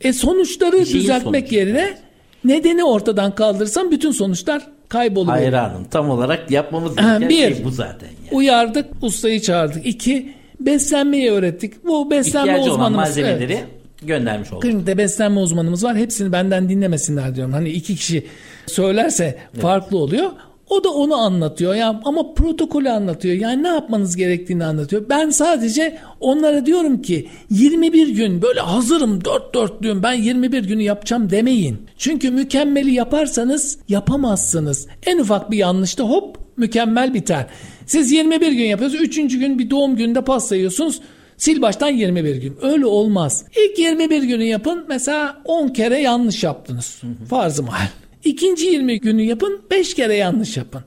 E 0.00 0.12
sonuçları 0.12 0.86
şeyin 0.86 1.00
düzeltmek 1.00 1.42
sonucu. 1.42 1.56
yerine 1.56 1.98
nedeni 2.44 2.84
ortadan 2.84 3.34
kaldırsam 3.34 3.90
bütün 3.90 4.10
sonuçlar 4.10 4.66
kayboluyor. 4.88 5.36
Hayranım. 5.36 5.84
Tam 5.90 6.10
olarak 6.10 6.50
yapmamız 6.50 6.96
gereken 6.96 7.28
bir. 7.28 7.54
şey 7.54 7.64
bu 7.64 7.70
zaten. 7.70 8.08
Yani. 8.08 8.36
Uyardık, 8.36 8.86
ustayı 9.02 9.40
çağırdık. 9.40 9.86
İki, 9.86 10.32
beslenmeyi 10.60 11.30
öğrettik. 11.30 11.84
Bu 11.84 12.10
beslenme 12.10 12.52
İhtiyacı 12.52 12.62
olan 12.62 12.72
uzmanımız. 12.72 12.96
malzemeleri 12.96 13.52
evet. 13.52 13.64
göndermiş 14.02 14.52
olduk. 14.52 14.62
Klinikte 14.62 14.98
beslenme 14.98 15.40
uzmanımız 15.40 15.84
var. 15.84 15.96
Hepsini 15.96 16.32
benden 16.32 16.68
dinlemesinler 16.68 17.34
diyorum. 17.34 17.52
Hani 17.52 17.68
iki 17.68 17.96
kişi 17.96 18.26
söylerse 18.66 19.38
farklı 19.60 19.98
oluyor. 19.98 20.30
O 20.70 20.84
da 20.84 20.88
onu 20.90 21.14
anlatıyor. 21.14 21.74
Ya 21.74 22.00
ama 22.04 22.34
protokolü 22.34 22.90
anlatıyor. 22.90 23.34
Yani 23.34 23.62
ne 23.62 23.68
yapmanız 23.68 24.16
gerektiğini 24.16 24.64
anlatıyor. 24.64 25.04
Ben 25.08 25.30
sadece 25.30 25.98
onlara 26.20 26.66
diyorum 26.66 27.02
ki 27.02 27.28
21 27.50 28.08
gün 28.08 28.42
böyle 28.42 28.60
hazırım 28.60 29.24
dört 29.24 29.54
dörtlüğüm 29.54 30.02
ben 30.02 30.12
21 30.12 30.64
günü 30.64 30.82
yapacağım 30.82 31.30
demeyin. 31.30 31.86
Çünkü 31.98 32.30
mükemmeli 32.30 32.92
yaparsanız 32.92 33.78
yapamazsınız. 33.88 34.86
En 35.06 35.18
ufak 35.18 35.50
bir 35.50 35.58
yanlışta 35.58 36.04
hop 36.04 36.38
mükemmel 36.56 37.14
biter. 37.14 37.46
Siz 37.90 38.12
21 38.12 38.52
gün 38.52 38.64
yapıyorsunuz. 38.64 39.04
Üçüncü 39.04 39.38
gün 39.38 39.58
bir 39.58 39.70
doğum 39.70 39.96
gününde 39.96 40.24
pasta 40.24 40.56
yiyorsunuz. 40.56 41.00
Sil 41.42 41.58
baştan 41.62 41.88
21 41.88 42.36
gün. 42.36 42.56
Öyle 42.62 42.86
olmaz. 42.86 43.44
İlk 43.56 43.78
21 43.78 44.22
günü 44.22 44.44
yapın. 44.44 44.84
Mesela 44.88 45.42
10 45.44 45.68
kere 45.68 45.98
yanlış 45.98 46.44
yaptınız. 46.44 47.02
Farz-ı 47.30 47.62
mahal. 47.62 47.86
İkinci 48.24 48.66
20 48.66 49.00
günü 49.00 49.22
yapın 49.22 49.60
5 49.70 49.94
kere 49.94 50.14
yanlış 50.14 50.56
yapın. 50.56 50.80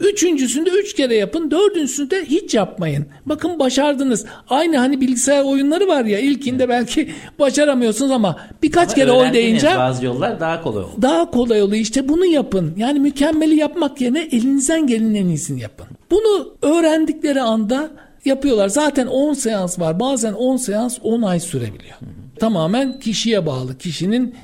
Üçüncüsünde 0.00 0.70
3 0.70 0.94
kere 0.94 1.14
yapın. 1.14 1.50
Dördüncüsünde 1.50 2.24
hiç 2.24 2.54
yapmayın. 2.54 3.06
Bakın 3.26 3.58
başardınız. 3.58 4.24
Aynı 4.48 4.76
hani 4.76 5.00
bilgisayar 5.00 5.44
oyunları 5.44 5.88
var 5.88 6.04
ya 6.04 6.18
ilkinde 6.18 6.68
belki 6.68 7.10
başaramıyorsunuz 7.38 8.10
ama 8.10 8.36
birkaç 8.62 8.88
Ama 8.88 8.94
kere 8.94 9.10
oynayınca 9.12 9.78
bazı 9.78 10.04
yollar 10.04 10.40
daha 10.40 10.62
kolay 10.62 10.84
oldu. 10.84 10.92
daha 11.02 11.30
kolay 11.30 11.62
oluyor. 11.62 11.82
İşte 11.82 12.08
bunu 12.08 12.26
yapın. 12.26 12.74
Yani 12.76 13.00
mükemmeli 13.00 13.56
yapmak 13.56 14.00
yerine 14.00 14.20
elinizden 14.32 14.86
gelenin 14.86 15.14
en 15.14 15.26
iyisini 15.26 15.60
yapın. 15.60 15.86
Bunu 16.10 16.54
öğrendikleri 16.62 17.40
anda 17.42 17.90
yapıyorlar. 18.24 18.68
Zaten 18.68 19.06
10 19.06 19.32
seans 19.34 19.78
var. 19.78 20.00
Bazen 20.00 20.32
10 20.32 20.56
seans 20.56 20.98
10 21.02 21.22
ay 21.22 21.40
sürebiliyor. 21.40 21.96
Tamamen 22.40 23.00
kişiye 23.00 23.46
bağlı. 23.46 23.78
Kişinin 23.78 24.34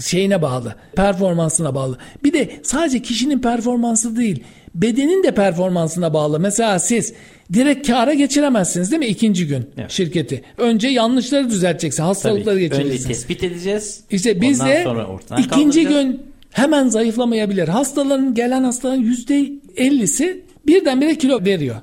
şeyine 0.00 0.42
bağlı. 0.42 0.74
Performansına 0.96 1.74
bağlı. 1.74 1.98
Bir 2.24 2.32
de 2.32 2.50
sadece 2.62 3.02
kişinin 3.02 3.38
performansı 3.38 4.16
değil. 4.16 4.44
Bedenin 4.74 5.22
de 5.22 5.34
performansına 5.34 6.14
bağlı. 6.14 6.40
Mesela 6.40 6.78
siz 6.78 7.14
direkt 7.52 7.86
kâra 7.86 8.14
geçiremezsiniz 8.14 8.90
değil 8.90 9.00
mi 9.00 9.06
ikinci 9.06 9.46
gün 9.46 9.66
Evet. 9.78 9.90
şirketi. 9.90 10.42
Önce 10.58 10.88
yanlışları 10.88 11.50
düzelteceksin. 11.50 12.02
Hastalıkları 12.02 12.70
Tabii. 12.70 12.82
Önce 12.84 13.02
tespit 13.02 13.44
edeceğiz. 13.44 14.00
İşte 14.10 14.40
biz 14.40 14.60
de 14.60 14.86
ikinci 15.38 15.86
gün 15.86 16.22
hemen 16.50 16.88
zayıflamayabilir. 16.88 17.68
Hastaların 17.68 18.34
gelen 18.34 18.64
hastaların 18.64 19.00
yüzde 19.00 19.52
ellisi 19.76 20.44
birdenbire 20.66 21.18
kilo 21.18 21.44
veriyor. 21.44 21.76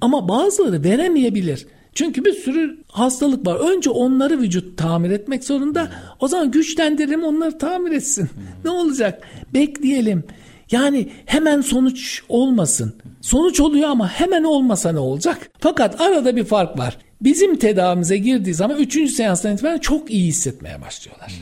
Ama 0.00 0.28
bazıları 0.28 0.84
veremeyebilir. 0.84 1.66
Çünkü 1.94 2.24
bir 2.24 2.32
sürü 2.32 2.78
hastalık 2.88 3.46
var. 3.46 3.56
Önce 3.74 3.90
onları 3.90 4.40
vücut 4.40 4.78
tamir 4.78 5.10
etmek 5.10 5.44
zorunda. 5.44 5.90
O 6.20 6.28
zaman 6.28 6.50
güçlendirelim 6.50 7.24
onları 7.24 7.58
tamir 7.58 7.92
etsin. 7.92 8.28
Ne 8.64 8.70
olacak? 8.70 9.22
Bekleyelim. 9.54 10.24
Yani 10.70 11.08
hemen 11.26 11.60
sonuç 11.60 12.22
olmasın. 12.28 12.94
Sonuç 13.20 13.60
oluyor 13.60 13.88
ama 13.88 14.08
hemen 14.08 14.44
olmasa 14.44 14.92
ne 14.92 14.98
olacak? 14.98 15.50
Fakat 15.60 16.00
arada 16.00 16.36
bir 16.36 16.44
fark 16.44 16.78
var. 16.78 16.98
Bizim 17.20 17.56
tedavimize 17.56 18.16
girdiği 18.18 18.54
zaman 18.54 18.78
3. 18.78 19.10
seanstan 19.10 19.54
itibaren 19.54 19.78
çok 19.78 20.10
iyi 20.10 20.26
hissetmeye 20.26 20.80
başlıyorlar. 20.80 21.32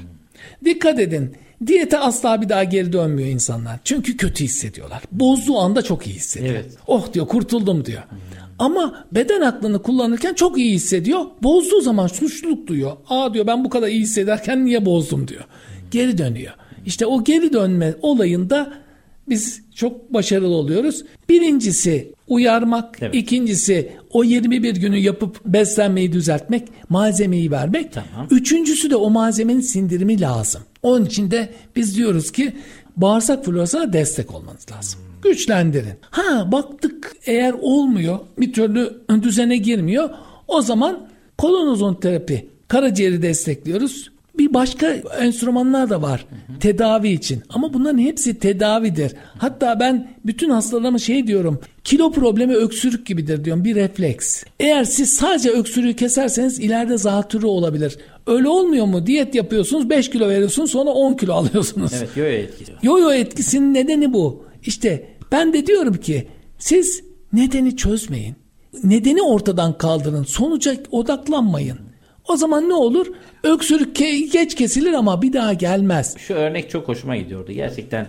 Dikkat 0.64 0.98
edin. 1.00 1.34
Diyete 1.66 1.98
asla 1.98 2.42
bir 2.42 2.48
daha 2.48 2.64
geri 2.64 2.92
dönmüyor 2.92 3.28
insanlar. 3.28 3.78
Çünkü 3.84 4.16
kötü 4.16 4.44
hissediyorlar. 4.44 5.02
Bozduğu 5.12 5.58
anda 5.58 5.82
çok 5.82 6.06
iyi 6.06 6.14
hissediyor. 6.14 6.54
Evet. 6.54 6.76
Oh 6.86 7.12
diyor 7.12 7.28
kurtuldum 7.28 7.84
diyor. 7.84 8.02
Ama 8.60 9.04
beden 9.12 9.40
aklını 9.40 9.82
kullanırken 9.82 10.34
çok 10.34 10.58
iyi 10.58 10.74
hissediyor. 10.74 11.20
Bozduğu 11.42 11.80
zaman 11.80 12.06
suçluluk 12.06 12.66
duyuyor. 12.66 12.92
Aa 13.08 13.34
diyor 13.34 13.46
ben 13.46 13.64
bu 13.64 13.68
kadar 13.70 13.88
iyi 13.88 14.00
hissederken 14.00 14.64
niye 14.64 14.86
bozdum 14.86 15.28
diyor. 15.28 15.44
Geri 15.90 16.18
dönüyor. 16.18 16.52
İşte 16.86 17.06
o 17.06 17.24
geri 17.24 17.52
dönme 17.52 17.94
olayında 18.02 18.72
biz 19.28 19.62
çok 19.74 20.12
başarılı 20.14 20.54
oluyoruz. 20.54 21.04
Birincisi 21.28 22.12
uyarmak, 22.28 22.98
Evet. 23.00 23.14
ikincisi 23.14 23.92
o 24.12 24.24
21 24.24 24.74
günü 24.76 24.96
yapıp 24.98 25.44
beslenmeyi 25.44 26.12
düzeltmek, 26.12 26.68
malzemeyi 26.88 27.50
vermek. 27.50 27.92
Tamam. 27.92 28.26
Üçüncüsü 28.30 28.90
de 28.90 28.96
o 28.96 29.10
malzemenin 29.10 29.60
sindirimi 29.60 30.20
lazım. 30.20 30.62
Onun 30.82 31.04
için 31.06 31.30
de 31.30 31.48
biz 31.76 31.96
diyoruz 31.96 32.32
ki 32.32 32.52
bağırsak 32.96 33.44
florasına 33.44 33.92
destek 33.92 34.34
olmanız 34.34 34.66
lazım. 34.72 35.00
Güçlendirin. 35.22 35.94
Ha 36.10 36.52
baktık 36.52 37.12
eğer 37.26 37.54
olmuyor, 37.60 38.18
bir 38.38 38.52
türlü 38.52 39.02
düzene 39.22 39.56
girmiyor. 39.56 40.10
O 40.48 40.62
zaman 40.62 41.06
kolonozon 41.38 41.94
terapi, 41.94 42.46
karaciğeri 42.68 43.22
destekliyoruz. 43.22 44.10
Bir 44.38 44.54
başka 44.54 44.86
enstrümanlar 45.20 45.90
da 45.90 46.02
var 46.02 46.26
tedavi 46.60 47.08
için. 47.08 47.42
Ama 47.48 47.74
bunların 47.74 47.98
hepsi 47.98 48.38
tedavidir. 48.38 49.12
Hatta 49.38 49.80
ben 49.80 50.08
bütün 50.26 50.50
hastalarıma 50.50 50.98
şey 50.98 51.26
diyorum. 51.26 51.60
Kilo 51.84 52.12
problemi 52.12 52.54
öksürük 52.54 53.06
gibidir 53.06 53.44
diyorum. 53.44 53.64
Bir 53.64 53.74
refleks. 53.74 54.44
Eğer 54.60 54.84
siz 54.84 55.12
sadece 55.14 55.50
öksürüğü 55.50 55.96
keserseniz 55.96 56.58
ileride 56.58 56.98
zatürre 56.98 57.46
olabilir. 57.46 57.98
Öyle 58.26 58.48
olmuyor 58.48 58.86
mu? 58.86 59.06
Diyet 59.06 59.34
yapıyorsunuz 59.34 59.90
5 59.90 60.10
kilo 60.10 60.28
veriyorsunuz 60.28 60.70
sonra 60.70 60.90
10 60.90 61.14
kilo 61.14 61.32
alıyorsunuz. 61.40 61.92
Evet 61.98 62.10
yo 62.16 62.24
yo 62.24 62.30
etkili. 62.30 62.76
Yo-yo 62.82 63.12
etkisinin 63.12 63.74
nedeni 63.74 64.12
bu. 64.12 64.44
İşte 64.66 65.06
ben 65.32 65.52
de 65.52 65.66
diyorum 65.66 65.94
ki 65.96 66.28
siz 66.58 67.02
nedeni 67.32 67.76
çözmeyin. 67.76 68.34
Nedeni 68.84 69.22
ortadan 69.22 69.78
kaldırın. 69.78 70.22
Sonuca 70.24 70.76
odaklanmayın. 70.90 71.78
O 72.28 72.36
zaman 72.36 72.68
ne 72.68 72.74
olur? 72.74 73.06
Öksürük 73.44 73.96
ke- 74.00 74.32
geç 74.32 74.54
kesilir 74.54 74.92
ama 74.92 75.22
bir 75.22 75.32
daha 75.32 75.52
gelmez. 75.52 76.16
Şu 76.18 76.34
örnek 76.34 76.70
çok 76.70 76.88
hoşuma 76.88 77.16
gidiyordu. 77.16 77.52
Gerçekten 77.52 78.08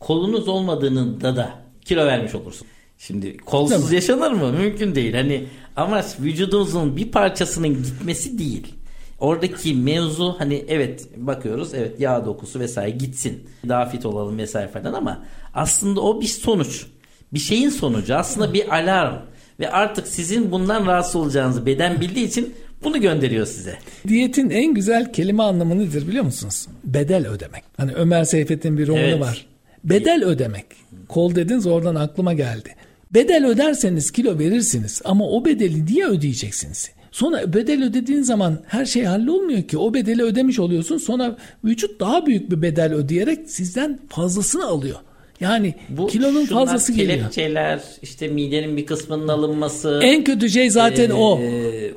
kolunuz 0.00 0.48
olmadığında 0.48 1.36
da 1.36 1.50
kilo 1.84 2.06
vermiş 2.06 2.34
olursun. 2.34 2.66
Şimdi 2.98 3.36
kolsuz 3.36 3.84
Tabii. 3.86 3.94
yaşanır 3.94 4.32
mı? 4.32 4.52
Mümkün 4.52 4.94
değil. 4.94 5.14
Hani 5.14 5.44
amaç 5.76 6.06
vücudunuzun 6.20 6.96
bir 6.96 7.10
parçasının 7.10 7.68
gitmesi 7.68 8.38
değil. 8.38 8.66
Oradaki 9.22 9.74
mevzu 9.74 10.34
hani 10.38 10.64
evet 10.68 11.08
bakıyoruz 11.16 11.74
evet 11.74 12.00
yağ 12.00 12.26
dokusu 12.26 12.60
vesaire 12.60 12.90
gitsin. 12.90 13.42
Daha 13.68 13.86
fit 13.86 14.06
olalım 14.06 14.38
vesaire 14.38 14.68
falan 14.68 14.92
ama 14.92 15.24
aslında 15.54 16.00
o 16.00 16.20
bir 16.20 16.26
sonuç. 16.26 16.86
Bir 17.32 17.38
şeyin 17.38 17.68
sonucu 17.68 18.14
aslında 18.14 18.52
bir 18.54 18.74
alarm. 18.74 19.14
Ve 19.60 19.70
artık 19.70 20.08
sizin 20.08 20.50
bundan 20.50 20.86
rahatsız 20.86 21.16
olacağınızı 21.16 21.66
beden 21.66 22.00
bildiği 22.00 22.26
için 22.26 22.54
bunu 22.84 23.00
gönderiyor 23.00 23.46
size. 23.46 23.78
Diyetin 24.08 24.50
en 24.50 24.74
güzel 24.74 25.12
kelime 25.12 25.42
anlamı 25.42 25.78
nedir 25.78 26.08
biliyor 26.08 26.24
musunuz? 26.24 26.66
Bedel 26.84 27.28
ödemek. 27.28 27.64
Hani 27.76 27.92
Ömer 27.92 28.24
Seyfettin 28.24 28.78
bir 28.78 28.86
romanı 28.86 29.02
Evet. 29.02 29.20
var. 29.20 29.46
Bedel 29.84 30.24
ödemek. 30.24 30.66
Kol 31.08 31.34
dediniz 31.34 31.66
oradan 31.66 31.94
aklıma 31.94 32.32
geldi. 32.34 32.74
Bedel 33.14 33.46
öderseniz 33.46 34.10
kilo 34.10 34.38
verirsiniz 34.38 35.02
ama 35.04 35.28
o 35.28 35.44
bedeli 35.44 35.86
niye 35.86 36.06
ödeyeceksiniz? 36.06 36.90
Sonra 37.12 37.52
bedel 37.52 37.84
ödediğin 37.84 38.22
zaman 38.22 38.58
her 38.66 38.84
şey 38.84 39.04
hallolmuyor 39.04 39.62
ki. 39.62 39.78
O 39.78 39.94
bedeli 39.94 40.22
ödemiş 40.22 40.58
oluyorsun. 40.58 40.98
Sonra 40.98 41.36
vücut 41.64 42.00
daha 42.00 42.26
büyük 42.26 42.50
bir 42.50 42.62
bedel 42.62 42.94
ödeyerek 42.94 43.50
sizden 43.50 44.00
fazlasını 44.08 44.66
alıyor. 44.66 44.96
Yani 45.40 45.74
Bu 45.88 46.06
kilonun 46.06 46.44
fazlası 46.46 46.92
geliyor. 46.92 47.18
kelepçeler, 47.18 47.80
işte 48.02 48.28
midenin 48.28 48.76
bir 48.76 48.86
kısmının 48.86 49.28
alınması. 49.28 50.00
En 50.02 50.24
kötü 50.24 50.50
şey 50.50 50.70
zaten 50.70 51.10
Ee, 51.10 51.12
o. 51.12 51.40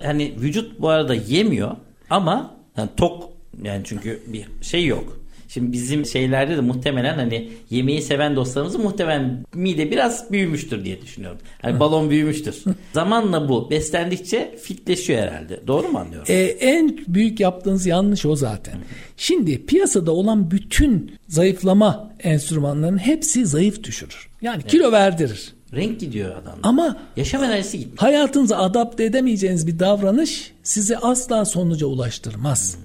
Hani 0.04 0.34
vücut 0.42 0.80
bu 0.82 0.90
arada 0.90 1.14
yemiyor 1.16 1.76
ama 2.10 2.56
yani 2.78 2.90
tok 2.98 3.30
yani 3.64 3.82
çünkü 3.84 4.22
bir 4.28 4.46
şey 4.62 4.86
yok. 4.86 5.20
Şimdi 5.56 5.72
bizim 5.72 6.06
şeylerde 6.06 6.58
de 6.58 6.62
muhtemelen 6.62 7.16
hani 7.16 7.50
yemeği 7.70 8.02
seven 8.02 8.36
dostlarımızın 8.36 8.82
muhtemelen 8.82 9.44
mide 9.54 9.92
biraz 9.92 10.32
büyümüştür 10.32 10.86
diye 10.86 11.02
düşünüyorum. 11.02 11.38
Hani 11.62 11.80
balon 11.80 12.10
büyümüştür. 12.10 12.64
Zamanla 12.94 13.50
bu 13.50 13.70
beslendikçe 13.70 14.56
fitleşiyor 14.64 15.22
herhalde. 15.22 15.60
Doğru 15.68 15.88
mu 15.88 16.00
anlıyorum? 16.00 16.26
Ee, 16.30 16.44
en 16.44 16.98
büyük 17.08 17.40
yaptığınız 17.40 17.86
yanlış 17.86 18.26
o 18.26 18.36
zaten. 18.36 18.76
Şimdi 19.18 19.66
piyasada 19.66 20.12
olan 20.12 20.52
bütün 20.52 21.12
zayıflama 21.28 22.12
enstrümanlarının 22.20 22.98
hepsi 22.98 23.46
zayıf 23.46 23.84
düşürür. 23.84 24.30
Yani 24.42 24.64
kilo 24.64 24.92
verdirir. 24.92 25.54
Renk 25.74 26.00
gidiyor 26.00 26.36
adam. 26.36 26.60
Ama 26.64 26.98
Yaşam 27.18 27.44
enerjisi 27.44 27.78
gitmiyor. 27.78 27.98
hayatınıza 27.98 28.58
adapte 28.58 29.04
edemeyeceğiniz 29.04 29.68
bir 29.68 29.80
davranış 29.80 30.52
sizi 30.64 30.98
asla 30.98 31.46
sonuca 31.46 31.88
ulaştırmaz. 31.88 32.78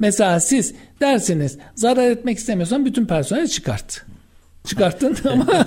Mesela 0.00 0.40
siz 0.40 0.74
dersiniz 1.00 1.58
zarar 1.74 2.10
etmek 2.10 2.38
istemiyorsan 2.38 2.84
bütün 2.84 3.06
personeli 3.06 3.48
çıkart. 3.48 4.02
Çıkarttın 4.66 5.16
ama 5.30 5.46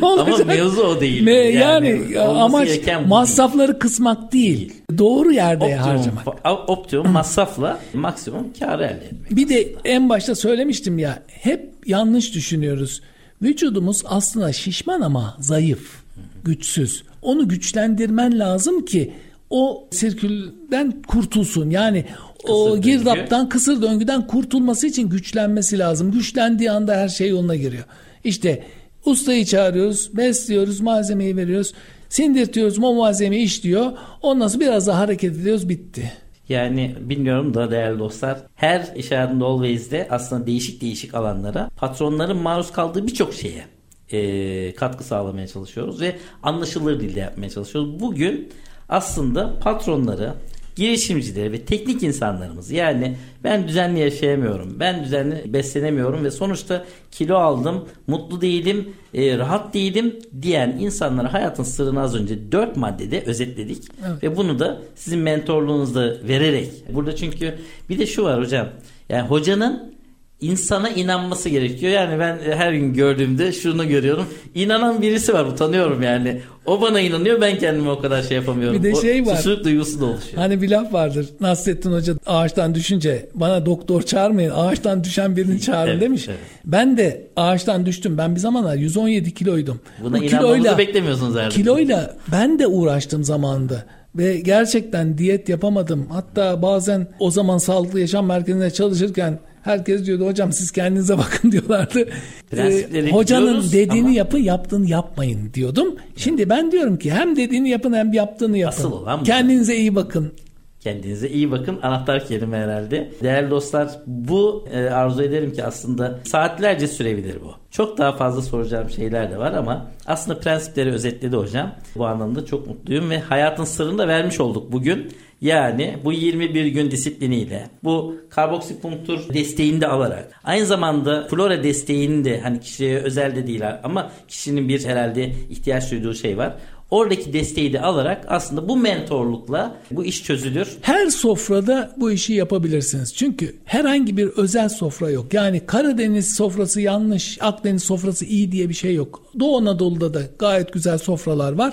ne 0.00 0.06
olacak? 0.06 0.34
Ama 0.34 0.44
mevzu 0.44 0.82
o 0.82 1.00
değil. 1.00 1.26
Me- 1.26 1.30
Yani 1.58 1.88
yani, 1.88 2.18
olması 2.18 2.42
amaç 2.42 2.68
masrafları 3.06 3.78
kısmak 3.78 4.32
değil. 4.32 4.72
Doğru 4.98 5.32
yerde 5.32 5.64
Optimum, 5.64 5.82
harcamak. 5.84 6.26
optimum 6.70 7.08
masrafla 7.10 7.78
maksimum 7.94 8.46
karı 8.58 8.84
elde 8.84 9.04
etmek. 9.04 9.36
Bir 9.36 9.48
de 9.48 9.74
en 9.84 10.08
başta 10.08 10.34
söylemiştim 10.34 10.98
ya 10.98 11.22
hep 11.28 11.70
yanlış 11.86 12.34
düşünüyoruz. 12.34 13.02
Vücudumuz 13.42 14.02
aslında 14.06 14.52
şişman 14.52 15.00
ama 15.00 15.36
zayıf, 15.40 16.02
güçsüz. 16.44 17.02
Onu 17.22 17.48
güçlendirmen 17.48 18.38
lazım 18.38 18.84
ki 18.84 19.12
o 19.50 19.88
sirkülden 19.92 21.02
kurtulsun. 21.02 21.70
Yani 21.70 22.04
o 22.44 22.64
Kısır 22.64 22.76
döngü. 22.76 22.90
girdaptan, 22.90 23.48
kısır 23.48 23.82
döngüden 23.82 24.26
kurtulması 24.26 24.86
için 24.86 25.08
güçlenmesi 25.08 25.78
lazım. 25.78 26.12
Güçlendiği 26.12 26.70
anda 26.70 26.96
her 26.96 27.08
şey 27.08 27.28
yoluna 27.28 27.56
giriyor. 27.56 27.84
İşte 28.24 28.64
ustayı 29.04 29.44
çağırıyoruz, 29.44 30.16
besliyoruz, 30.16 30.80
malzemeyi 30.80 31.36
veriyoruz. 31.36 31.72
Sindirtiyoruz, 32.08 32.78
o 32.78 32.94
malzemeyi 32.94 33.44
işliyor. 33.44 33.92
Ondan 34.22 34.48
sonra 34.48 34.60
biraz 34.60 34.86
daha 34.86 34.98
hareket 34.98 35.36
ediyoruz, 35.36 35.68
bitti. 35.68 36.12
Yani 36.48 36.94
bilmiyorum 37.00 37.54
da 37.54 37.70
değerli 37.70 37.98
dostlar 37.98 38.38
her 38.54 38.96
iş 38.96 39.10
hayatında 39.10 39.44
Always'de 39.44 40.08
aslında 40.10 40.46
değişik 40.46 40.80
değişik 40.80 41.14
alanlara 41.14 41.70
patronların 41.76 42.36
maruz 42.36 42.72
kaldığı 42.72 43.06
birçok 43.06 43.34
şeye 43.34 43.64
e, 44.12 44.74
katkı 44.74 45.04
sağlamaya 45.04 45.46
çalışıyoruz 45.46 46.00
ve 46.00 46.16
anlaşılır 46.42 47.00
dilde 47.00 47.20
yapmaya 47.20 47.50
çalışıyoruz. 47.50 48.00
Bugün 48.00 48.48
aslında 48.88 49.58
patronları 49.60 50.34
girişimcileri 50.76 51.52
ve 51.52 51.64
teknik 51.64 52.02
insanlarımız 52.02 52.70
yani 52.70 53.16
ben 53.44 53.68
düzenli 53.68 54.00
yaşayamıyorum, 54.00 54.80
ben 54.80 55.04
düzenli 55.04 55.52
beslenemiyorum 55.52 56.24
ve 56.24 56.30
sonuçta 56.30 56.84
kilo 57.10 57.36
aldım, 57.36 57.88
mutlu 58.06 58.40
değilim, 58.40 58.88
e, 59.14 59.38
rahat 59.38 59.74
değilim 59.74 60.18
diyen 60.42 60.70
insanlara 60.80 61.32
hayatın 61.32 61.62
sırrını 61.62 62.00
az 62.00 62.14
önce 62.14 62.52
dört 62.52 62.76
maddede 62.76 63.22
özetledik. 63.26 63.82
Ve 64.22 64.36
bunu 64.36 64.58
da 64.58 64.82
sizin 64.94 65.18
mentorluğunuzda 65.18 66.16
vererek 66.28 66.70
burada 66.92 67.16
çünkü 67.16 67.54
bir 67.88 67.98
de 67.98 68.06
şu 68.06 68.22
var 68.22 68.40
hocam 68.40 68.68
yani 69.08 69.28
hocanın 69.28 69.95
insana 70.40 70.88
inanması 70.90 71.48
gerekiyor. 71.48 71.92
Yani 71.92 72.18
ben 72.18 72.38
her 72.56 72.72
gün 72.72 72.94
gördüğümde 72.94 73.52
şunu 73.52 73.88
görüyorum. 73.88 74.26
İnanan 74.54 75.02
birisi 75.02 75.34
var 75.34 75.44
utanıyorum 75.44 76.02
yani. 76.02 76.40
O 76.66 76.80
bana 76.80 77.00
inanıyor 77.00 77.40
ben 77.40 77.58
kendime 77.58 77.90
o 77.90 78.00
kadar 78.00 78.22
şey 78.22 78.36
yapamıyorum. 78.36 78.78
Bir 78.78 78.82
de 78.92 78.96
O 78.96 79.00
şey 79.00 79.26
var. 79.26 79.36
Susurluk 79.36 79.64
duygusu 79.64 80.00
da 80.00 80.04
oluşuyor. 80.04 80.36
Hani 80.36 80.62
bir 80.62 80.70
laf 80.70 80.92
vardır. 80.92 81.26
Nasrettin 81.40 81.92
Hoca 81.92 82.14
ağaçtan 82.26 82.74
düşünce 82.74 83.28
bana 83.34 83.66
doktor 83.66 84.02
çağırmayın 84.02 84.50
ağaçtan 84.50 85.04
düşen 85.04 85.36
birini 85.36 85.60
çağırın 85.60 85.90
Evet, 85.92 86.00
demiş. 86.00 86.24
evet. 86.28 86.38
Ben 86.64 86.96
de 86.96 87.26
ağaçtan 87.36 87.86
düştüm. 87.86 88.18
Ben 88.18 88.34
bir 88.34 88.40
zamanlar 88.40 88.74
117 88.76 89.34
kiloydum. 89.34 89.80
Buna 90.02 90.18
Bu 90.20 90.24
inanmamızı 90.24 90.78
beklemiyorsunuz 90.78 91.36
herhalde. 91.36 91.54
Kiloyla 91.54 92.16
ben 92.32 92.58
de 92.58 92.66
uğraştım 92.66 93.24
zamanında. 93.24 93.84
Ve 94.14 94.40
gerçekten 94.40 95.18
diyet 95.18 95.48
yapamadım. 95.48 96.06
Hatta 96.10 96.62
bazen 96.62 97.06
o 97.18 97.30
zaman 97.30 97.58
sağlıklı 97.58 98.00
yaşam 98.00 98.26
merkezinde 98.26 98.70
çalışırken 98.70 99.38
herkes 99.66 100.06
diyordu 100.06 100.26
hocam 100.26 100.52
siz 100.52 100.70
kendinize 100.70 101.18
bakın 101.18 101.52
diyorlardı. 101.52 102.08
Ee, 102.56 103.10
hocanın 103.10 103.46
biliyoruz 103.46 103.72
dediğini 103.72 104.06
ama- 104.06 104.16
yapın 104.16 104.38
yaptığını 104.38 104.86
yapmayın 104.90 105.50
diyordum. 105.54 105.96
Şimdi 106.16 106.48
ben 106.50 106.72
diyorum 106.72 106.98
ki 106.98 107.10
hem 107.12 107.36
dediğini 107.36 107.68
yapın 107.68 107.92
hem 107.92 108.12
yaptığını 108.12 108.58
yapın. 108.58 108.78
Asıl 108.78 108.92
olan 108.92 109.20
bu. 109.20 109.24
Kendinize 109.24 109.76
iyi 109.76 109.94
bakın. 109.94 110.32
Kendinize 110.80 111.28
iyi 111.28 111.50
bakın. 111.50 111.78
Anahtar 111.82 112.26
kelime 112.26 112.56
herhalde. 112.56 113.10
Değerli 113.22 113.50
dostlar 113.50 113.88
bu 114.06 114.64
e, 114.72 114.78
arzu 114.90 115.22
ederim 115.22 115.52
ki 115.52 115.64
aslında 115.64 116.18
saatlerce 116.24 116.88
sürebilir 116.88 117.36
bu. 117.44 117.52
Çok 117.70 117.98
daha 117.98 118.12
fazla 118.16 118.42
soracağım 118.42 118.90
şeyler 118.90 119.30
de 119.30 119.38
var 119.38 119.52
ama 119.52 119.86
aslında 120.06 120.40
prensipleri 120.40 120.92
özetledi 120.92 121.36
hocam. 121.36 121.74
Bu 121.96 122.06
anlamda 122.06 122.46
çok 122.46 122.66
mutluyum 122.66 123.10
ve 123.10 123.18
hayatın 123.20 123.64
sırrını 123.64 123.98
da 123.98 124.08
vermiş 124.08 124.40
olduk 124.40 124.72
bugün. 124.72 125.12
Yani 125.40 125.96
bu 126.04 126.12
21 126.12 126.66
gün 126.66 126.90
disipliniyle, 126.90 127.70
bu 127.84 128.16
karboksipunktur 128.30 129.34
desteğini 129.34 129.80
de 129.80 129.86
alarak, 129.86 130.40
aynı 130.44 130.66
zamanda 130.66 131.28
flora 131.28 131.62
desteğini 131.62 132.24
de 132.24 132.40
hani 132.40 132.60
kişiye 132.60 132.98
özel 132.98 133.36
de 133.36 133.46
değil 133.46 133.62
ama 133.82 134.12
kişinin 134.28 134.68
bir 134.68 134.84
herhalde 134.84 135.32
ihtiyaç 135.50 135.90
duyduğu 135.90 136.14
şey 136.14 136.38
var. 136.38 136.56
Oradaki 136.90 137.32
desteği 137.32 137.72
de 137.72 137.80
alarak 137.80 138.24
aslında 138.28 138.68
bu 138.68 138.76
mentorlukla 138.76 139.76
bu 139.90 140.04
iş 140.04 140.24
çözülür. 140.24 140.76
Her 140.80 141.06
sofrada 141.06 141.94
bu 141.96 142.10
işi 142.10 142.32
yapabilirsiniz. 142.32 143.14
Çünkü 143.14 143.56
herhangi 143.64 144.16
bir 144.16 144.26
özel 144.26 144.68
sofra 144.68 145.10
yok. 145.10 145.34
Yani 145.34 145.66
Karadeniz 145.66 146.34
sofrası 146.34 146.80
yanlış, 146.80 147.38
Akdeniz 147.40 147.82
sofrası 147.82 148.24
iyi 148.24 148.52
diye 148.52 148.68
bir 148.68 148.74
şey 148.74 148.94
yok. 148.94 149.22
Doğu 149.40 149.58
Anadolu'da 149.58 150.14
da 150.14 150.22
gayet 150.38 150.72
güzel 150.72 150.98
sofralar 150.98 151.52
var. 151.52 151.72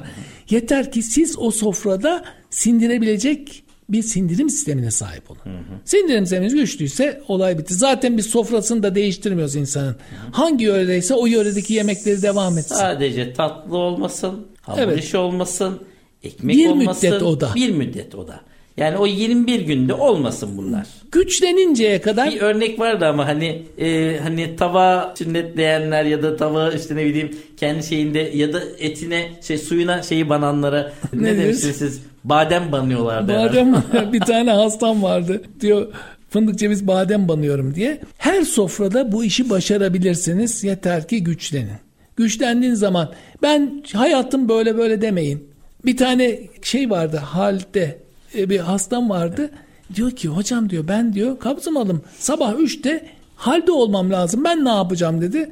Yeter 0.50 0.92
ki 0.92 1.04
siz 1.04 1.36
o 1.40 1.52
sofrada 1.52 2.24
sindirebilecek 2.50 3.64
bir 3.90 4.04
sindirim 4.04 4.50
sistemine 4.50 4.92
sahip 4.92 5.32
olun. 5.32 5.40
Hı 5.44 5.50
hı. 5.50 5.80
Sindirim 5.86 6.26
sisteminiz 6.26 6.56
güçlüyse 6.56 7.22
olay 7.28 7.58
bitti. 7.58 7.74
Zaten 7.74 8.18
biz 8.18 8.26
sofrasını 8.26 8.84
da 8.84 8.96
değiştirmiyoruz 8.96 9.56
insanın. 9.56 9.88
Hı 9.88 9.92
hı. 9.92 10.32
Hangi 10.32 10.66
yöredeyse 10.66 11.14
o 11.14 11.26
yöredeki 11.26 11.74
yemekleri 11.74 12.22
devam 12.22 12.58
etsin. 12.58 12.76
Sadece 12.76 13.34
tatlı 13.34 13.78
olmasın, 13.78 14.48
hamur 14.64 14.82
evet. 14.82 15.04
işi 15.04 15.18
olmasın, 15.18 15.80
ekmek 16.24 16.58
bir 16.58 16.70
olmasın. 16.70 17.02
Bir 17.02 17.12
müddet 17.12 17.24
o 17.24 17.42
da. 17.42 17.52
Bir 17.56 17.72
müddet 17.72 18.16
o 18.16 18.28
da. 18.28 18.40
Yani 18.78 18.98
o 18.98 19.08
21 19.08 19.60
günde 19.60 19.94
olmasın 19.94 20.50
bunlar. 20.58 20.88
Güçleninceye 21.12 22.02
kadar. 22.02 22.32
Bir 22.32 22.42
örnek 22.42 22.80
vardı 22.80 23.06
ama 23.06 23.28
hani 23.28 23.64
e, 23.78 24.20
hani 24.24 24.56
tava 24.56 25.14
sünnetleyenler 25.18 26.04
ya 26.04 26.24
da 26.24 26.38
tava 26.38 26.72
işte 26.72 26.96
ne 26.96 27.06
bileyim 27.06 27.38
kendi 27.58 27.84
şeyinde 27.84 28.20
ya 28.20 28.54
da 28.54 28.62
etine 28.80 29.32
şey 29.42 29.58
suyuna 29.58 30.04
şeyi 30.04 30.30
bananlara 30.30 30.94
ne, 31.14 31.38
demiştiniz 31.38 31.76
siz? 31.76 32.02
Badem 32.24 32.72
banıyorlardı. 32.72 33.34
Badem 33.34 33.84
bir 34.14 34.20
tane 34.20 34.52
hastam 34.52 35.04
vardı 35.04 35.42
diyor 35.62 35.88
fındık 36.30 36.60
ceviz 36.60 36.88
badem 36.88 37.28
banıyorum 37.28 37.76
diye. 37.76 38.02
Her 38.18 38.42
sofrada 38.42 39.12
bu 39.12 39.24
işi 39.24 39.50
başarabilirsiniz 39.50 40.64
yeter 40.64 41.08
ki 41.08 41.24
güçlenin. 41.24 41.78
Güçlendiğin 42.18 42.74
zaman 42.74 43.12
ben 43.42 43.84
hayatım 43.94 44.50
böyle 44.50 44.78
böyle 44.78 45.02
demeyin. 45.02 45.48
Bir 45.86 45.98
tane 45.98 46.40
şey 46.62 46.90
vardı 46.90 47.18
halde 47.18 47.98
e, 48.36 48.50
bir 48.50 48.60
hastam 48.60 49.10
vardı. 49.10 49.50
Diyor 49.96 50.12
ki 50.12 50.28
hocam 50.28 50.70
diyor 50.70 50.88
ben 50.88 51.14
diyor 51.14 51.40
kabzım 51.40 51.78
alım 51.78 52.02
sabah 52.20 52.54
3'te 52.54 53.06
halde 53.36 53.72
olmam 53.72 54.12
lazım 54.12 54.44
ben 54.44 54.66
ne 54.66 54.70
yapacağım 54.70 55.22
dedi. 55.22 55.52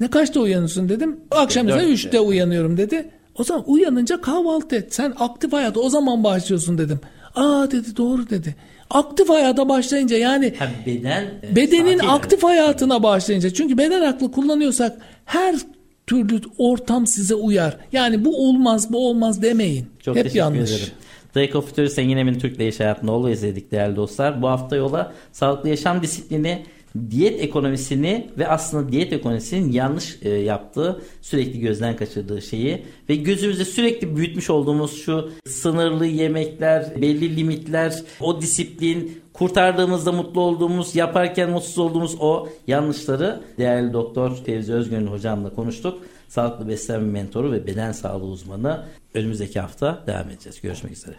Ne 0.00 0.10
kaçta 0.10 0.40
uyanıyorsun 0.40 0.88
dedim. 0.88 1.20
Akşam 1.30 1.68
ise 1.68 1.78
3'te 1.78 2.20
uyanıyorum 2.20 2.76
dedi. 2.76 3.10
O 3.38 3.44
zaman 3.44 3.64
uyanınca 3.66 4.20
kahvaltı 4.20 4.76
et. 4.76 4.94
Sen 4.94 5.12
aktif 5.18 5.52
hayata 5.52 5.80
o 5.80 5.88
zaman 5.88 6.24
başlıyorsun 6.24 6.78
dedim. 6.78 7.00
Aa 7.34 7.70
dedi 7.70 7.96
doğru 7.96 8.30
dedi. 8.30 8.54
Aktif 8.90 9.28
hayata 9.28 9.68
başlayınca 9.68 10.16
yani 10.16 10.54
ha, 10.58 10.68
beden 10.86 11.24
e, 11.42 11.56
bedenin 11.56 11.98
aktif 11.98 12.42
hayatına 12.42 13.02
başlayınca 13.02 13.50
çünkü 13.50 13.78
beden 13.78 14.02
aklı 14.02 14.32
kullanıyorsak 14.32 14.98
her 15.24 15.54
türlü 16.06 16.40
ortam 16.58 17.06
size 17.06 17.34
uyar. 17.34 17.76
Yani 17.92 18.24
bu 18.24 18.48
olmaz 18.48 18.92
bu 18.92 19.08
olmaz 19.08 19.42
demeyin. 19.42 19.86
Çok 20.00 20.16
Hep 20.16 20.34
yanlış. 20.34 20.70
Ederim. 20.70 20.92
Drake 21.36 21.58
of 21.58 21.68
Future 21.68 21.88
Sen 21.88 22.08
Yine 22.08 22.38
Türk 22.38 22.58
Değiş 22.58 22.80
Hayatında 22.80 23.12
Always 23.12 23.38
izledik 23.38 23.70
değerli 23.70 23.96
dostlar. 23.96 24.42
Bu 24.42 24.48
hafta 24.48 24.76
yola 24.76 25.12
sağlıklı 25.32 25.68
yaşam 25.68 26.02
disiplini 26.02 26.66
diyet 27.10 27.40
ekonomisini 27.40 28.30
ve 28.38 28.48
aslında 28.48 28.92
diyet 28.92 29.12
ekonomisinin 29.12 29.72
yanlış 29.72 30.18
e, 30.22 30.28
yaptığı 30.28 31.02
sürekli 31.20 31.60
gözden 31.60 31.96
kaçırdığı 31.96 32.42
şeyi 32.42 32.82
ve 33.08 33.16
gözümüzde 33.16 33.64
sürekli 33.64 34.16
büyütmüş 34.16 34.50
olduğumuz 34.50 35.02
şu 35.02 35.30
sınırlı 35.46 36.06
yemekler, 36.06 37.02
belli 37.02 37.36
limitler, 37.36 38.02
o 38.20 38.40
disiplin, 38.40 39.22
kurtardığımızda 39.32 40.12
mutlu 40.12 40.40
olduğumuz, 40.40 40.96
yaparken 40.96 41.50
mutsuz 41.50 41.78
olduğumuz 41.78 42.16
o 42.20 42.48
yanlışları 42.66 43.40
değerli 43.58 43.92
doktor 43.92 44.36
Fevzi 44.44 44.72
Özgün'ün 44.72 45.06
hocamla 45.06 45.54
konuştuk. 45.54 45.98
Sağlıklı 46.28 46.68
beslenme 46.68 47.12
mentoru 47.12 47.52
ve 47.52 47.66
beden 47.66 47.92
sağlığı 47.92 48.24
uzmanı. 48.24 48.84
Önümüzdeki 49.14 49.60
hafta 49.60 50.04
devam 50.06 50.30
edeceğiz. 50.30 50.60
Görüşmek 50.60 50.92
üzere. 50.92 51.14